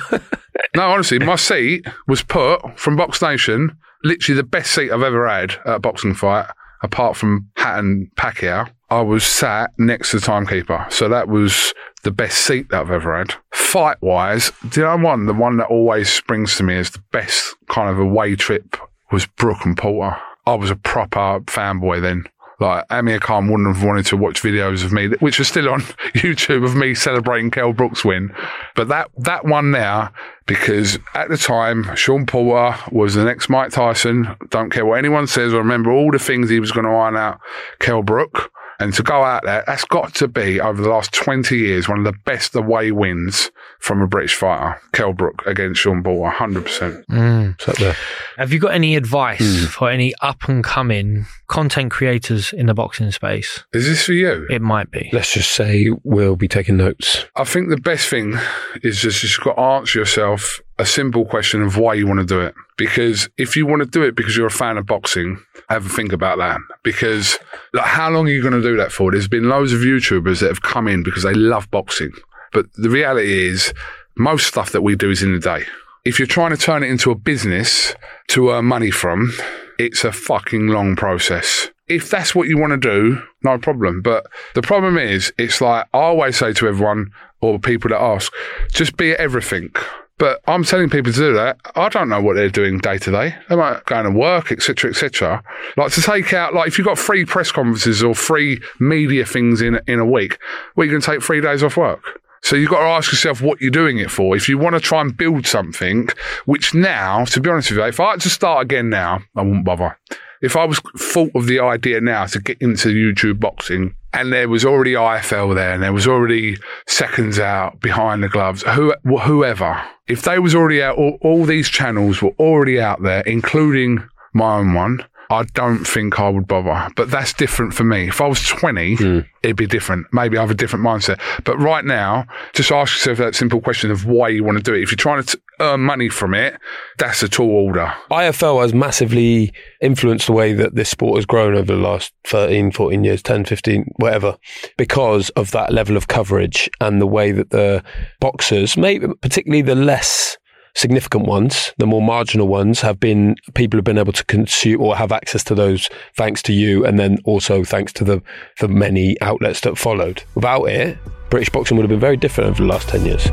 No, 0.76 0.90
honestly, 0.90 1.20
my 1.20 1.36
seat 1.36 1.86
was 2.08 2.24
put 2.24 2.80
from 2.80 2.96
Box 2.96 3.22
Nation, 3.22 3.78
literally 4.04 4.38
the 4.38 4.44
best 4.48 4.72
seat 4.74 4.92
I've 4.92 5.04
ever 5.04 5.28
had 5.28 5.52
at 5.66 5.76
a 5.76 5.80
boxing 5.80 6.16
fight, 6.16 6.48
apart 6.82 7.16
from 7.16 7.50
Hatton 7.56 8.12
Pacquiao. 8.16 8.70
I 8.90 9.02
was 9.02 9.24
sat 9.24 9.72
next 9.78 10.12
to 10.12 10.20
the 10.20 10.26
timekeeper. 10.26 10.86
So 10.90 11.08
that 11.10 11.28
was 11.28 11.74
the 12.04 12.12
best 12.12 12.40
seat 12.40 12.70
that 12.70 12.82
I've 12.82 12.92
ever 12.92 13.18
had. 13.18 13.36
Fight 13.52 13.98
wise, 14.02 14.52
the 14.64 14.88
other 14.88 15.04
one, 15.04 15.28
the 15.28 15.34
one 15.34 15.58
that 15.58 15.68
always 15.68 16.12
springs 16.12 16.56
to 16.58 16.64
me 16.64 16.78
as 16.78 16.92
the 16.92 17.04
best 17.12 17.56
kind 17.68 17.90
of 17.90 18.00
away 18.00 18.36
trip 18.36 18.78
was 19.12 19.26
Brook 19.26 19.66
and 19.66 19.78
Porter. 19.78 20.18
I 20.48 20.56
was 20.56 20.72
a 20.72 20.76
proper 20.76 21.42
fanboy 21.42 22.02
then. 22.02 22.26
Like 22.60 22.86
Amir 22.90 23.20
Khan 23.20 23.50
wouldn't 23.50 23.76
have 23.76 23.86
wanted 23.86 24.06
to 24.08 24.18
watch 24.18 24.42
videos 24.42 24.84
of 24.84 24.92
me, 24.92 25.08
which 25.20 25.40
are 25.40 25.46
still 25.46 25.70
on 25.70 25.82
YouTube 26.16 26.66
of 26.66 26.76
me 26.76 26.94
celebrating 26.94 27.52
Kell 27.52 27.74
Brooks' 27.74 28.04
win. 28.04 28.34
But 28.76 28.90
that 28.90 29.10
that 29.18 29.46
one 29.46 29.72
there, 29.72 30.12
because 30.46 31.00
at 31.14 31.30
the 31.30 31.38
time 31.38 31.96
Shawn 31.96 32.26
Porter 32.26 32.78
was 32.92 33.16
the 33.16 33.24
next 33.24 33.50
Mike 33.50 33.72
Tyson. 33.72 34.36
Don't 34.50 34.72
care 34.72 34.86
what 34.86 34.98
anyone 34.98 35.28
says. 35.28 35.54
I 35.54 35.58
remember 35.58 35.92
all 35.92 36.12
the 36.12 36.20
things 36.20 36.50
he 36.50 36.60
was 36.60 36.72
going 36.72 36.86
to 36.86 36.92
iron 36.92 37.16
out. 37.16 37.40
Kell 37.80 38.04
Brook. 38.04 38.52
And 38.80 38.94
to 38.94 39.04
go 39.04 39.24
out 39.24 39.44
there, 39.44 39.64
that's 39.68 39.84
got 39.86 40.14
to 40.16 40.28
be 40.28 40.62
over 40.62 40.82
the 40.82 40.90
last 40.90 41.12
20 41.14 41.58
years, 41.58 41.90
one 41.90 41.98
of 42.00 42.06
the 42.06 42.18
best 42.26 42.56
away 42.56 42.92
wins 42.92 43.52
from 43.80 44.02
a 44.02 44.08
British 44.08 44.36
fighter. 44.36 44.80
Kell 44.94 45.12
Brook 45.14 45.44
against 45.46 45.82
Shawn 45.82 46.02
Porter, 46.02 46.34
100%. 46.36 47.06
Mm. 47.08 47.78
There. 47.78 47.96
Have 48.38 48.54
you 48.54 48.60
got 48.60 48.74
any 48.74 48.96
advice 48.96 49.40
Hmm. 49.42 49.66
for 49.66 49.90
any 49.90 50.14
up 50.22 50.48
and 50.48 50.64
coming 50.64 51.26
content 51.48 51.92
creators 51.92 52.54
in 52.54 52.68
the 52.68 52.74
boxing 52.74 53.12
space? 53.12 53.64
Is 53.74 53.86
this 53.86 54.06
for 54.06 54.14
you? 54.14 54.48
It 54.50 54.62
might 54.62 54.92
be. 54.92 55.10
Let's 55.12 55.34
just 55.34 55.52
say 55.52 55.90
we'll 56.04 56.36
be 56.38 56.48
taking 56.48 56.78
notes. 56.78 57.26
I 57.36 57.44
think 57.44 57.70
the 57.70 57.78
best 57.78 58.08
thing 58.08 58.38
is 58.84 59.02
just 59.02 59.24
you've 59.24 59.38
got 59.44 59.56
to 59.56 59.62
answer 59.62 60.00
yourself 60.00 60.62
a 60.80 60.86
simple 60.86 61.26
question 61.26 61.62
of 61.62 61.78
why 61.78 61.94
you 61.94 62.08
want 62.08 62.22
to 62.22 62.26
do 62.26 62.40
it. 62.40 62.56
Because 62.78 63.30
if 63.38 63.56
you 63.56 63.66
want 63.66 63.82
to 63.82 63.86
do 63.86 64.02
it 64.02 64.16
because 64.16 64.36
you're 64.36 64.48
a 64.48 64.52
fan 64.52 64.78
of 64.78 64.86
boxing, 64.86 65.38
have 65.68 65.86
a 65.86 65.90
think 65.90 66.14
about 66.14 66.38
that. 66.38 66.60
Because 66.84 67.38
like, 67.74 67.86
how 67.86 68.10
long 68.10 68.28
are 68.28 68.32
you 68.32 68.42
going 68.42 68.54
to 68.54 68.62
do 68.62 68.78
that 68.78 68.92
for? 68.92 69.12
There's 69.12 69.28
been 69.28 69.50
loads 69.50 69.74
of 69.74 69.82
YouTubers 69.82 70.40
that 70.40 70.48
have 70.48 70.62
come 70.62 70.88
in 70.88 71.04
because 71.04 71.24
they 71.24 71.34
love 71.34 71.70
boxing. 71.70 72.12
But 72.54 72.66
the 72.74 72.90
reality 72.90 73.48
is, 73.48 73.74
most 74.16 74.48
stuff 74.48 74.72
that 74.72 74.82
we 74.82 74.96
do 74.96 75.12
is 75.12 75.22
in 75.22 75.34
the 75.34 75.40
day. 75.40 75.66
If 76.06 76.18
you're 76.18 76.28
trying 76.28 76.52
to 76.52 76.58
turn 76.58 76.84
it 76.84 76.90
into 76.90 77.12
a 77.12 77.16
business 77.16 77.94
to 78.30 78.52
earn 78.52 78.66
money 78.66 78.90
from, 78.90 79.34
it's 79.78 80.04
a 80.04 80.12
fucking 80.12 80.68
long 80.68 80.96
process. 80.96 81.70
If 81.88 82.10
that's 82.10 82.34
what 82.34 82.48
you 82.48 82.58
want 82.58 82.72
to 82.72 82.78
do, 82.78 83.22
no 83.44 83.58
problem. 83.58 84.02
But 84.02 84.26
the 84.56 84.62
problem 84.62 84.98
is, 84.98 85.34
it's 85.38 85.60
like 85.60 85.88
I 85.94 85.98
always 85.98 86.38
say 86.38 86.54
to 86.54 86.68
everyone 86.68 87.12
or 87.42 87.60
people 87.60 87.90
that 87.90 88.02
ask, 88.02 88.32
just 88.72 88.96
be 88.96 89.12
everything. 89.14 89.72
But 90.20 90.42
I'm 90.48 90.66
telling 90.66 90.90
people 90.90 91.14
to 91.14 91.18
do 91.18 91.34
that. 91.34 91.58
I 91.76 91.88
don't 91.88 92.10
know 92.10 92.22
what 92.22 92.36
they're 92.36 92.50
doing 92.50 92.78
day 92.78 92.98
to 93.00 93.12
day. 93.12 93.36
They 93.48 93.56
might 93.56 93.86
go 93.86 94.04
to 94.04 94.12
work, 94.12 94.52
etc., 94.52 94.92
etc. 94.92 95.42
Like 95.78 95.94
to 95.94 96.02
take 96.02 96.34
out, 96.34 96.54
like 96.54 96.68
if 96.68 96.78
you've 96.78 96.86
got 96.86 97.00
free 97.00 97.26
press 97.26 97.52
conferences 97.52 98.04
or 98.04 98.14
free 98.14 98.62
media 98.80 99.26
things 99.26 99.62
in 99.62 99.80
in 99.88 100.00
a 100.00 100.06
week, 100.06 100.38
well, 100.76 100.86
you 100.86 100.92
can 100.92 101.02
take 101.02 101.24
three 101.24 101.42
days 101.42 101.64
off 101.64 101.78
work. 101.78 102.22
So 102.42 102.56
you've 102.56 102.70
got 102.70 102.80
to 102.80 102.86
ask 102.86 103.12
yourself 103.12 103.42
what 103.42 103.60
you're 103.62 103.72
doing 103.72 103.98
it 103.98 104.12
for. 104.12 104.36
If 104.36 104.48
you 104.48 104.58
want 104.58 104.76
to 104.76 104.80
try 104.80 105.02
and 105.02 105.16
build 105.16 105.46
something, 105.46 106.10
which 106.46 106.74
now, 106.74 107.26
to 107.26 107.42
be 107.42 107.50
honest 107.50 107.72
with 107.72 107.80
you, 107.80 107.86
if 107.86 108.00
I 108.00 108.12
had 108.12 108.22
to 108.22 108.30
start 108.30 108.64
again 108.64 108.90
now, 108.90 109.22
I 109.36 109.42
wouldn't 109.42 109.66
bother. 109.66 109.98
If 110.42 110.56
I 110.56 110.66
was 110.66 110.80
thought 110.98 111.32
of 111.36 111.48
the 111.48 111.60
idea 111.60 112.00
now 112.00 112.26
to 112.28 112.40
get 112.40 112.62
into 112.62 112.90
YouTube 112.90 113.40
boxing 113.40 113.96
and 114.14 114.34
there 114.34 114.50
was 114.50 114.66
already 114.66 114.94
IFL 114.94 115.56
there 115.56 115.74
and 115.74 115.84
there 115.84 115.94
was 115.94 116.08
already 116.08 116.58
seconds 116.88 117.40
out 117.40 117.80
behind 117.80 118.24
the 118.24 118.30
gloves, 118.30 118.64
who, 118.64 118.94
whoever, 119.04 119.82
if 120.08 120.24
they 120.24 120.40
was 120.40 120.56
already 120.56 120.82
out, 120.82 120.98
all, 120.98 121.18
all 121.22 121.46
these 121.46 121.70
channels 121.70 122.22
were 122.22 122.34
already 122.40 122.80
out 122.80 123.02
there, 123.04 123.22
including 123.22 124.08
my 124.34 124.58
own 124.58 124.74
one, 124.74 125.04
I 125.32 125.44
don't 125.54 125.86
think 125.86 126.20
I 126.20 126.28
would 126.28 126.48
bother. 126.48 126.92
But 126.96 127.12
that's 127.12 127.34
different 127.34 127.74
for 127.76 127.84
me. 127.84 128.08
If 128.08 128.20
I 128.20 128.28
was 128.28 128.44
20, 128.48 128.96
hmm. 128.96 129.20
it'd 129.44 129.56
be 129.56 129.68
different. 129.68 130.08
Maybe 130.12 130.38
I 130.38 130.42
have 130.42 130.50
a 130.50 130.56
different 130.56 130.84
mindset. 130.84 131.20
But 131.44 131.58
right 131.60 131.86
now, 131.86 132.26
just 132.54 132.72
ask 132.72 132.96
yourself 132.96 133.20
that 133.20 133.36
simple 133.36 133.62
question 133.62 133.92
of 133.92 134.06
why 134.06 134.30
you 134.30 134.44
want 134.44 134.58
to 134.58 134.64
do 134.64 134.74
it. 134.74 134.82
If 134.82 134.92
you're 134.92 134.98
trying 134.98 135.22
to 135.24 135.38
t- 135.38 135.44
earn 135.60 135.82
money 135.82 136.10
from 136.10 136.34
it, 136.34 136.60
that's 136.98 137.22
a 137.22 137.30
tall 137.30 137.50
order. 137.50 137.94
IFL 138.10 138.64
has 138.64 138.74
massively 138.74 139.54
influenced 139.82 140.26
the 140.26 140.34
way 140.34 140.54
that 140.54 140.74
this 140.74 140.90
sport 140.90 141.18
has 141.18 141.28
grown 141.28 141.54
over 141.54 141.74
the 141.74 141.80
last 141.80 142.12
13, 142.24 142.72
14 142.72 143.04
years, 143.04 143.22
10, 143.22 143.46
15, 143.46 143.86
whatever, 143.98 144.36
because 144.78 145.30
of 145.32 145.52
that 145.52 145.72
level 145.72 145.96
of 145.96 146.08
coverage 146.08 146.72
and 146.82 147.00
the 147.00 147.08
way 147.08 147.32
that 147.32 147.52
the 147.52 147.84
boxers, 148.20 148.76
maybe 148.78 149.08
particularly 149.22 149.62
the 149.62 149.76
less 149.76 150.38
significant 150.76 151.26
ones, 151.26 151.74
the 151.78 151.86
more 151.86 152.02
marginal 152.02 152.48
ones, 152.48 152.82
have 152.82 153.00
been 153.00 153.36
people 153.54 153.78
have 153.78 153.84
been 153.86 153.98
able 153.98 154.14
to 154.14 154.26
consume 154.26 154.82
or 154.82 154.96
have 154.96 155.12
access 155.12 155.44
to 155.46 155.56
those 155.56 155.90
thanks 156.16 156.42
to 156.44 156.54
you, 156.54 156.86
and 156.86 157.00
then 157.00 157.18
also 157.26 157.64
thanks 157.64 157.94
to 157.94 158.04
the 158.04 158.22
the 158.60 158.68
many 158.68 159.20
outlets 159.22 159.62
that 159.62 159.78
followed. 159.78 160.24
Without 160.36 160.64
it, 160.66 160.98
British 161.30 161.50
boxing 161.50 161.78
would 161.78 161.84
have 161.84 161.90
been 161.90 162.00
very 162.00 162.18
different 162.18 162.52
over 162.52 162.64
the 162.64 162.70
last 162.70 162.90
ten 162.90 163.06
years. 163.06 163.30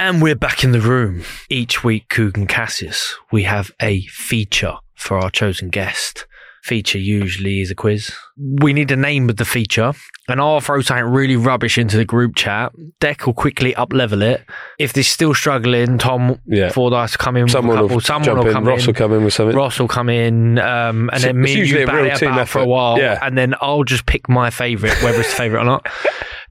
And 0.00 0.22
we're 0.22 0.36
back 0.36 0.64
in 0.64 0.72
the 0.72 0.80
room. 0.80 1.22
Each 1.50 1.84
week, 1.84 2.08
Kugan 2.08 2.48
Cassius, 2.48 3.14
we 3.30 3.42
have 3.42 3.72
a 3.78 4.00
feature 4.06 4.78
for 4.98 5.18
our 5.18 5.30
chosen 5.30 5.68
guest. 5.70 6.26
Feature 6.64 6.98
usually 6.98 7.60
is 7.60 7.70
a 7.70 7.74
quiz. 7.74 8.10
We 8.36 8.72
need 8.72 8.90
a 8.90 8.96
name 8.96 9.30
of 9.30 9.36
the 9.36 9.44
feature, 9.44 9.92
and 10.28 10.40
I'll 10.40 10.60
throw 10.60 10.80
something 10.82 11.04
really 11.06 11.36
rubbish 11.36 11.78
into 11.78 11.96
the 11.96 12.04
group 12.04 12.34
chat. 12.34 12.72
Deck 13.00 13.24
will 13.26 13.32
quickly 13.32 13.74
up 13.76 13.92
level 13.92 14.22
it. 14.22 14.44
If 14.78 14.92
they're 14.92 15.04
still 15.04 15.34
struggling, 15.34 15.98
Tom 15.98 16.40
Yeah. 16.46 16.70
Fordyce 16.70 17.16
come 17.16 17.36
in. 17.36 17.44
with 17.44 17.50
a 17.50 17.52
Someone 17.52 17.76
couple, 17.76 17.88
will 17.88 18.00
someone 18.00 18.24
jump 18.24 18.38
will 18.40 18.46
in. 18.48 18.52
come 18.52 18.64
Ross 18.64 18.80
in. 18.80 18.86
will 18.88 18.94
come 18.94 19.12
in 19.14 19.24
with 19.24 19.32
something. 19.34 19.56
Ross 19.56 19.78
will 19.78 19.88
come 19.88 20.08
in, 20.08 20.58
um, 20.58 21.08
and 21.12 21.20
So 21.22 21.28
then 21.28 21.40
me 21.40 21.60
and 21.60 21.70
you 21.70 21.82
a 21.84 21.86
bat 21.86 21.94
real 21.94 22.06
it 22.06 22.22
about 22.22 22.48
for 22.48 22.58
a 22.58 22.66
while, 22.66 22.98
Yeah. 22.98 23.18
and 23.22 23.38
then 23.38 23.54
I'll 23.60 23.84
just 23.84 24.04
pick 24.06 24.28
my 24.28 24.50
favourite, 24.50 25.00
whether 25.02 25.20
it's 25.20 25.32
favourite 25.32 25.62
or 25.62 25.66
not. 25.66 25.86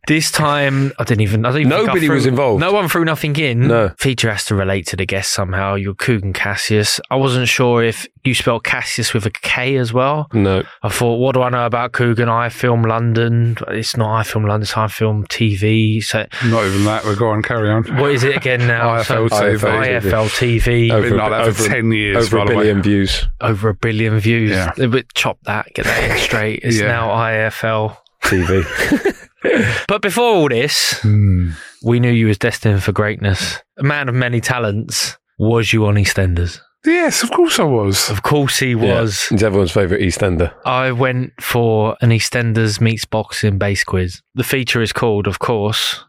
This 0.07 0.31
time, 0.31 0.93
I 0.99 1.03
didn't 1.03 1.21
even. 1.21 1.45
I 1.45 1.49
didn't 1.49 1.61
even 1.67 1.71
think 1.71 1.81
I 1.81 1.85
Nobody 1.87 2.05
threw- 2.07 2.15
was 2.15 2.25
involved. 2.25 2.61
No 2.61 2.71
one 2.71 2.87
threw 2.87 3.03
nothing 3.03 3.35
in. 3.35 3.67
No. 3.67 3.89
Feature 3.99 4.31
has 4.31 4.45
to 4.45 4.55
relate 4.55 4.87
to 4.87 4.95
the 4.95 5.05
guest 5.05 5.33
somehow. 5.33 5.75
You're 5.75 5.95
Kugan 5.95 6.33
Cassius. 6.33 7.01
I 7.11 7.17
wasn't 7.17 7.49
sure 7.49 7.83
if 7.83 8.07
you 8.23 8.33
spelled 8.33 8.63
Cassius 8.63 9.13
with 9.13 9.25
a 9.25 9.29
K 9.31 9.75
as 9.75 9.91
well. 9.91 10.27
No. 10.31 10.63
I 10.81 10.87
thought, 10.89 11.17
what 11.17 11.33
do 11.33 11.41
I 11.41 11.49
know 11.49 11.65
about 11.65 11.91
Kugan? 11.91 12.29
I 12.29 12.47
film 12.47 12.83
London. 12.83 13.57
It's 13.67 13.97
not 13.97 14.15
I 14.17 14.23
film 14.23 14.45
London. 14.45 14.61
It's 14.63 14.77
I 14.77 14.87
film 14.87 15.25
TV. 15.27 16.01
So 16.01 16.25
Not 16.45 16.65
even 16.65 16.85
that. 16.85 17.03
We'll 17.03 17.17
go 17.17 17.27
on, 17.29 17.41
carry 17.41 17.69
on. 17.69 17.83
what 17.97 18.11
is 18.11 18.23
it 18.23 18.37
again 18.37 18.65
now? 18.65 18.95
IFL 19.01 19.29
So- 19.29 19.57
TV. 19.57 19.99
IFL 20.01 20.29
TV. 20.29 20.89
Over, 20.91 21.09
Been 21.09 21.17
like 21.17 21.31
that 21.31 21.43
for 21.53 21.61
over- 21.63 21.67
10 21.67 21.91
years, 21.91 22.17
Over 22.27 22.37
by 22.37 22.43
a 22.43 22.45
the 22.47 22.55
way. 22.55 22.63
billion 22.63 22.81
views. 22.81 23.27
over 23.41 23.69
a 23.69 23.73
billion 23.73 24.19
views. 24.19 24.51
Yeah. 24.51 24.71
But 24.87 25.13
chop 25.15 25.39
that, 25.43 25.73
get 25.73 25.83
that 25.83 26.11
in 26.11 26.17
straight. 26.17 26.61
It's 26.63 26.77
Yeah. 26.81 26.87
now 26.87 27.09
IFL. 27.09 27.97
TV. 28.23 29.13
But 29.87 30.01
before 30.01 30.25
all 30.35 30.49
this, 30.49 30.99
Hmm. 31.01 31.51
we 31.83 31.99
knew 31.99 32.11
you 32.11 32.27
was 32.27 32.37
destined 32.37 32.83
for 32.83 32.91
greatness. 32.91 33.59
A 33.77 33.83
man 33.83 34.09
of 34.09 34.15
many 34.15 34.41
talents. 34.41 35.17
Was 35.39 35.71
you 35.71 35.85
on 35.85 35.95
EastEnders? 35.95 36.59
Yes, 36.85 37.21
of 37.21 37.29
course 37.31 37.59
I 37.59 37.63
was. 37.63 38.09
Of 38.09 38.23
course 38.23 38.57
he 38.59 38.73
was. 38.75 39.27
Yeah. 39.29 39.35
He's 39.35 39.43
everyone's 39.43 39.71
favourite 39.71 40.01
EastEnder. 40.01 40.51
I 40.65 40.91
went 40.91 41.33
for 41.41 41.95
an 42.01 42.09
EastEnders 42.09 42.79
meets 42.81 43.05
boxing 43.05 43.57
base 43.59 43.83
quiz. 43.83 44.21
The 44.35 44.43
feature 44.43 44.81
is 44.81 44.93
called, 44.93 45.27
of 45.27 45.37
course, 45.39 46.03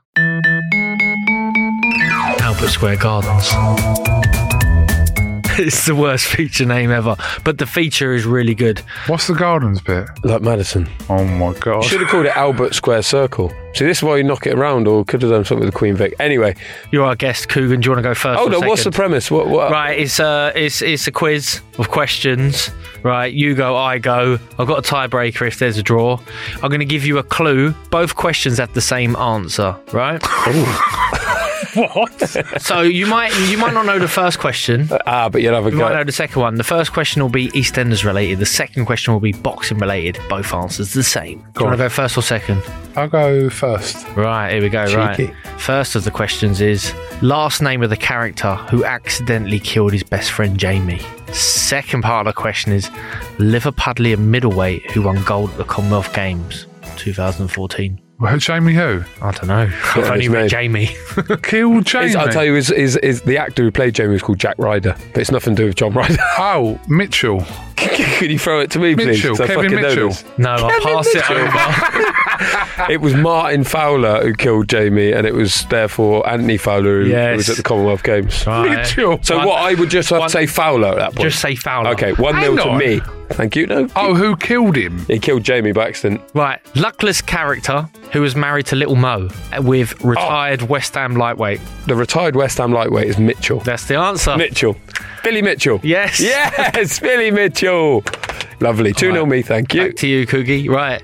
Albert 2.41 2.69
Square 2.71 2.97
Gardens. 2.97 3.49
it's 5.67 5.87
the 5.87 5.95
worst 5.95 6.27
feature 6.27 6.65
name 6.65 6.93
ever, 6.93 7.17
but 7.43 7.59
the 7.59 7.67
feature 7.67 8.15
is 8.15 8.25
really 8.25 8.55
good. 8.55 8.79
What's 9.09 9.27
the 9.27 9.35
gardens 9.35 9.81
bit? 9.81 10.09
Like 10.23 10.41
Madison. 10.41 10.89
Oh 11.09 11.25
my 11.25 11.53
god. 11.55 11.83
You 11.83 11.89
should 11.89 12.01
have 12.01 12.09
called 12.11 12.27
it 12.27 12.37
Albert 12.37 12.75
Square 12.75 13.03
Circle. 13.03 13.53
See, 13.75 13.85
this 13.85 13.99
is 13.99 14.03
why 14.05 14.19
you 14.19 14.23
knock 14.23 14.47
it 14.47 14.55
around, 14.55 14.87
or 14.87 15.05
could 15.05 15.21
have 15.23 15.33
done 15.33 15.45
something 15.45 15.65
with 15.65 15.75
the 15.75 15.79
Queen 15.79 15.97
Vic. 15.97 16.15
Anyway, 16.21 16.55
You're 16.93 17.05
our 17.05 17.17
guest, 17.17 17.49
Kugan. 17.49 17.81
Do 17.81 17.87
you 17.87 17.91
want 17.91 17.99
to 17.99 18.03
go 18.03 18.15
first? 18.15 18.39
hold 18.39 18.53
or 18.55 18.59
on. 18.59 18.69
What's 18.69 18.85
the 18.85 18.93
premise? 18.93 19.31
What? 19.31 19.49
what 19.49 19.73
Right, 19.73 19.99
it's 19.99 20.21
a 20.21 20.53
it's 20.55 20.81
it's 20.81 21.09
a 21.09 21.13
quiz 21.13 21.61
of 21.79 21.91
questions. 21.91 22.71
Right, 23.03 23.33
you 23.33 23.55
go, 23.55 23.77
I 23.77 23.99
go. 23.99 24.39
I've 24.59 24.67
got 24.69 24.79
a 24.79 24.83
tiebreaker 24.83 25.47
if 25.47 25.59
there's 25.59 25.79
a 25.79 25.83
draw. 25.83 26.21
I'm 26.55 26.69
going 26.69 26.81
to 26.81 26.85
give 26.85 27.05
you 27.05 27.19
a 27.19 27.23
clue. 27.23 27.73
Both 27.91 28.15
questions 28.15 28.59
have 28.59 28.75
the 28.75 28.81
same 28.81 29.17
answer. 29.17 29.77
Right. 29.93 30.23
what? 31.79 32.61
So 32.61 32.83
you 32.83 33.07
might 33.07 33.33
you 33.49 33.59
might 33.59 33.75
not 33.75 33.87
know 33.87 33.99
the 33.99 34.09
first 34.09 34.39
question. 34.39 34.89
Ah, 35.07 35.29
but 35.29 35.43
you'll 35.43 35.55
have 35.55 35.67
a 35.67 35.71
You 35.71 35.77
might 35.77 35.95
know 35.95 36.05
the 36.05 36.13
second 36.13 36.41
one. 36.43 36.57
The 36.57 36.65
first 36.65 36.93
question 36.93 37.23
will 37.23 37.31
be 37.31 37.49
EastEnders 37.49 38.05
related. 38.05 38.39
The 38.39 38.47
second 38.47 38.87
question 38.87 39.13
will 39.13 39.21
be 39.21 39.33
boxing 39.33 39.79
related. 39.79 40.19
Both 40.29 40.53
answers 40.53 40.93
the 40.93 41.03
same. 41.03 41.39
Do 41.55 41.61
you 41.61 41.67
want 41.67 41.79
to 41.79 41.85
go 41.85 41.89
first 41.89 42.17
or 42.17 42.23
second? 42.23 42.63
I'll 42.97 43.09
go 43.09 43.49
first. 43.49 44.07
Right, 44.17 44.53
here 44.53 44.63
we 44.63 44.69
go. 44.69 44.87
Cheeky. 44.87 45.33
Right. 45.33 45.61
First 45.61 45.95
of 45.95 46.05
the 46.05 46.11
questions 46.11 46.61
is 46.61 46.93
last 47.23 47.63
name 47.63 47.83
of 47.83 47.91
the 47.91 47.97
character 47.97 48.55
who 48.71 48.85
accidentally 48.85 49.61
killed 49.61 49.93
his 49.93 50.03
best 50.03 50.33
friend 50.33 50.59
Jamie. 50.59 51.01
Second 51.33 52.03
part 52.03 52.27
of 52.27 52.35
the 52.35 52.41
question 52.41 52.73
is 52.73 52.89
Liverpudlian 53.39 54.19
middleweight 54.19 54.91
who 54.91 55.03
won 55.03 55.23
gold 55.25 55.51
at 55.51 55.59
the 55.59 55.65
Commonwealth 55.65 56.13
Games 56.15 56.67
2014. 56.97 58.01
Well, 58.21 58.37
Jamie 58.39 58.75
who? 58.75 59.05
I 59.23 59.31
don't 59.31 59.47
know. 59.47 59.55
I've 59.73 59.97
Yeah, 59.97 60.11
only 60.11 60.21
his 60.25 60.29
read 60.29 60.41
name. 60.41 60.49
Jamie. 60.49 60.87
Killed 61.43 61.87
Jamie. 61.87 62.07
Is, 62.07 62.17
I'll 62.17 62.29
tell 62.29 62.45
you, 62.45 62.57
is, 62.57 62.71
is 62.73 62.97
is 62.97 63.23
the 63.23 63.39
actor 63.39 63.63
who 63.63 63.71
played 63.71 63.95
Jamie 63.95 64.13
was 64.15 64.23
called 64.23 64.39
Jack 64.41 64.57
Ryder, 64.59 64.97
but 65.13 65.21
it's 65.21 65.31
nothing 65.31 65.55
to 65.55 65.63
do 65.63 65.67
with 65.67 65.77
John 65.77 65.93
Ryder. 65.93 66.17
Oh, 66.41 66.81
Mitchell. 66.89 67.45
Can 67.77 68.31
you 68.31 68.39
throw 68.39 68.59
it 68.61 68.71
to 68.73 68.81
me, 68.81 68.97
please? 68.97 69.07
Mitchell, 69.07 69.37
'Cause 69.37 69.41
I 69.43 69.47
Kevin 69.47 69.71
fucking 69.71 69.81
know 69.83 69.89
Mitchell. 69.89 70.09
this. 70.09 70.25
no, 70.39 70.51
I'll 70.51 70.81
pass 70.81 71.07
it 71.15 71.31
over. 71.31 71.49
It 72.89 73.01
was 73.01 73.15
Martin 73.15 73.65
Fowler 73.65 74.23
who 74.23 74.33
killed 74.35 74.69
Jamie, 74.69 75.13
and 75.13 75.27
it 75.27 75.35
was 75.35 75.65
therefore 75.67 76.27
Anthony 76.29 76.57
Fowler 76.57 77.03
who 77.03 77.09
Yes. 77.11 77.37
was 77.37 77.51
at 77.51 77.57
the 77.57 77.63
Commonwealth 77.63 78.03
Games. 78.03 78.47
Right. 78.47 78.71
Mitchell. 78.79 79.19
So 79.23 79.37
One- 79.39 79.47
what? 79.49 79.61
I 79.63 79.75
would 79.75 79.91
just 79.91 80.11
have 80.11 80.21
one- 80.21 80.29
to 80.29 80.33
say 80.33 80.47
Fowler 80.47 80.89
at 80.89 80.97
that 80.97 81.15
point. 81.15 81.29
Just 81.29 81.41
say 81.41 81.55
Fowler. 81.55 81.91
okay, 81.91 82.13
one 82.13 82.35
Hang 82.35 82.55
nil 82.55 82.65
to 82.65 82.71
on. 82.71 82.79
me. 82.79 83.01
Thank 83.31 83.57
you. 83.57 83.67
No. 83.67 83.89
Oh, 83.95 84.15
who 84.15 84.37
killed 84.37 84.75
him? 84.77 85.05
He 85.07 85.19
killed 85.19 85.43
Jamie 85.45 85.73
by 85.73 85.89
accident. 85.89 86.23
Right. 86.33 86.61
Luckless 86.75 87.21
character 87.21 87.87
who 88.13 88.23
was 88.23 88.35
married 88.35 88.65
to 88.67 88.77
Little 88.77 88.97
Mo 88.97 89.29
with 89.61 89.95
oh. 90.03 90.09
retired 90.09 90.63
West 90.63 90.95
Ham 90.95 91.15
lightweight. 91.17 91.61
The 91.87 91.95
retired 91.95 92.37
West 92.37 92.57
Ham 92.59 92.73
lightweight 92.73 93.07
is 93.07 93.19
Mitchell. 93.19 93.61
That's 93.61 93.87
the 93.87 93.97
answer. 93.97 94.35
Mitchell. 94.37 94.77
Billy 95.23 95.43
Mitchell. 95.43 95.79
Yes. 95.83 96.21
Yes, 96.21 97.01
Billy 97.01 97.31
Mitchell. 97.31 98.03
Lovely. 98.61 98.93
2 98.95 99.11
0 99.13 99.21
Right. 99.25 99.29
me, 99.31 99.43
thank 99.43 99.75
you. 99.75 99.89
Back 99.89 99.97
to 99.97 100.07
you, 100.09 100.27
Coogie. 100.27 100.69
Right. 100.69 101.03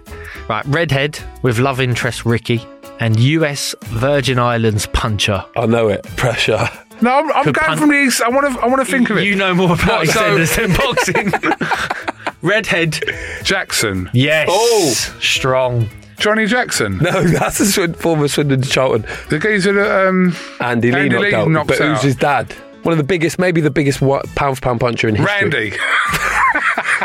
Right. 0.48 0.64
Redhead 0.66 1.18
with 1.42 1.58
love 1.58 1.80
interest 1.80 2.24
Ricky 2.26 2.66
and 3.00 3.18
US 3.18 3.74
Virgin 3.86 4.38
Islands 4.38 4.86
puncher. 4.86 5.44
I 5.56 5.66
know 5.66 5.88
it. 5.88 6.02
Pressure. 6.16 6.68
No, 7.00 7.10
I'm, 7.10 7.32
I'm 7.32 7.44
going 7.44 7.54
punt- 7.54 7.80
from 7.80 7.88
the 7.90 7.96
east. 8.02 8.22
I 8.22 8.28
want 8.28 8.54
to. 8.54 8.60
I 8.60 8.66
want 8.66 8.84
to 8.84 8.90
think 8.90 9.10
of 9.10 9.16
it. 9.18 9.24
You 9.24 9.34
know 9.34 9.54
more 9.54 9.72
about 9.74 10.06
What, 10.06 10.08
so- 10.08 10.44
than 10.44 10.76
boxing. 10.76 11.32
Redhead. 12.42 13.00
Jackson. 13.42 14.10
Yes. 14.12 14.48
Oh. 14.50 14.90
Strong. 15.20 15.88
Johnny 16.18 16.46
Jackson. 16.46 16.98
No, 16.98 17.22
that's 17.24 17.58
a 17.60 17.66
swin- 17.66 17.94
former 17.94 18.28
Swindon 18.28 18.62
Charlton. 18.62 19.04
The 19.30 19.38
geezer 19.38 19.72
that. 19.72 20.06
Um, 20.06 20.36
Andy 20.60 20.92
Lee 20.92 20.98
Andy 21.00 21.08
knocked 21.16 21.22
Lee 21.24 21.34
out. 21.34 21.48
knocked 21.50 21.68
but 21.68 21.80
out. 21.80 21.94
who's 21.96 22.02
his 22.02 22.16
dad? 22.16 22.54
One 22.84 22.92
of 22.92 22.98
the 22.98 23.04
biggest, 23.04 23.38
maybe 23.38 23.60
the 23.60 23.70
biggest 23.70 24.00
wa- 24.00 24.22
pound 24.36 24.56
for 24.56 24.60
pound 24.62 24.80
puncher 24.80 25.08
in 25.08 25.16
history. 25.16 25.50
Randy. 25.50 25.72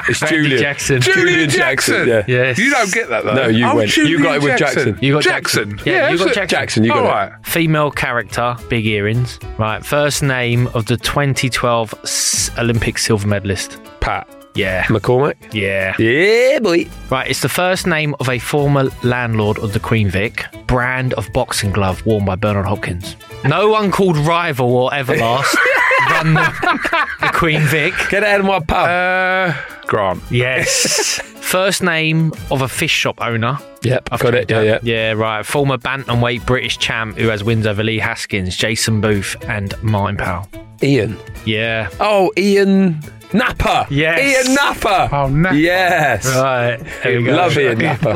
It's 0.07 0.21
Randy 0.23 0.37
Julian. 0.37 0.61
Jackson. 0.61 1.01
Julian 1.01 1.49
Jackson. 1.49 2.07
Yeah. 2.07 2.23
Yes. 2.27 2.57
You 2.57 2.71
don't 2.71 2.91
get 2.91 3.09
that 3.09 3.25
though. 3.25 3.33
No, 3.33 3.47
you 3.47 3.65
oh, 3.65 3.75
went- 3.75 3.95
you 3.95 4.07
Julian 4.07 4.23
got 4.23 4.35
it 4.37 4.43
with 4.43 4.57
Jackson. 4.57 4.97
You 5.01 5.13
got 5.13 5.23
Jackson. 5.23 5.71
Jackson. 5.71 5.91
Yeah, 5.91 6.09
you 6.09 6.17
got. 6.17 6.27
Jackson. 6.33 6.47
Jackson, 6.47 6.83
you 6.83 6.89
got 6.91 6.99
All 6.99 7.05
it. 7.05 7.09
right. 7.09 7.45
Female 7.45 7.91
character, 7.91 8.55
big 8.69 8.85
earrings. 8.87 9.39
Right. 9.57 9.85
First 9.85 10.23
name 10.23 10.67
of 10.67 10.85
the 10.87 10.97
2012 10.97 12.53
Olympic 12.57 12.97
silver 12.97 13.27
medalist. 13.27 13.79
Pat 13.99 14.27
Yeah. 14.55 14.83
McCormack? 14.85 15.53
Yeah. 15.53 15.95
Yeah, 15.99 16.59
boy. 16.59 16.87
Right, 17.09 17.29
it's 17.29 17.41
the 17.41 17.49
first 17.49 17.85
name 17.85 18.15
of 18.19 18.29
a 18.29 18.39
former 18.39 18.89
landlord 19.03 19.59
of 19.59 19.73
the 19.73 19.79
Queen 19.79 20.09
Vic, 20.09 20.45
brand 20.67 21.13
of 21.15 21.31
boxing 21.33 21.71
glove 21.71 22.03
worn 22.05 22.25
by 22.25 22.35
Bernard 22.35 22.65
Hopkins. 22.65 23.15
No 23.45 23.69
one 23.69 23.91
called 23.91 24.17
Rival 24.17 24.75
or 24.75 24.91
Everlast 24.91 25.55
run 26.09 26.33
the, 26.33 27.07
the 27.21 27.27
Queen 27.33 27.61
Vic. 27.61 27.93
Get 28.09 28.23
out 28.23 28.41
of 28.41 28.45
my 28.45 28.59
pub. 28.59 28.87
Uh, 28.89 29.53
Grant. 29.87 30.21
Yes. 30.29 31.19
First 31.39 31.81
name 31.81 32.31
of 32.51 32.61
a 32.61 32.67
fish 32.67 32.91
shop 32.91 33.19
owner. 33.21 33.57
yep, 33.81 34.09
I've 34.11 34.19
got 34.19 34.35
it. 34.35 34.51
Yeah, 34.51 34.61
yeah. 34.61 34.79
Yeah, 34.83 35.11
right. 35.13 35.43
Former 35.45 35.77
bantamweight 35.77 36.45
British 36.45 36.77
champ 36.77 37.17
who 37.17 37.29
has 37.29 37.43
wins 37.43 37.65
over 37.65 37.83
Lee 37.83 37.97
Haskins, 37.97 38.55
Jason 38.55 39.01
Booth, 39.01 39.35
and 39.47 39.73
Martin 39.81 40.17
Powell. 40.17 40.47
Ian. 40.83 41.17
Yeah. 41.45 41.89
Oh, 41.99 42.31
Ian 42.37 43.01
Napper. 43.33 43.87
Yes. 43.89 44.45
Ian 44.47 44.55
Napper. 44.55 45.09
Oh, 45.15 45.27
Napper. 45.27 45.55
Yes. 45.55 46.27
Right. 46.35 46.77
There 47.03 47.19
we 47.19 47.25
go. 47.25 47.35
Love 47.35 47.57
Ian 47.57 47.79
Napper. 47.79 48.13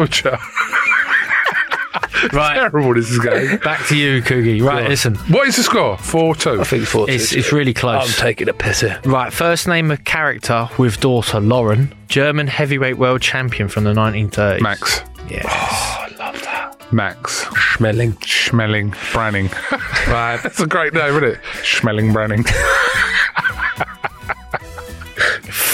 Butcher. 2.23 2.35
Right. 2.37 2.55
Terrible 2.55 2.93
this 2.93 3.09
is 3.09 3.19
going. 3.19 3.57
Back 3.57 3.85
to 3.87 3.95
you, 3.97 4.21
Coogie. 4.21 4.61
Right, 4.61 4.87
listen. 4.89 5.15
What 5.29 5.47
is 5.47 5.55
the 5.57 5.63
score? 5.63 5.97
Four 5.97 6.35
two. 6.35 6.61
I 6.61 6.63
think 6.63 6.85
four 6.85 7.09
It's, 7.09 7.29
two. 7.31 7.39
it's 7.39 7.51
really 7.51 7.73
close. 7.73 7.95
I'm 7.95 8.01
close. 8.07 8.17
taking 8.19 8.49
a 8.49 8.53
piss 8.53 8.81
here. 8.81 8.99
Right, 9.05 9.31
first 9.31 9.67
name 9.67 9.91
of 9.91 10.03
character 10.03 10.69
with 10.77 10.99
daughter 10.99 11.39
Lauren, 11.39 11.93
German 12.07 12.47
heavyweight 12.47 12.97
world 12.97 13.21
champion 13.21 13.67
from 13.69 13.83
the 13.83 13.93
1930s. 13.93 14.61
Max. 14.61 15.01
Yeah. 15.29 15.43
Oh, 15.45 15.99
Max. 16.91 17.43
Schmeling. 17.45 18.13
Schmeling 18.19 18.91
Branning. 19.11 19.49
right. 20.07 20.39
That's 20.43 20.59
a 20.59 20.67
great 20.67 20.93
name, 20.93 21.09
isn't 21.15 21.23
it? 21.23 21.39
Schmeling 21.63 22.13
Branning. 22.13 22.45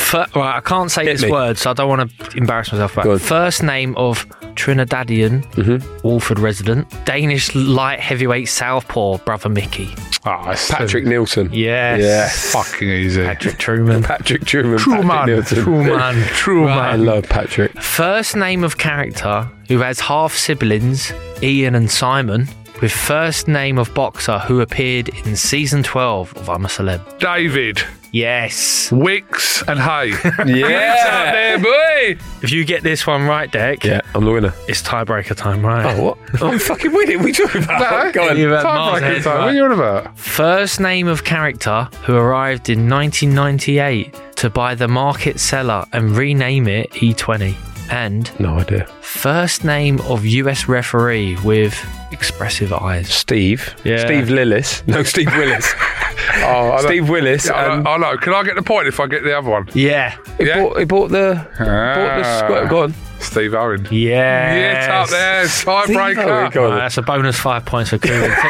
Fir- 0.10 0.26
right, 0.36 0.58
I 0.58 0.62
can't 0.62 0.90
say 0.90 1.06
Hit 1.06 1.14
this 1.14 1.24
me. 1.24 1.32
word, 1.32 1.58
so 1.58 1.70
I 1.70 1.74
don't 1.74 1.88
want 1.90 2.12
to 2.20 2.38
embarrass 2.38 2.72
myself. 2.72 2.96
Go 2.96 3.02
Right. 3.02 3.12
on. 3.12 3.20
First 3.20 3.62
name 3.64 3.96
of 3.96 4.26
Trinidadian 4.56 5.46
mm-hmm. 5.54 6.08
Walford 6.08 6.40
resident, 6.40 6.88
Danish 7.06 7.54
light 7.56 8.00
heavyweight 8.00 8.50
southpaw 8.50 9.18
brother 9.20 9.50
Mickey. 9.50 9.94
Ah, 10.26 10.44
oh, 10.48 10.52
it's 10.52 10.70
Patrick 10.70 11.06
so 11.06 11.10
Nielsen. 11.10 11.50
Yes. 11.54 12.00
Yes. 12.02 12.52
fucking 12.52 12.90
easy. 12.90 13.24
Patrick 13.24 13.58
Truman. 13.58 14.04
Patrick 14.04 14.46
Truman. 14.46 14.78
True 14.80 14.94
Patrick 14.96 15.08
man. 15.08 15.26
Nielsen. 15.28 15.64
True 15.64 15.84
man. 15.84 16.28
True 16.34 16.68
I 16.68 16.92
man. 16.98 17.06
love 17.06 17.30
Patrick. 17.30 17.80
First 17.82 18.36
name 18.36 18.64
of 18.64 18.78
character 18.78 19.50
who 19.68 19.80
has 19.80 20.00
half 20.00 20.34
siblings, 20.36 21.14
Ian 21.42 21.76
and 21.76 21.90
Simon, 21.90 22.48
with 22.82 22.92
first 22.92 23.48
name 23.48 23.78
of 23.78 23.94
boxer 23.94 24.40
who 24.40 24.60
appeared 24.62 25.10
in 25.26 25.36
season 25.36 25.84
12 25.84 26.34
of 26.36 26.50
I'm 26.50 26.66
a 26.66 26.68
Celeb. 26.68 27.20
David. 27.20 27.82
Yes. 28.12 28.92
Wicks 28.92 29.62
and 29.68 29.80
Hay. 29.80 30.10
Yeah. 30.46 31.32
There, 31.32 31.60
boy. 31.60 32.22
If 32.42 32.52
you 32.52 32.66
get 32.66 32.82
this 32.84 33.06
one 33.06 33.28
right, 33.28 33.52
Deck, 33.52 33.84
Yeah, 33.84 34.02
I'm 34.16 34.26
the 34.26 34.32
winner. 34.32 34.54
it's 34.68 34.82
tiebreaker 34.82 35.36
time, 35.36 35.66
right? 35.66 35.86
Oh, 35.98 36.04
what? 36.04 36.42
I'm 36.44 36.58
fucking 36.60 36.92
winning. 36.92 37.18
What 37.18 37.26
are 37.26 37.28
you 37.30 37.34
talking 37.34 37.64
about? 37.64 38.06
No, 38.06 38.12
Go 38.12 38.30
on. 38.30 38.38
You 38.38 38.50
had 38.50 38.62
Time 38.64 38.76
Mars 38.76 39.00
breaking 39.00 39.16
head, 39.16 39.24
time. 39.24 39.34
What 39.34 39.42
are 39.42 39.46
right. 39.48 39.56
you 39.56 39.64
on 39.66 39.72
about? 39.74 40.18
First 40.18 40.80
name 40.80 41.08
of 41.08 41.24
character 41.24 41.88
who 42.06 42.16
arrived 42.16 42.70
in 42.70 42.90
1998 42.90 44.16
to 44.38 44.50
buy 44.50 44.76
the 44.76 44.88
market 44.88 45.40
seller 45.40 45.86
and 45.94 46.12
rename 46.18 46.68
it 46.68 46.90
E20. 46.92 47.56
And 47.92 48.30
No 48.40 48.60
idea. 48.60 48.86
first 49.02 49.64
name 49.64 50.00
of 50.02 50.24
US 50.26 50.68
referee 50.68 51.38
with 51.44 51.76
expressive 52.12 52.72
eyes. 52.72 53.10
Steve. 53.10 53.74
Yeah. 53.84 54.06
Steve 54.06 54.28
Lillis. 54.28 54.86
No, 54.88 55.02
Steve 55.04 55.34
Willis. 55.36 55.74
Oh, 56.42 56.72
I 56.72 56.76
know- 56.82 56.88
Steve 56.88 57.10
Willis. 57.10 57.46
Yeah, 57.48 57.54
I 57.54 57.74
and 57.76 57.84
know, 57.84 57.92
I 57.92 57.98
know. 57.98 58.18
Can 58.18 58.34
I 58.34 58.44
get 58.44 58.56
the 58.56 58.62
point 58.64 58.88
if 58.88 59.00
I 59.00 59.08
get 59.08 59.24
the 59.24 59.38
other 59.38 59.50
one? 59.50 59.68
Yeah. 59.74 60.16
he, 60.38 60.46
Yeah. 60.48 60.62
bought, 60.64 60.80
he 60.80 60.86
bought 60.86 61.10
the 61.12 61.46
bought 61.58 61.66
the 61.66 62.22
Ah. 62.26 62.42
square. 62.44 62.66
Go 62.68 62.84
on. 62.84 62.94
Steve 63.20 63.54
Owen. 63.54 63.86
Yeah. 63.92 64.56
Yeah, 64.56 64.80
it's 64.80 64.88
up 64.88 65.10
there. 65.10 65.42
Owen, 65.76 66.16
Tiebreaker. 66.16 66.52
go 66.54 66.74
that's 66.76 66.98
a 66.98 67.02
bonus 67.02 67.38
five 67.38 67.66
points 67.66 67.90
for 67.90 67.98
Kugan. 67.98 68.34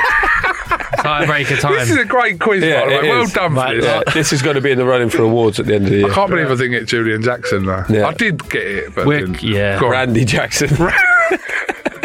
Tiebreaker 1.00 1.60
time. 1.60 1.74
This 1.74 1.90
is 1.90 1.98
a 1.98 2.06
great 2.06 2.40
quiz, 2.40 2.64
Yeah, 2.64 2.82
by 2.82 2.90
the 2.90 2.96
it 2.98 3.02
way. 3.04 3.10
Well 3.10 3.22
is. 3.24 3.34
done 3.34 3.56
for 3.56 3.74
this. 3.76 3.86
Yeah, 3.86 4.04
this 4.14 4.34
is 4.34 4.42
going 4.42 4.56
to 4.56 4.62
be 4.62 4.72
in 4.72 4.78
the 4.78 4.86
running 4.86 5.10
for 5.10 5.24
awards 5.24 5.60
at 5.60 5.66
the 5.66 5.76
end 5.76 5.86
of 5.86 5.92
the 5.92 5.98
year. 6.00 6.12
I 6.12 6.14
can't 6.14 6.30
believe 6.30 6.48
I 6.52 6.56
didn't 6.56 6.72
get 6.72 6.88
Julian 6.88 7.22
Jackson 7.24 7.66
though. 7.66 7.84
Yeah. 7.90 8.08
I 8.08 8.14
did 8.14 8.48
get 8.50 8.64
it, 8.68 8.96
but 8.96 9.06
We're- 9.08 9.22
didn't. 9.22 9.42
yeah. 9.44 9.80
Go. 9.80 9.90
Randy 9.90 10.26
Jackson. 10.26 10.70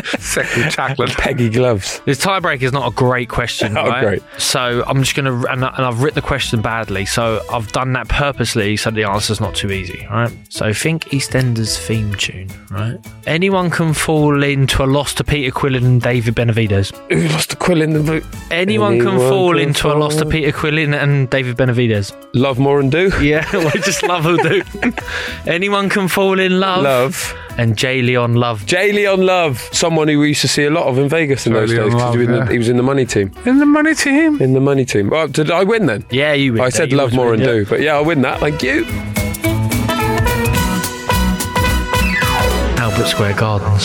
Second 0.19 0.71
chocolate. 0.71 1.11
Peggy 1.19 1.49
Gloves. 1.51 2.01
This 2.05 2.19
tiebreak 2.25 2.63
is 2.63 2.73
not 2.73 2.87
a 2.91 2.95
great 2.95 3.29
question, 3.29 3.77
Oh, 3.79 3.89
right? 3.89 4.05
great. 4.05 4.23
So 4.39 4.85
I'm 4.87 5.03
just 5.03 5.15
gonna 5.17 5.35
and, 5.47 5.65
I- 5.65 5.75
and 5.77 5.85
I've 5.87 6.03
written 6.03 6.17
the 6.17 6.23
question 6.23 6.61
badly, 6.61 7.05
so 7.07 7.43
I've 7.53 7.71
done 7.73 7.93
that 7.95 8.09
purposely 8.09 8.77
so 8.77 8.91
the 8.91 9.05
answer's 9.05 9.41
not 9.41 9.55
too 9.55 9.71
easy, 9.71 10.07
right? 10.11 10.31
So 10.51 10.73
think 10.73 11.05
EastEnders 11.07 11.79
theme 11.79 12.15
tune, 12.15 12.49
right? 12.71 12.99
Anyone 13.27 13.71
can 13.71 13.95
fall 13.95 14.43
into 14.43 14.83
a 14.83 14.87
loss 14.87 15.15
to 15.15 15.25
Peter 15.25 15.51
Quillin 15.51 15.85
and 15.85 16.01
David 16.03 16.35
Benavidez. 16.35 16.95
Who 17.13 17.29
lost 17.29 17.51
the 17.51 17.57
quill 17.57 17.81
in 17.83 17.93
the 17.95 18.01
boot? 18.01 18.25
Anyone, 18.51 19.01
can 19.01 19.19
fall 19.19 19.53
can 19.55 19.69
into 19.69 19.93
a 19.93 19.95
loss 19.95 20.17
to. 20.17 20.27
Peter 20.27 20.53
Quillin 20.53 20.95
and 21.01 21.29
David 21.31 21.57
Benavidez. 21.57 22.15
Love 22.35 22.59
more 22.59 22.81
and 22.81 22.91
do. 22.93 23.11
Yeah, 23.23 23.45
we 23.57 23.71
just 23.81 24.03
love 24.03 24.25
who 24.25 24.37
do. 24.43 24.63
Anyone 25.47 25.89
can 25.89 26.09
fall 26.09 26.39
in 26.39 26.61
love. 26.61 26.83
Love. 26.83 27.35
And 27.57 27.77
J'Leon 27.77 28.35
Love. 28.37 28.65
J'Leon 28.67 29.25
Love. 29.25 29.69
Someone 29.73 30.09
who 30.09 30.19
we 30.19 30.29
used 30.29 30.41
to 30.41 30.49
see 30.49 30.65
a 30.65 30.71
lot 30.71 30.87
of 30.87 30.99
in 30.99 31.09
Vegas 31.09 31.47
in 31.47 31.53
J. 31.53 31.59
those 31.61 31.71
Leon 31.71 31.85
days 31.85 31.95
because 31.95 32.03
Love, 32.03 32.15
he, 32.15 32.19
was 32.19 32.27
in 32.29 32.33
the- 32.33 32.39
yeah. 32.45 32.51
he 32.51 32.59
was 32.59 32.69
in 32.69 32.77
the 32.77 32.83
money 32.83 33.07
team. 33.07 33.33
In 33.47 33.59
the 33.61 33.67
money 33.67 33.95
team. 33.95 34.43
In 34.43 34.53
the 34.55 34.61
money 34.61 34.85
team. 34.85 35.09
Well, 35.11 35.29
did 35.29 35.51
I 35.53 35.63
win 35.63 35.87
then? 35.87 36.05
Yeah, 36.11 36.33
you. 36.33 36.55
win 36.55 36.63
I 36.63 36.69
said 36.71 36.91
You 36.91 36.97
love 36.99 37.11
was 37.11 37.15
more 37.17 37.33
and 37.33 37.41
winning. 37.43 37.65
do, 37.65 37.71
but 37.71 37.81
yeah, 37.81 37.97
I 37.97 38.01
win 38.01 38.23
that. 38.23 38.41
Thank 38.41 38.63
you. 38.63 38.85
Albert 42.83 43.07
Square 43.07 43.35
Gardens. 43.35 43.85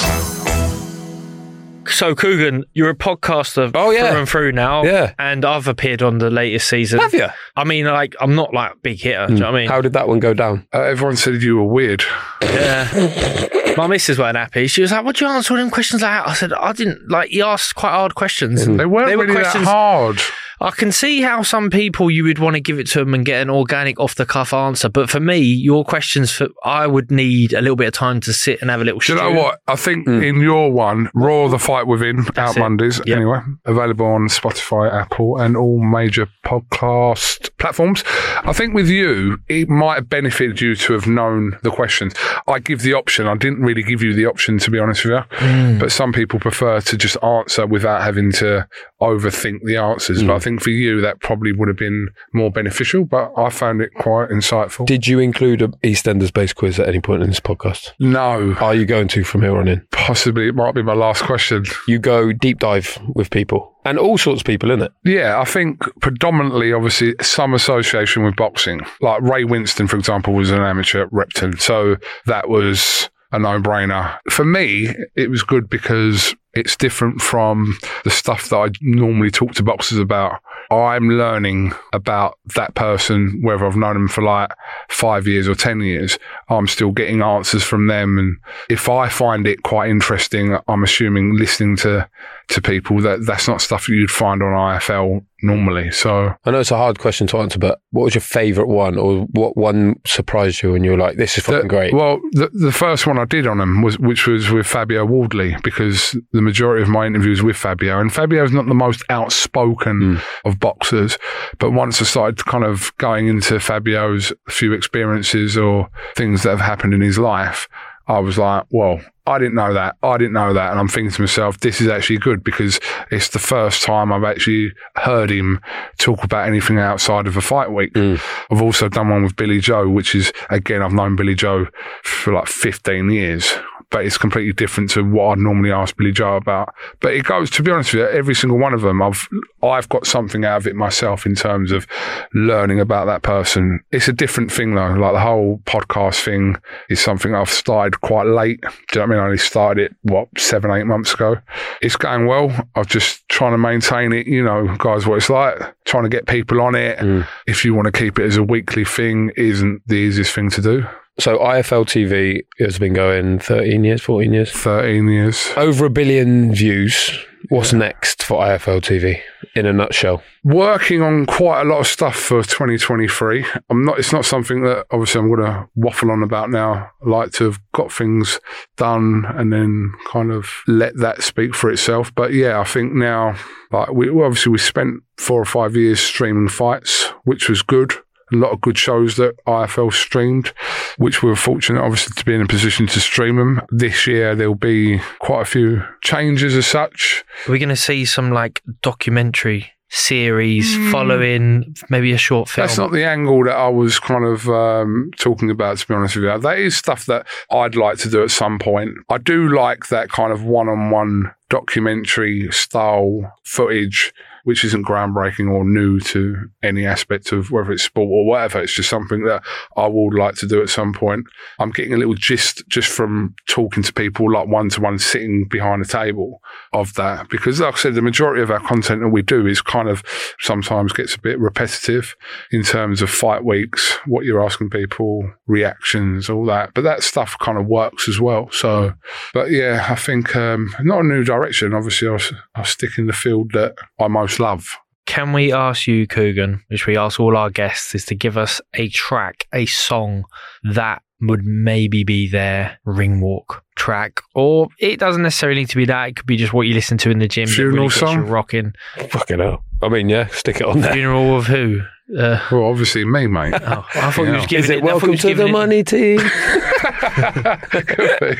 So, 1.92 2.14
Kugan, 2.16 2.64
you're 2.74 2.92
a 2.92 2.96
podcaster 2.96 3.72
Oh, 3.74 3.90
yeah. 3.92 4.10
through 4.12 4.20
and 4.20 4.30
through 4.30 4.52
now. 4.54 4.84
Yeah. 4.84 5.14
And 5.20 5.44
I've 5.44 5.68
appeared 5.68 6.02
on 6.02 6.20
the 6.20 6.30
latest 6.30 6.70
season. 6.70 7.00
Have 7.00 7.14
you? 7.14 7.28
I 7.56 7.64
mean, 7.64 7.86
like, 7.86 8.16
I'm 8.22 8.36
not 8.36 8.54
like 8.54 8.74
a 8.74 8.76
big 8.78 9.00
hitter. 9.02 9.28
Do 9.28 9.34
you 9.34 9.40
know 9.40 9.48
what 9.48 9.56
I 9.56 9.60
mean? 9.60 9.70
How 9.70 9.82
did 9.82 9.94
that 9.94 10.08
one 10.08 10.20
go 10.20 10.34
down? 10.34 10.68
Uh, 10.74 10.82
everyone 10.82 11.16
said 11.18 11.42
you 11.42 11.58
were 11.58 11.64
weird. 11.64 12.04
Yeah. 12.42 12.88
My 13.80 13.88
missus 13.88 14.20
weren't 14.20 14.36
happy. 14.38 14.68
She 14.68 14.82
was 14.82 14.92
like, 14.92 15.06
"What 15.06 15.16
do 15.16 15.26
you 15.26 15.32
answer 15.32 15.54
all 15.54 15.58
them 15.60 15.70
questions 15.70 16.02
like 16.02 16.12
that?" 16.12 16.28
I 16.30 16.34
said, 16.34 16.52
"I 16.54 16.74
didn't 16.74 17.10
like." 17.10 17.30
He 17.30 17.42
asked 17.42 17.76
quite 17.76 17.92
hard 17.92 18.14
questions. 18.14 18.66
They 18.66 18.86
weren't 18.86 19.08
They 19.08 19.16
were 19.16 19.24
really 19.26 19.36
questions- 19.42 19.66
that 19.66 19.72
hard. 19.72 20.22
I 20.62 20.72
can 20.72 20.91
see 20.91 21.22
how 21.22 21.41
some 21.41 21.70
people 21.70 22.12
you 22.12 22.24
would 22.26 22.39
want 22.39 22.55
to 22.55 22.60
give 22.60 22.80
it 22.80 22.88
to 22.88 22.99
them 22.99 23.14
and 23.14 23.26
get 23.26 23.41
an 23.41 23.49
organic, 23.49 23.99
off 23.99 24.16
the 24.16 24.26
cuff 24.26 24.53
answer. 24.53 24.89
But 24.89 25.10
for 25.10 25.20
me, 25.20 25.39
your 25.39 25.86
questions, 25.86 26.32
for 26.32 26.49
I 26.64 26.88
would 26.88 27.12
need 27.12 27.53
a 27.53 27.62
little 27.62 27.76
bit 27.76 27.88
of 27.88 27.93
time 27.93 28.20
to 28.22 28.34
sit 28.34 28.62
and 28.62 28.70
have 28.70 28.82
a 28.82 28.84
little. 28.84 28.99
Do 28.99 29.14
you 29.14 29.20
know 29.20 29.32
what? 29.32 29.62
I 29.68 29.76
think 29.76 30.05
hmm. 30.05 30.22
in 30.22 30.41
your 30.41 30.72
one, 30.72 31.10
Raw 31.14 31.47
the 31.47 31.60
Fight 31.60 31.88
Within, 31.88 32.26
out 32.38 32.57
it. 32.57 32.60
Mondays, 32.60 33.01
Yep. 33.05 33.16
anyway, 33.16 33.39
available 33.66 34.05
on 34.05 34.28
Spotify, 34.28 34.93
Apple, 34.93 35.39
and 35.39 35.55
all 35.55 35.82
major 35.82 36.28
podcast 36.45 37.49
platforms. 37.57 38.03
I 38.43 38.53
think 38.53 38.74
with 38.74 38.89
you, 38.89 39.38
it 39.47 39.70
might 39.70 39.95
have 39.95 40.10
benefited 40.10 40.60
you 40.62 40.76
to 40.76 40.93
have 40.93 41.07
known 41.07 41.57
the 41.64 41.72
questions. 41.72 42.14
I 42.47 42.60
give 42.60 42.82
the 42.82 42.93
option. 42.93 43.28
I 43.28 43.36
didn't 43.36 43.62
really 43.62 43.84
give 43.84 44.01
you 44.01 44.14
the 44.14 44.26
option, 44.26 44.57
to 44.60 44.72
be 44.72 44.80
honest 44.80 45.05
with 45.05 45.14
you. 45.14 45.38
Hmm. 45.38 45.80
But 45.80 45.91
some 45.91 46.12
people 46.12 46.39
prefer 46.39 46.82
to 46.82 46.97
just 46.97 47.22
answer 47.24 47.66
without 47.66 48.01
having 48.01 48.32
to 48.34 48.68
overthink 49.01 49.62
the 49.64 49.78
answers. 49.78 50.24
But 50.24 50.36
I 50.36 50.39
think 50.39 50.49
for 50.58 50.70
you, 50.72 51.02
that 51.02 51.20
probably 51.20 51.52
would 51.52 51.68
have 51.68 51.78
been 51.78 52.08
more 52.34 52.50
beneficial. 52.52 53.06
But 53.06 53.32
I 53.38 53.50
found 53.50 53.82
it 53.82 53.93
quite 53.93 54.30
insightful. 54.30 54.86
Did 54.88 55.06
you 55.08 55.20
include 55.20 55.62
a 55.62 55.68
EastEnders 55.84 56.34
based 56.34 56.56
quiz 56.56 56.80
at 56.80 56.88
any 56.88 57.00
point 57.02 57.22
in 57.24 57.30
this 57.30 57.39
podcast? 57.39 57.91
no, 58.00 58.54
Are 58.60 58.74
you 58.74 58.86
going 58.86 59.08
to 59.10 59.24
from 59.24 59.41
here 59.41 59.58
on 59.58 59.68
in? 59.68 59.86
possibly 59.91 60.47
it 60.47 60.56
might 60.56 60.74
be 60.74 60.82
my 60.82 60.93
last 60.93 61.24
question. 61.24 61.64
You 61.88 62.00
go 62.00 62.32
deep 62.34 62.60
dive 62.60 62.97
with 63.14 63.30
people 63.30 63.76
and 63.86 64.00
all 64.00 64.18
sorts 64.18 64.41
of 64.41 64.45
people 64.45 64.72
in 64.72 64.82
it. 64.82 64.91
Yeah, 65.04 65.39
I 65.39 65.45
think 65.45 65.82
predominantly, 66.02 66.74
obviously, 66.74 67.14
some 67.22 67.54
association 67.54 68.24
with 68.24 68.36
boxing. 68.36 68.80
Like 69.02 69.22
Ray 69.22 69.43
Winstone, 69.43 69.89
for 69.89 69.97
example, 69.97 70.34
was 70.34 70.52
an 70.52 70.62
amateur 70.62 71.04
at 71.04 71.14
Repton. 71.14 71.58
So 71.60 71.97
that 72.26 72.50
was 72.50 73.10
a 73.32 73.38
no 73.39 73.62
brainer. 73.62 74.18
For 74.30 74.43
me, 74.43 74.88
it 75.16 75.30
was 75.30 75.43
good 75.43 75.70
because 75.70 76.36
it's 76.60 76.76
different 76.76 77.22
from 77.22 77.78
the 78.03 78.12
stuff 78.12 78.49
that 78.49 78.57
I 78.57 78.70
normally 78.82 79.32
talk 79.32 79.53
to 79.53 79.64
boxers 79.64 79.97
about. 79.97 80.41
I'm 80.72 81.10
learning 81.10 81.74
about 81.93 82.38
that 82.55 82.76
person, 82.76 83.41
whether 83.41 83.66
I've 83.66 83.76
known 83.76 83.95
them 83.95 84.07
for 84.07 84.22
like 84.22 84.51
five 84.89 85.26
years 85.26 85.47
or 85.47 85.55
10 85.55 85.82
years. 85.82 86.20
I'm 86.49 86.68
still 86.68 86.91
getting 86.91 87.22
answers 87.22 87.64
from 87.64 87.88
them. 87.88 88.20
And 88.20 88.38
if 88.70 88.88
I 88.88 89.10
find 89.10 89.47
it 89.47 89.64
quite 89.64 89.89
interesting, 89.89 90.57
I'm 90.68 90.84
assuming 90.84 91.36
listening 91.36 91.76
to, 91.78 92.07
to 92.50 92.62
people 92.62 93.00
that 93.02 93.26
that's 93.26 93.47
not 93.47 93.62
stuff 93.62 93.86
that 93.86 93.93
you'd 93.93 94.10
find 94.10 94.41
on 94.41 94.50
IFL 94.54 95.24
normally. 95.41 95.91
So 95.91 96.34
I 96.43 96.52
know 96.52 96.60
it's 96.60 96.72
a 96.72 96.78
hard 96.78 97.00
question 97.00 97.28
to 97.28 97.38
answer, 97.38 97.60
but 97.60 97.80
what 97.91 98.06
was 98.06 98.16
your 98.16 98.22
favourite 98.22 98.68
one 98.68 98.97
or 98.97 99.22
what 99.32 99.56
one 99.56 99.95
surprised 100.06 100.64
you 100.64 100.74
and 100.74 100.84
you 100.84 100.91
were 100.91 100.97
like, 100.97 101.18
this 101.18 101.38
is 101.38 101.43
fucking 101.43 101.62
The- 101.62 101.68
great? 101.68 101.93
Well, 101.93 102.20
the, 102.32 102.50
the 102.52 102.72
first 102.72 103.06
one 103.06 103.20
I 103.20 103.26
did 103.26 103.45
on 103.45 103.62
him 103.62 103.84
was, 103.84 104.00
which 104.00 104.28
was 104.28 104.50
with 104.50 104.66
Fabio 104.66 105.06
Wardley, 105.06 105.56
because 105.64 106.18
the 106.32 106.41
majority 106.41 106.82
of 106.82 106.89
my 106.89 107.06
interviews 107.06 107.43
with 107.43 107.56
Fabio, 107.56 108.00
and 108.00 108.12
Fabio's 108.12 108.52
not 108.52 108.66
the 108.66 108.74
most 108.74 109.04
outspoken 109.10 110.18
hmm. 110.18 110.47
of 110.47 110.60
boxers, 110.60 111.18
but 111.60 111.72
once 111.72 112.02
I 112.02 112.06
started 112.06 112.43
kind 112.45 112.64
of 112.64 112.95
going 112.97 113.28
into 113.28 113.60
Fabio's 113.60 114.34
few 114.50 114.74
experiences 114.74 115.56
or 115.56 115.89
things 116.16 116.43
that 116.43 116.50
have 116.50 116.62
happened 116.62 116.95
in 116.95 117.02
his 117.02 117.20
life, 117.20 117.70
I 118.10 118.18
was 118.20 118.39
like, 118.39 118.66
well, 118.72 118.99
I 119.28 119.38
didn't 119.38 119.53
know 119.53 119.72
that. 119.72 119.95
I 120.01 120.18
didn't 120.18 120.34
know 120.34 120.51
that. 120.51 120.72
And 120.72 120.80
I'm 120.80 120.88
thinking 120.88 121.12
to 121.12 121.22
myself, 121.22 121.60
this 121.60 121.80
is 121.80 121.88
actually 121.88 122.18
good 122.18 122.43
because 122.43 122.80
it's 123.12 123.30
the 123.30 123.38
first 123.38 123.84
time 123.84 124.12
I've 124.12 124.24
actually 124.24 124.74
heard 124.95 125.30
him 125.30 125.62
talk 125.99 126.24
about 126.24 126.47
anything 126.47 126.80
outside 126.80 127.28
of 127.28 127.38
a 127.38 127.41
fight 127.41 127.72
week. 127.72 127.93
Mm. 127.93 128.20
I've 128.49 128.64
also 128.64 128.89
done 128.89 129.10
one 129.10 129.22
with 129.22 129.36
Billy 129.36 129.60
Joe, 129.60 129.88
which 129.88 130.16
is, 130.16 130.34
again, 130.49 130.82
I've 130.82 130.91
known 130.91 131.16
Billy 131.16 131.36
Joe 131.36 131.68
for 132.03 132.34
like 132.34 132.47
15 132.47 133.12
years. 133.12 133.53
But 133.92 134.06
it's 134.06 134.18
completely 134.18 134.54
different 134.54 134.92
to 134.92 135.04
what 135.04 135.32
I'd 135.32 135.38
normally 135.40 135.72
ask 135.72 135.96
Billy 135.98 136.12
Joe 136.12 136.36
about. 136.36 136.74
But 137.00 137.14
it 137.14 137.26
goes, 137.26 137.50
to 137.52 137.64
be 137.64 137.72
honest 137.72 137.94
with 137.94 138.02
you, 138.02 138.10
every 138.10 138.36
single 138.36 138.60
one 138.60 138.74
of 138.74 138.82
them, 138.82 139.02
I've 139.02 139.28
I've 139.64 139.90
got 139.90 140.06
something 140.06 140.46
out 140.46 140.58
of 140.58 140.68
it 140.68 140.76
myself 140.76 141.26
in 141.26 141.36
terms 141.36 141.72
of 141.72 141.88
learning 142.34 142.80
about 142.80 143.06
that 143.06 143.24
person. 143.24 143.84
It's 143.92 144.08
a 144.08 144.14
different 144.14 144.52
thing 144.52 144.76
though. 144.76 144.94
Like 144.94 145.14
the 145.14 145.20
whole 145.20 145.60
podcast 145.66 146.24
thing 146.24 146.56
is 146.90 147.00
something 147.00 147.34
I've 147.34 147.50
started 147.50 148.02
quite 148.02 148.28
late. 148.28 148.62
Do 148.62 148.68
you 148.68 148.72
know 148.96 149.02
what 149.02 149.02
I 149.02 149.08
mean? 149.08 149.20
I 149.20 149.26
only 149.26 149.38
started 149.38 149.92
it, 149.92 149.96
what, 150.04 150.28
seven, 150.38 150.72
eight 150.72 150.86
months 150.86 151.14
ago. 151.14 151.38
It's 151.82 151.96
going 151.96 152.28
well. 152.28 152.52
I'm 152.76 152.86
just 152.86 153.28
trying 153.30 153.54
to 153.54 153.58
maintain 153.58 154.14
it. 154.14 154.28
You 154.28 154.44
know, 154.44 154.76
guys, 154.78 155.08
what 155.08 155.18
it's 155.18 155.30
like. 155.30 155.60
Trying 155.86 156.04
to 156.04 156.10
get 156.10 156.28
people 156.28 156.62
on 156.62 156.76
it. 156.76 157.00
Mm. 157.00 157.28
If 157.48 157.66
you 157.66 157.74
want 157.74 157.88
to 157.88 157.92
keep 157.92 158.20
it 158.20 158.26
as 158.26 158.38
a 158.38 158.44
weekly 158.44 158.86
thing, 158.86 159.32
isn't 159.36 159.82
the 159.88 159.96
easiest 159.96 160.34
thing 160.34 160.50
to 160.52 160.62
do. 160.62 160.86
So 161.20 161.38
IFL 161.38 161.86
TV 161.86 162.46
has 162.60 162.80
been 162.80 162.94
going 162.94 163.40
13 163.40 163.84
years, 163.84 164.02
14 164.02 164.34
years. 164.34 164.52
13 164.52 165.08
years. 165.08 165.50
Over 165.58 165.86
a 165.86 165.90
billion 165.90 166.54
views. 166.54 167.12
What's 167.50 167.74
next 167.74 168.24
for 168.24 168.42
IFL 168.42 168.82
TV 168.82 169.22
in 169.56 169.66
a 169.66 169.74
nutshell? 169.74 170.24
working 170.44 171.02
on 171.02 171.26
quite 171.26 171.62
a 171.62 171.64
lot 171.66 171.80
of 171.80 171.88
stuff 171.88 172.16
for 172.16 172.44
2023. 172.44 173.46
I'm 173.70 173.84
not. 173.84 174.00
It's 174.00 174.14
not 174.14 174.26
something 174.26 174.64
that 174.64 174.86
obviously 174.92 175.20
I'm 175.20 175.28
going 175.28 175.42
to 175.42 175.68
waffle 175.76 176.12
on 176.12 176.24
about 176.24 176.50
now. 176.50 176.92
I 177.06 177.10
like 177.10 177.32
to 177.34 177.46
have 177.46 177.60
got 177.74 177.92
things 177.92 178.40
done 178.78 179.26
and 179.36 179.52
then 179.52 179.94
kind 180.08 180.32
of 180.32 180.50
let 180.68 180.98
that 180.98 181.24
speak 181.24 181.56
for 181.56 181.70
itself. 181.70 182.14
But 182.16 182.34
yeah, 182.34 182.60
I 182.60 182.64
think 182.64 182.94
now, 182.94 183.36
like 183.72 183.92
we 183.92 184.10
obviously 184.10 184.52
we 184.52 184.58
spent 184.58 185.04
four 185.18 185.42
or 185.42 185.46
five 185.46 185.76
years 185.76 186.00
streaming 186.00 186.50
fights, 186.50 187.10
which 187.24 187.50
was 187.50 187.62
good. 187.62 187.94
A 188.32 188.36
lot 188.36 188.52
of 188.52 188.62
good 188.62 188.78
shows 188.78 189.18
that 189.18 189.36
IFL 189.46 189.92
streamed, 189.92 190.54
which 190.98 191.24
we 191.24 191.30
were 191.30 191.36
fortunate, 191.36 191.82
obviously, 191.82 192.14
to 192.16 192.26
be 192.26 192.36
in 192.36 192.42
a 192.42 192.48
position 192.48 192.88
to 192.88 193.00
stream 193.00 193.38
them. 193.38 193.62
This 193.70 194.06
year, 194.08 194.36
there'll 194.36 194.56
be 194.56 195.00
quite 195.20 195.42
a 195.42 195.46
few 195.46 195.84
changes 196.02 196.56
as 196.56 196.68
such. 196.68 197.24
Are 197.48 197.52
we 197.52 197.60
going 197.60 197.70
to 197.70 197.76
see 197.76 198.06
some 198.06 198.32
like 198.32 198.62
documentary 198.82 199.72
series 199.90 200.76
following 200.92 201.76
maybe 201.90 202.12
a 202.14 202.18
short 202.18 202.48
film. 202.48 202.68
That's 202.68 202.78
not 202.78 202.92
the 202.92 203.06
angle 203.06 203.44
that 203.46 203.56
I 203.56 203.68
was 203.70 204.00
kind 204.00 204.24
of 204.24 204.48
um, 204.48 205.12
talking 205.18 205.50
about, 205.50 205.78
to 205.80 205.88
be 205.88 205.94
honest 205.94 206.16
with 206.16 206.26
you. 206.26 206.40
That 206.40 206.60
is 206.60 206.78
stuff 206.78 207.06
that 207.08 207.28
I'd 207.52 207.76
like 207.76 207.98
to 208.00 208.10
do 208.10 208.24
at 208.24 208.32
some 208.32 208.60
point. 208.60 208.92
I 209.10 209.18
do 209.18 209.50
like 209.50 209.88
that 209.88 210.10
kind 210.10 210.32
of 210.32 210.44
one 210.44 210.70
on 210.70 210.92
one 210.92 211.32
documentary 211.50 212.52
style 212.52 213.34
footage, 213.44 214.14
which 214.44 214.64
isn't 214.64 214.86
groundbreaking 214.86 215.52
or 215.52 215.64
new 215.64 216.00
to 216.00 216.50
any 216.64 216.86
aspect 216.86 217.32
of 217.32 217.52
whether 217.52 217.72
it's 217.72 217.84
sport 217.84 218.10
or 218.10 218.26
whatever. 218.26 218.62
It's 218.62 218.74
just 218.74 218.90
something 218.90 219.24
that 219.26 219.44
I 219.76 219.88
would 219.88 220.14
like 220.14 220.36
to 220.36 220.48
do 220.48 220.62
at 220.62 220.70
some 220.70 220.94
point. 220.94 221.26
I'm 221.60 221.72
getting 221.72 221.94
a 221.94 221.98
little 221.98 222.16
gist 222.16 222.64
just 222.68 222.90
from 222.90 223.36
talking 223.48 223.84
to 223.84 223.94
people 223.94 224.32
like 224.32 224.48
one 224.48 224.70
to 224.70 224.82
one 224.82 225.00
sitting 225.00 225.48
behind 225.50 225.82
a 225.82 225.88
table 225.88 226.42
of 226.74 226.94
that 226.96 227.30
because 227.30 227.60
like 227.60 227.76
I 227.76 227.78
said, 227.78 227.96
the 227.96 228.02
majority 228.02 228.42
of 228.42 228.52
our 228.52 228.60
content 228.60 229.02
that 229.02 229.10
we 229.10 229.22
do 229.22 229.48
is 229.48 229.62
kind 229.62 229.90
of 229.90 230.04
sometimes 230.40 230.94
gets 230.94 231.16
a 231.16 231.20
bit 231.20 231.40
repetitive 231.40 232.16
in 232.52 232.64
terms 232.64 233.02
of 233.02 233.10
fight 233.10 233.44
weeks, 233.44 233.98
what 234.06 234.26
you're 234.26 234.44
asking 234.44 234.70
people, 234.70 235.32
reactions, 235.48 236.30
all 236.30 236.46
that. 236.46 236.74
But 236.74 236.84
that 236.84 237.04
stuff 237.04 237.36
kind 237.40 237.58
of 237.58 237.68
works 237.68 238.08
as 238.08 238.20
well. 238.20 238.50
So, 238.52 238.94
but 239.34 239.52
yeah, 239.52 239.88
I 239.90 239.96
think 239.96 240.36
um, 240.36 240.74
not 240.82 241.02
a 241.02 241.08
new 241.08 241.24
direction. 241.24 241.74
Obviously, 241.74 242.08
I'll, 242.08 242.20
I'll 242.56 242.66
stick 242.66 242.98
in 242.98 243.08
the 243.08 243.14
field 243.14 243.52
that 243.54 243.76
I 244.00 244.08
most 244.08 244.29
love. 244.38 244.68
Can 245.06 245.32
we 245.34 245.54
ask 245.54 245.88
you, 245.88 246.06
Kugan, 246.06 246.60
which 246.68 246.86
we 246.86 246.98
ask 246.98 247.20
all 247.20 247.38
our 247.38 247.50
guests, 247.50 247.96
is 247.96 248.06
to 248.08 248.16
give 248.16 248.38
us 248.38 248.60
a 248.76 248.90
track, 248.90 249.48
a 249.54 249.66
song 249.66 250.26
that 250.64 251.02
would 251.22 251.44
maybe 251.46 252.04
be 252.04 252.30
their 252.30 252.78
ring 252.86 253.20
walk 253.22 253.64
track, 253.76 254.22
or 254.36 254.68
it 254.80 255.00
doesn't 255.00 255.24
necessarily 255.24 255.62
need 255.62 255.70
to 255.70 255.78
be 255.78 255.86
that. 255.86 256.10
It 256.10 256.16
could 256.18 256.26
be 256.28 256.38
just 256.38 256.54
what 256.54 256.68
you 256.68 256.74
listen 256.76 256.98
to 257.00 257.10
in 257.10 257.18
the 257.20 257.28
gym. 257.28 257.46
that 257.48 257.56
Funeral 257.56 257.76
really 257.78 257.90
song? 257.90 258.28
rocking. 258.28 258.74
Fucking 259.10 259.40
hell. 259.40 259.64
I 259.82 259.90
mean, 259.90 260.10
yeah, 260.10 260.28
stick 260.28 260.58
it 260.58 260.68
on 260.68 260.82
there. 260.82 260.94
Funeral 260.94 261.38
of 261.38 261.48
who? 261.48 261.82
Uh, 262.18 262.40
Well, 262.52 262.64
obviously 262.66 263.04
me, 263.06 263.28
mate. 263.28 263.54
oh, 263.56 263.86
I 263.96 264.12
thought 264.12 264.24
you 264.24 264.32
Yeah. 264.32 264.36
was 264.38 264.46
giving 264.48 264.64
Is 264.64 264.70
it. 264.70 264.78
it 264.78 264.84
I 264.84 264.88
thought 264.88 264.88
you 264.88 264.92
welcome 264.94 265.18
to 265.18 265.28
giving 265.28 265.38
the 265.46 265.50
it- 265.50 265.52
money 265.52 265.84
team? 265.84 266.20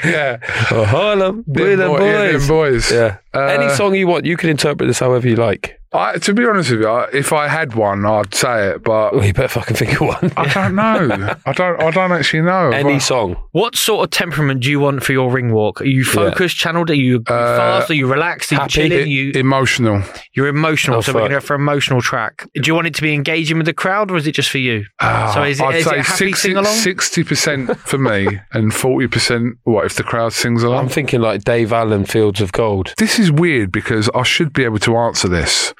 yeah. 0.05 0.38
oh, 0.72 0.86
Harlem, 0.86 1.43
we're 1.47 1.76
the 1.76 1.84
Them 1.84 1.88
boy- 1.91 2.05
yeah, 2.05 2.32
them 2.32 2.34
boys. 2.34 2.47
boys. 2.47 2.91
Yeah. 2.91 3.17
Uh, 3.34 3.41
Any 3.41 3.70
song 3.76 3.93
you 3.95 4.07
want, 4.07 4.26
you 4.26 4.38
can 4.38 4.49
interpret 4.49 4.88
this 4.88 4.99
however 4.99 5.28
you 5.28 5.36
like. 5.36 5.76
I, 5.91 6.20
to 6.20 6.34
be 6.36 6.45
honest 6.45 6.70
with 6.70 6.82
you, 6.82 6.88
I- 6.88 7.09
if 7.13 7.34
I 7.34 7.47
had 7.47 7.74
one, 7.74 8.05
I'd 8.05 8.34
say 8.36 8.70
it, 8.70 8.84
but 8.84 9.15
Well, 9.15 9.26
you 9.26 9.34
better 9.34 9.47
fucking 9.47 9.76
think 9.76 9.93
of 9.99 10.01
one. 10.07 10.32
I 10.38 10.47
don't 10.47 10.76
know. 10.76 11.36
I 11.47 11.51
don't. 11.53 11.82
I 11.82 11.89
don't 11.89 12.11
actually 12.11 12.41
know. 12.43 12.70
Any 12.74 12.84
Well, 12.91 12.99
song. 12.99 13.36
What 13.53 13.76
sort 13.76 14.03
of 14.03 14.11
temperament 14.11 14.61
do 14.61 14.70
you 14.70 14.80
want 14.80 15.03
for 15.03 15.13
your 15.13 15.32
ring 15.32 15.51
walk? 15.51 15.82
Are 15.82 15.86
you 15.86 16.03
focused, 16.03 16.57
channeled? 16.57 16.91
Are 16.91 16.95
you 16.95 17.24
Uh, 17.26 17.57
fast? 17.57 17.89
Are 17.89 17.95
you 17.95 18.05
relaxed? 18.05 18.51
Are 18.51 18.55
you 18.55 18.59
happy. 18.61 18.72
chilling? 18.72 18.93
Are 18.93 18.95
e- 19.01 19.09
you, 19.09 19.32
emotional. 19.34 20.03
you're 20.36 20.47
emotional. 20.47 20.97
Oh, 20.97 21.01
so 21.01 21.11
we're 21.11 21.22
fuck. 21.22 21.30
going 21.30 21.32
to 21.32 21.36
go 21.38 21.47
for 21.47 21.55
emotional 21.55 22.01
track. 22.01 22.47
Do 22.53 22.61
you 22.67 22.76
want 22.76 22.86
it 22.86 22.93
to 22.95 23.01
be 23.01 23.13
engaging 23.15 23.57
with 23.57 23.65
the 23.65 23.74
crowd, 23.74 24.11
or 24.11 24.17
is 24.17 24.28
it 24.28 24.34
just 24.34 24.51
for 24.51 24.59
you? 24.59 24.86
So 25.01 25.43
is 25.43 25.59
it- 25.59 25.63
I'd 25.65 25.76
is 25.76 25.88
it 25.88 25.89
say 25.89 25.97
a 25.99 26.03
happy 26.03 26.34
sing-along? 26.34 26.65
sixty 26.65 27.24
percent 27.24 27.76
for 27.80 27.97
me 27.97 28.28
and 28.60 28.74
forty 28.74 29.07
percent. 29.07 29.57
What 29.64 29.86
if 29.86 29.95
the 29.95 30.03
crowd 30.03 30.34
sings 30.34 30.62
along? 30.64 30.84
I'm 30.84 30.89
thinking 30.89 31.22
like 31.22 31.43
Dave 31.43 31.74
Allen, 31.74 32.05
Fields 32.05 32.41
of 32.41 32.51
Gold. 32.51 32.93
this 32.97 33.18
is 33.18 33.32
weird 33.32 33.72
because 33.72 34.10
I 34.14 34.24
should 34.24 34.53
be 34.53 34.64
able 34.66 34.80
to 34.80 34.95
answer 34.97 35.28
this. 35.28 35.74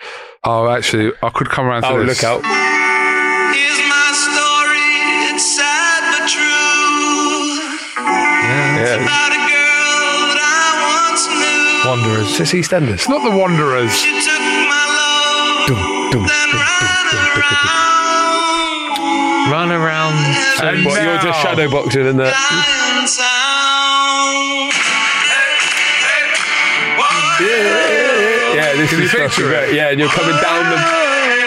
Oh, 0.43 0.67
actually, 0.69 1.11
I 1.21 1.30
could 1.30 1.49
come 1.49 1.65
around 1.67 1.84
to 1.84 1.89
Oh, 1.89 2.03
this. 2.05 2.23
look 2.23 2.23
out. 2.23 2.41
Here's 3.53 3.82
my 3.89 4.09
story, 4.15 5.36
it's 5.36 5.45
sad 5.57 6.01
but. 6.15 6.30
Yeah. 8.80 9.03
About 9.03 9.32
a 9.36 9.41
girl 9.43 10.17
that 10.32 10.39
I 10.39 10.71
once 11.11 11.23
knew. 11.27 11.89
Wanderers. 11.89 12.32
Is 12.32 12.38
this 12.39 12.53
EastEnders? 12.53 12.93
It's 13.03 13.09
not 13.09 13.21
the 13.30 13.36
Wanderers. 13.38 13.91
She 13.99 14.09
took 14.23 14.39
my 14.39 14.86
love, 14.95 15.67
dum, 15.67 15.77
then 16.11 16.49
dum, 16.49 16.63
ran 16.63 17.05
around. 17.36 17.99
Run 19.52 19.72
around. 19.72 20.14
And 20.62 20.86
What, 20.86 21.02
you're 21.02 21.18
just 21.20 21.43
now- 21.43 21.56
shadowboxing 21.56 22.10
in 22.10 22.18
there? 22.18 22.32
Lion 22.32 23.08
sound. 23.08 24.74
Hey, 24.74 25.56
hey, 26.06 26.24
whoa. 27.00 28.54
Yeah, 28.56 28.74
this 28.76 28.89
Can 28.89 29.00
is 29.02 29.04
you 29.04 29.08
fucking 29.10 29.28
picture 29.28 29.47
great. 29.47 29.74
Yeah, 29.74 29.89
and 29.89 30.00
you're 30.00 30.10
coming 30.10 30.36
down 30.41 30.70
the 30.70 30.78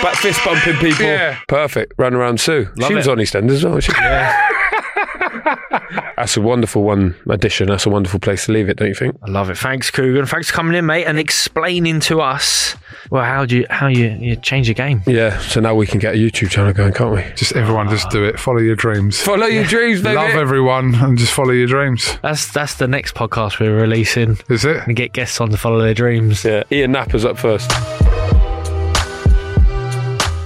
back 0.02 0.16
fist 0.16 0.40
bumping 0.44 0.76
people. 0.76 1.04
Yeah. 1.06 1.38
Perfect. 1.48 1.94
Run 1.98 2.14
around 2.14 2.40
Sue. 2.40 2.68
she 2.86 2.94
was 2.94 3.06
it. 3.06 3.10
on 3.10 3.18
EastEnders 3.18 3.50
as 3.52 3.64
well. 3.64 3.74
wasn't 3.74 3.96
She? 3.96 4.02
Yeah. 4.02 4.48
That's 6.16 6.36
a 6.36 6.40
wonderful 6.40 6.82
one 6.84 7.14
addition. 7.28 7.68
That's 7.68 7.86
a 7.86 7.90
wonderful 7.90 8.20
place 8.20 8.46
to 8.46 8.52
leave 8.52 8.68
it, 8.68 8.76
don't 8.76 8.88
you 8.88 8.94
think? 8.94 9.16
I 9.22 9.30
love 9.30 9.50
it. 9.50 9.58
Thanks, 9.58 9.90
Kugan. 9.90 10.28
Thanks 10.28 10.48
for 10.50 10.54
coming 10.56 10.76
in, 10.76 10.86
mate, 10.86 11.04
and 11.04 11.18
explaining 11.18 12.00
to 12.00 12.20
us 12.20 12.76
well 13.12 13.24
how 13.24 13.44
do 13.44 13.58
you 13.58 13.66
how 13.68 13.88
you, 13.88 14.16
you 14.18 14.36
change 14.36 14.68
the 14.68 14.74
game. 14.74 15.02
Yeah. 15.06 15.38
So 15.40 15.60
now 15.60 15.74
we 15.74 15.86
can 15.86 16.00
get 16.00 16.14
a 16.14 16.16
YouTube 16.16 16.48
channel 16.48 16.72
going, 16.72 16.94
can't 16.94 17.14
we? 17.14 17.22
Just 17.36 17.54
everyone, 17.54 17.90
just 17.90 18.08
do 18.08 18.24
it. 18.24 18.40
Follow 18.40 18.58
your 18.58 18.74
dreams. 18.74 19.20
Follow 19.20 19.46
your 19.46 19.64
dreams, 19.64 20.00
baby. 20.00 20.16
Love 20.16 20.30
everyone 20.30 20.94
and 20.94 21.18
just 21.18 21.32
follow 21.32 21.50
your 21.50 21.66
dreams. 21.66 22.16
That's 22.22 22.50
that's 22.50 22.76
the 22.76 22.88
next 22.88 23.14
podcast 23.14 23.60
we're 23.60 23.76
releasing. 23.76 24.38
Is 24.48 24.64
it? 24.64 24.78
And 24.86 24.96
get 24.96 25.12
guests 25.12 25.42
on 25.42 25.50
to 25.50 25.58
follow 25.58 25.78
their 25.78 25.92
dreams. 25.92 26.42
Yeah. 26.42 26.62
Ian 26.72 26.92
Napper's 26.92 27.26
up 27.26 27.38
first. 27.38 27.70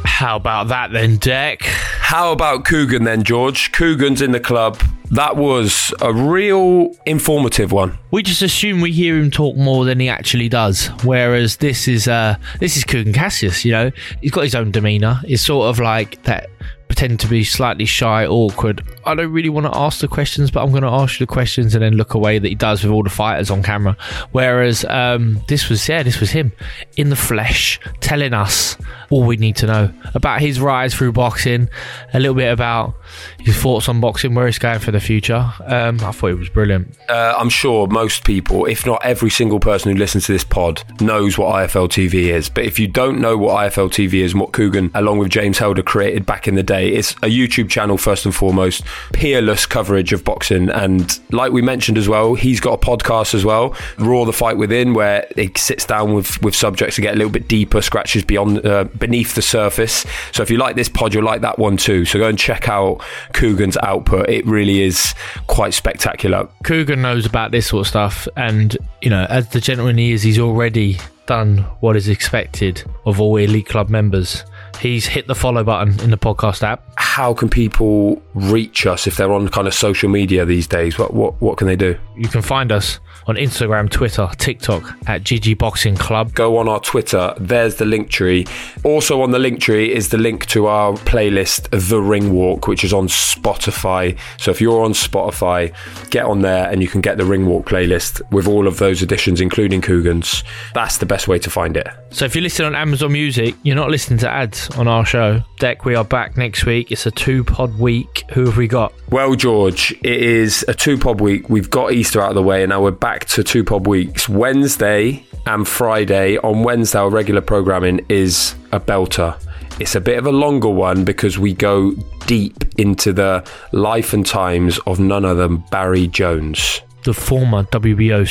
How 0.04 0.36
about 0.36 0.68
that 0.68 0.90
then, 0.90 1.18
Deck? 1.18 1.62
How 1.62 2.32
about 2.32 2.64
Kugan 2.64 3.04
then, 3.04 3.22
George? 3.22 3.70
Kugan's 3.70 4.22
in 4.22 4.32
the 4.32 4.40
club. 4.40 4.82
That 5.10 5.36
was 5.36 5.94
a 6.00 6.12
real 6.12 6.94
informative 7.06 7.72
one. 7.72 7.98
We 8.10 8.22
just 8.22 8.42
assume 8.42 8.80
we 8.80 8.92
hear 8.92 9.16
him 9.16 9.30
talk 9.30 9.56
more 9.56 9.84
than 9.84 10.00
he 10.00 10.08
actually 10.08 10.48
does. 10.48 10.88
Whereas 11.04 11.58
this 11.58 11.86
is 11.86 12.08
uh 12.08 12.36
this 12.60 12.76
is 12.76 12.84
Kugan 12.84 13.14
Cassius, 13.14 13.64
you 13.64 13.72
know. 13.72 13.90
He's 14.20 14.32
got 14.32 14.44
his 14.44 14.54
own 14.54 14.70
demeanour. 14.70 15.20
It's 15.24 15.42
sort 15.42 15.68
of 15.68 15.78
like 15.78 16.22
that 16.24 16.50
pretend 16.88 17.20
to 17.20 17.26
be 17.26 17.44
slightly 17.44 17.84
shy, 17.84 18.26
awkward. 18.26 18.82
I 19.04 19.14
don't 19.14 19.32
really 19.32 19.48
want 19.48 19.66
to 19.66 19.76
ask 19.76 20.00
the 20.00 20.08
questions, 20.08 20.50
but 20.50 20.62
I'm 20.62 20.70
going 20.70 20.82
to 20.82 20.88
ask 20.88 21.20
you 21.20 21.26
the 21.26 21.32
questions 21.32 21.74
and 21.74 21.82
then 21.82 21.94
look 21.94 22.14
away 22.14 22.38
that 22.38 22.48
he 22.48 22.54
does 22.54 22.82
with 22.82 22.92
all 22.92 23.02
the 23.02 23.10
fighters 23.10 23.50
on 23.50 23.62
camera. 23.62 23.96
Whereas 24.32 24.84
um, 24.86 25.42
this 25.48 25.68
was, 25.68 25.88
yeah, 25.88 26.02
this 26.02 26.20
was 26.20 26.30
him 26.30 26.52
in 26.96 27.10
the 27.10 27.16
flesh 27.16 27.80
telling 28.00 28.32
us 28.32 28.76
all 29.10 29.24
we 29.24 29.36
need 29.36 29.56
to 29.56 29.66
know 29.66 29.92
about 30.14 30.40
his 30.40 30.60
rise 30.60 30.94
through 30.94 31.12
boxing, 31.12 31.68
a 32.14 32.20
little 32.20 32.34
bit 32.34 32.52
about 32.52 32.94
his 33.38 33.56
thoughts 33.56 33.88
on 33.88 34.00
boxing, 34.00 34.34
where 34.34 34.46
he's 34.46 34.58
going 34.58 34.80
for 34.80 34.90
the 34.90 35.00
future. 35.00 35.52
Um, 35.64 36.00
I 36.00 36.12
thought 36.12 36.30
it 36.30 36.38
was 36.38 36.48
brilliant. 36.48 36.96
Uh, 37.08 37.34
I'm 37.36 37.48
sure 37.48 37.86
most 37.86 38.24
people, 38.24 38.66
if 38.66 38.86
not 38.86 39.04
every 39.04 39.30
single 39.30 39.60
person 39.60 39.92
who 39.92 39.98
listens 39.98 40.26
to 40.26 40.32
this 40.32 40.44
pod, 40.44 40.82
knows 41.00 41.38
what 41.38 41.54
IFL 41.54 41.88
TV 41.88 42.28
is. 42.28 42.48
But 42.48 42.64
if 42.64 42.78
you 42.78 42.88
don't 42.88 43.20
know 43.20 43.36
what 43.36 43.56
IFL 43.56 43.90
TV 43.90 44.22
is 44.24 44.32
and 44.32 44.40
what 44.40 44.52
Kugan, 44.52 44.90
along 44.94 45.18
with 45.18 45.30
James 45.30 45.58
Helder, 45.58 45.82
created 45.82 46.26
back 46.26 46.48
in 46.48 46.54
the 46.54 46.62
day, 46.62 46.90
it's 46.90 47.12
a 47.16 47.30
YouTube 47.30 47.68
channel 47.68 47.98
first 47.98 48.24
and 48.24 48.34
foremost, 48.34 48.82
peerless 49.12 49.66
coverage 49.66 50.12
of 50.12 50.24
boxing. 50.24 50.68
And 50.70 51.18
like 51.32 51.52
we 51.52 51.62
mentioned 51.62 51.98
as 51.98 52.08
well, 52.08 52.34
he's 52.34 52.60
got 52.60 52.74
a 52.74 52.86
podcast 52.86 53.34
as 53.34 53.44
well, 53.44 53.74
Raw 53.98 54.24
the 54.24 54.32
Fight 54.32 54.56
Within, 54.56 54.94
where 54.94 55.26
he 55.36 55.50
sits 55.56 55.84
down 55.84 56.14
with, 56.14 56.42
with 56.42 56.54
subjects 56.54 56.96
to 56.96 57.02
get 57.02 57.14
a 57.14 57.16
little 57.16 57.32
bit 57.32 57.48
deeper, 57.48 57.80
scratches 57.82 58.24
beyond 58.24 58.64
uh, 58.66 58.84
beneath 58.84 59.34
the 59.34 59.42
surface. 59.42 60.04
So 60.32 60.42
if 60.42 60.50
you 60.50 60.58
like 60.58 60.76
this 60.76 60.88
pod, 60.88 61.14
you'll 61.14 61.24
like 61.24 61.40
that 61.42 61.58
one 61.58 61.76
too. 61.76 62.04
So 62.04 62.18
go 62.18 62.28
and 62.28 62.38
check 62.38 62.68
out 62.68 63.02
Kugan's 63.32 63.76
output. 63.82 64.28
It 64.28 64.46
really 64.46 64.82
is 64.82 65.14
quite 65.46 65.74
spectacular. 65.74 66.48
Kugan 66.64 66.98
knows 66.98 67.26
about 67.26 67.50
this 67.50 67.68
sort 67.68 67.82
of 67.82 67.88
stuff, 67.88 68.28
and 68.36 68.76
you 69.02 69.10
know, 69.10 69.26
as 69.28 69.48
the 69.48 69.60
gentleman 69.60 69.98
he 69.98 70.12
is, 70.12 70.22
he's 70.22 70.38
already 70.38 70.98
done 71.26 71.58
what 71.80 71.96
is 71.96 72.08
expected 72.08 72.84
of 73.04 73.20
all 73.20 73.36
elite 73.36 73.66
club 73.66 73.88
members. 73.88 74.44
He's 74.80 75.06
hit 75.06 75.26
the 75.26 75.34
follow 75.34 75.64
button 75.64 75.98
in 76.00 76.10
the 76.10 76.18
podcast 76.18 76.62
app. 76.62 76.82
how 76.96 77.32
can 77.32 77.48
people 77.48 78.22
reach 78.34 78.86
us 78.86 79.06
if 79.06 79.16
they're 79.16 79.32
on 79.32 79.48
kind 79.48 79.66
of 79.66 79.72
social 79.72 80.08
media 80.08 80.44
these 80.44 80.66
days? 80.66 80.98
What 80.98 81.14
what 81.14 81.40
what 81.40 81.56
can 81.56 81.66
they 81.66 81.76
do? 81.76 81.96
You 82.16 82.28
can 82.28 82.42
find 82.42 82.70
us 82.70 83.00
on 83.26 83.36
Instagram, 83.36 83.90
Twitter, 83.90 84.28
TikTok 84.38 84.96
at 85.06 85.22
GG 85.22 85.58
Boxing 85.58 85.96
Club. 85.96 86.32
Go 86.34 86.58
on 86.58 86.68
our 86.68 86.80
Twitter. 86.80 87.34
There's 87.38 87.76
the 87.76 87.84
link 87.84 88.10
tree. 88.10 88.46
Also 88.84 89.22
on 89.22 89.32
the 89.32 89.38
link 89.38 89.60
tree 89.60 89.92
is 89.92 90.10
the 90.10 90.18
link 90.18 90.46
to 90.46 90.66
our 90.66 90.92
playlist, 90.92 91.68
The 91.88 92.00
Ring 92.00 92.32
Walk, 92.32 92.68
which 92.68 92.84
is 92.84 92.92
on 92.92 93.08
Spotify. 93.08 94.18
So 94.38 94.50
if 94.50 94.60
you're 94.60 94.84
on 94.84 94.92
Spotify, 94.92 95.74
get 96.10 96.24
on 96.24 96.42
there 96.42 96.70
and 96.70 96.82
you 96.82 96.88
can 96.88 97.00
get 97.00 97.16
the 97.16 97.24
Ring 97.24 97.46
Walk 97.46 97.66
playlist 97.66 98.20
with 98.30 98.46
all 98.46 98.66
of 98.66 98.78
those 98.78 99.02
additions, 99.02 99.40
including 99.40 99.80
Kugan's. 99.80 100.44
That's 100.74 100.98
the 100.98 101.06
best 101.06 101.26
way 101.26 101.38
to 101.40 101.50
find 101.50 101.76
it. 101.76 101.88
So 102.10 102.24
if 102.24 102.36
you 102.36 102.42
listen 102.42 102.64
on 102.64 102.74
Amazon 102.74 103.12
Music, 103.12 103.54
you're 103.62 103.76
not 103.76 103.90
listening 103.90 104.18
to 104.20 104.30
ads 104.30 104.70
on 104.70 104.88
our 104.88 105.04
show. 105.04 105.42
Deck, 105.58 105.84
we 105.84 105.94
are 105.94 106.04
back 106.04 106.36
next 106.36 106.66
week. 106.66 106.92
It's 106.92 107.06
a 107.06 107.10
two 107.10 107.44
pod 107.44 107.78
week. 107.78 108.24
Who 108.32 108.44
have 108.44 108.56
we 108.56 108.68
got? 108.68 108.92
Well, 109.10 109.34
George, 109.34 109.92
it 110.02 110.20
is 110.20 110.64
a 110.68 110.74
two 110.74 110.98
pod 110.98 111.20
week. 111.20 111.48
We've 111.48 111.70
got 111.70 111.92
Easter 111.92 112.20
out 112.20 112.30
of 112.30 112.34
the 112.34 112.42
way, 112.42 112.62
and 112.62 112.70
now 112.70 112.82
we're 112.82 112.90
back 112.90 113.15
to 113.24 113.42
two 113.42 113.64
pod 113.64 113.86
weeks. 113.86 114.28
Wednesday 114.28 115.24
and 115.46 115.66
Friday. 115.66 116.38
On 116.38 116.62
Wednesday, 116.62 116.98
our 116.98 117.10
regular 117.10 117.40
programming 117.40 118.04
is 118.08 118.54
a 118.72 118.80
belter. 118.80 119.40
It's 119.80 119.94
a 119.94 120.00
bit 120.00 120.18
of 120.18 120.26
a 120.26 120.32
longer 120.32 120.68
one 120.68 121.04
because 121.04 121.38
we 121.38 121.52
go 121.54 121.92
deep 122.26 122.64
into 122.78 123.12
the 123.12 123.48
life 123.72 124.12
and 124.12 124.24
times 124.24 124.78
of 124.86 125.00
none 125.00 125.24
other 125.24 125.48
than 125.48 125.64
Barry 125.70 126.08
Jones. 126.08 126.80
The 127.04 127.14
former 127.14 127.64
WBO 127.64 128.26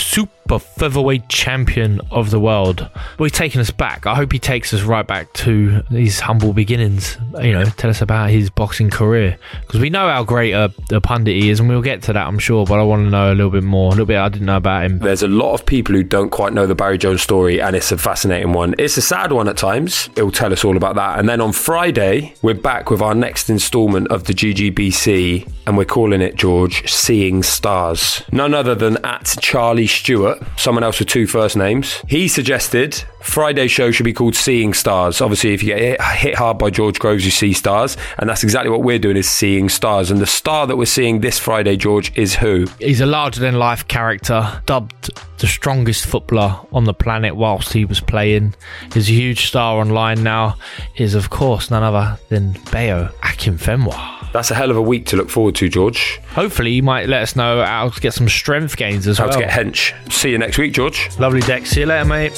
but 0.48 0.60
featherweight 0.60 1.28
champion 1.30 2.02
of 2.12 2.30
the 2.30 2.39
world. 2.39 2.82
Well, 3.18 3.26
he's 3.26 3.32
taking 3.32 3.62
us 3.62 3.72
back. 3.72 4.06
I 4.06 4.16
hope 4.16 4.32
he 4.32 4.39
takes 4.39 4.74
us 4.74 4.82
right 4.82 5.06
back 5.06 5.34
to 5.34 5.84
his 5.89 6.20
humble 6.20 6.54
beginnings. 6.54 7.18
You 7.41 7.54
know, 7.54 7.66
tell 7.66 7.89
us 7.89 8.02
about 8.02 8.30
his 8.30 8.50
boxing 8.50 8.89
career 8.89 9.38
because 9.62 9.80
we 9.80 9.89
know 9.89 10.08
how 10.08 10.24
great 10.24 10.54
a, 10.54 10.72
a 10.91 11.02
pundit 11.02 11.41
he 11.41 11.50
is, 11.50 11.60
and 11.60 11.70
we'll 11.70 11.82
get 11.82 12.04
to 12.04 12.14
that, 12.14 12.28
I'm 12.28 12.39
sure. 12.39 12.66
But 12.66 12.80
I 12.80 12.84
want 12.84 13.06
to 13.06 13.10
know 13.10 13.32
a 13.32 13.36
little 13.36 13.52
bit 13.52 13.64
more, 13.64 13.88
a 13.88 13.91
little 13.91 14.06
bit 14.06 14.18
I 14.18 14.30
didn't 14.30 14.46
know 14.46 14.58
about 14.58 14.86
him. 14.86 15.00
There's 15.00 15.24
a 15.24 15.28
lot 15.28 15.54
of 15.54 15.66
people 15.66 15.96
who 15.96 16.04
don't 16.04 16.30
quite 16.30 16.54
know 16.54 16.68
the 16.68 16.76
Barry 16.76 16.98
Jones 16.98 17.22
story, 17.22 17.62
and 17.62 17.76
it's 17.76 17.91
a 17.91 17.98
fascinating 17.98 18.54
one. 18.54 18.76
It's 18.78 18.98
a 18.98 19.02
sad 19.02 19.32
one 19.32 19.48
at 19.48 19.58
times. 19.58 20.10
It'll 20.16 20.32
tell 20.32 20.54
us 20.54 20.64
all 20.64 20.78
about 20.78 20.96
that. 20.96 21.20
And 21.20 21.28
then 21.28 21.41
on 21.41 21.54
Friday, 21.54 22.34
we're 22.41 22.54
back 22.54 22.89
with 22.89 23.02
our 23.02 23.16
next 23.16 23.50
instalment 23.50 24.08
of 24.10 24.26
the 24.26 24.34
GGBC, 24.34 25.52
and 25.68 25.78
we're 25.78 25.86
calling 25.86 26.22
it, 26.22 26.36
George, 26.36 26.91
Seeing 26.91 27.43
Stars. 27.43 28.24
None 28.32 28.54
other 28.54 28.76
than 28.76 28.98
at 29.06 29.36
Charlie 29.41 29.88
Stewart, 29.88 30.35
someone 30.58 30.84
else 30.84 31.00
with 31.00 31.08
two 31.08 31.28
first 31.28 31.56
names. 31.58 32.02
He 32.08 32.28
suggested 32.28 33.04
Friday 33.22 33.68
show 33.68 33.92
should 33.92 34.04
be 34.04 34.14
called 34.14 34.36
Seeing 34.36 34.74
Stars. 34.74 35.22
Obviously, 35.22 35.54
if 35.54 35.64
you 35.64 35.76
get 35.76 36.02
hit, 36.02 36.36
hard 36.36 36.58
by 36.58 36.70
George 36.70 37.00
Groves, 37.00 37.26
you 37.26 37.32
see 37.32 37.54
stars, 37.54 37.98
and 38.18 38.30
that's 38.30 38.44
exactly 38.44 38.70
what 38.70 38.84
we're 38.84 39.00
doing 39.00 39.18
is 39.18 39.30
seeing 39.30 39.70
stars. 39.70 40.12
And 40.12 40.20
the 40.20 40.26
star 40.26 40.68
that 40.68 40.78
we're 40.78 40.86
seeing 40.86 41.22
this 41.22 41.40
Friday, 41.40 41.76
George, 41.76 42.16
is 42.18 42.36
who? 42.36 42.68
He's 42.80 43.02
a 43.02 43.06
larger 43.06 43.42
than 43.42 43.56
life 43.56 43.88
character, 43.88 44.62
dubbed 44.66 45.12
the 45.40 45.48
strongest 45.48 46.06
footballer 46.06 46.60
on 46.72 46.86
the 46.86 46.94
planet 46.94 47.36
whilst 47.36 47.74
he 47.74 47.86
was 47.86 48.00
playing. 48.00 48.56
He's 48.94 49.10
a 49.10 49.14
huge 49.14 49.48
star 49.48 49.80
online 49.80 50.24
now. 50.24 50.58
Is 50.98 51.16
of 51.16 51.30
course 51.30 51.70
none 51.70 51.84
other 51.84 52.18
than 52.30 52.54
Bayo 52.72 53.10
Akinfenwa. 53.22 54.14
That's 54.36 54.52
a 54.52 54.54
hell 54.54 54.70
of 54.70 54.76
a 54.76 54.82
week 54.82 55.06
to 55.08 55.16
look 55.16 55.30
forward 55.30 55.56
to, 55.56 55.70
George. 55.70 56.20
Hopefully, 56.32 56.72
you 56.72 56.84
might 56.84 57.08
let 57.08 57.22
us 57.22 57.38
know 57.38 57.64
how 57.64 57.88
to 57.88 58.02
get 58.02 58.14
some 58.14 58.28
strength 58.28 58.76
gains 58.76 59.08
as 59.08 59.18
How 59.18 59.30
well. 59.30 59.40
to 59.40 59.46
get 59.46 59.50
hench. 59.50 59.94
See 60.12 60.30
you 60.32 60.38
next 60.38 60.58
week, 60.58 60.74
George. 60.74 61.08
Lovely 61.18 61.40
deck. 61.40 61.66
See 61.66 61.80
you 61.80 61.86
later, 61.86 62.04
mate. 62.04 62.34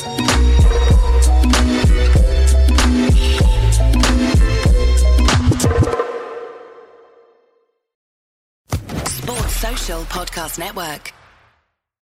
Sports 9.05 9.55
Social 9.55 10.01
Podcast 10.03 10.59
Network. 10.59 11.13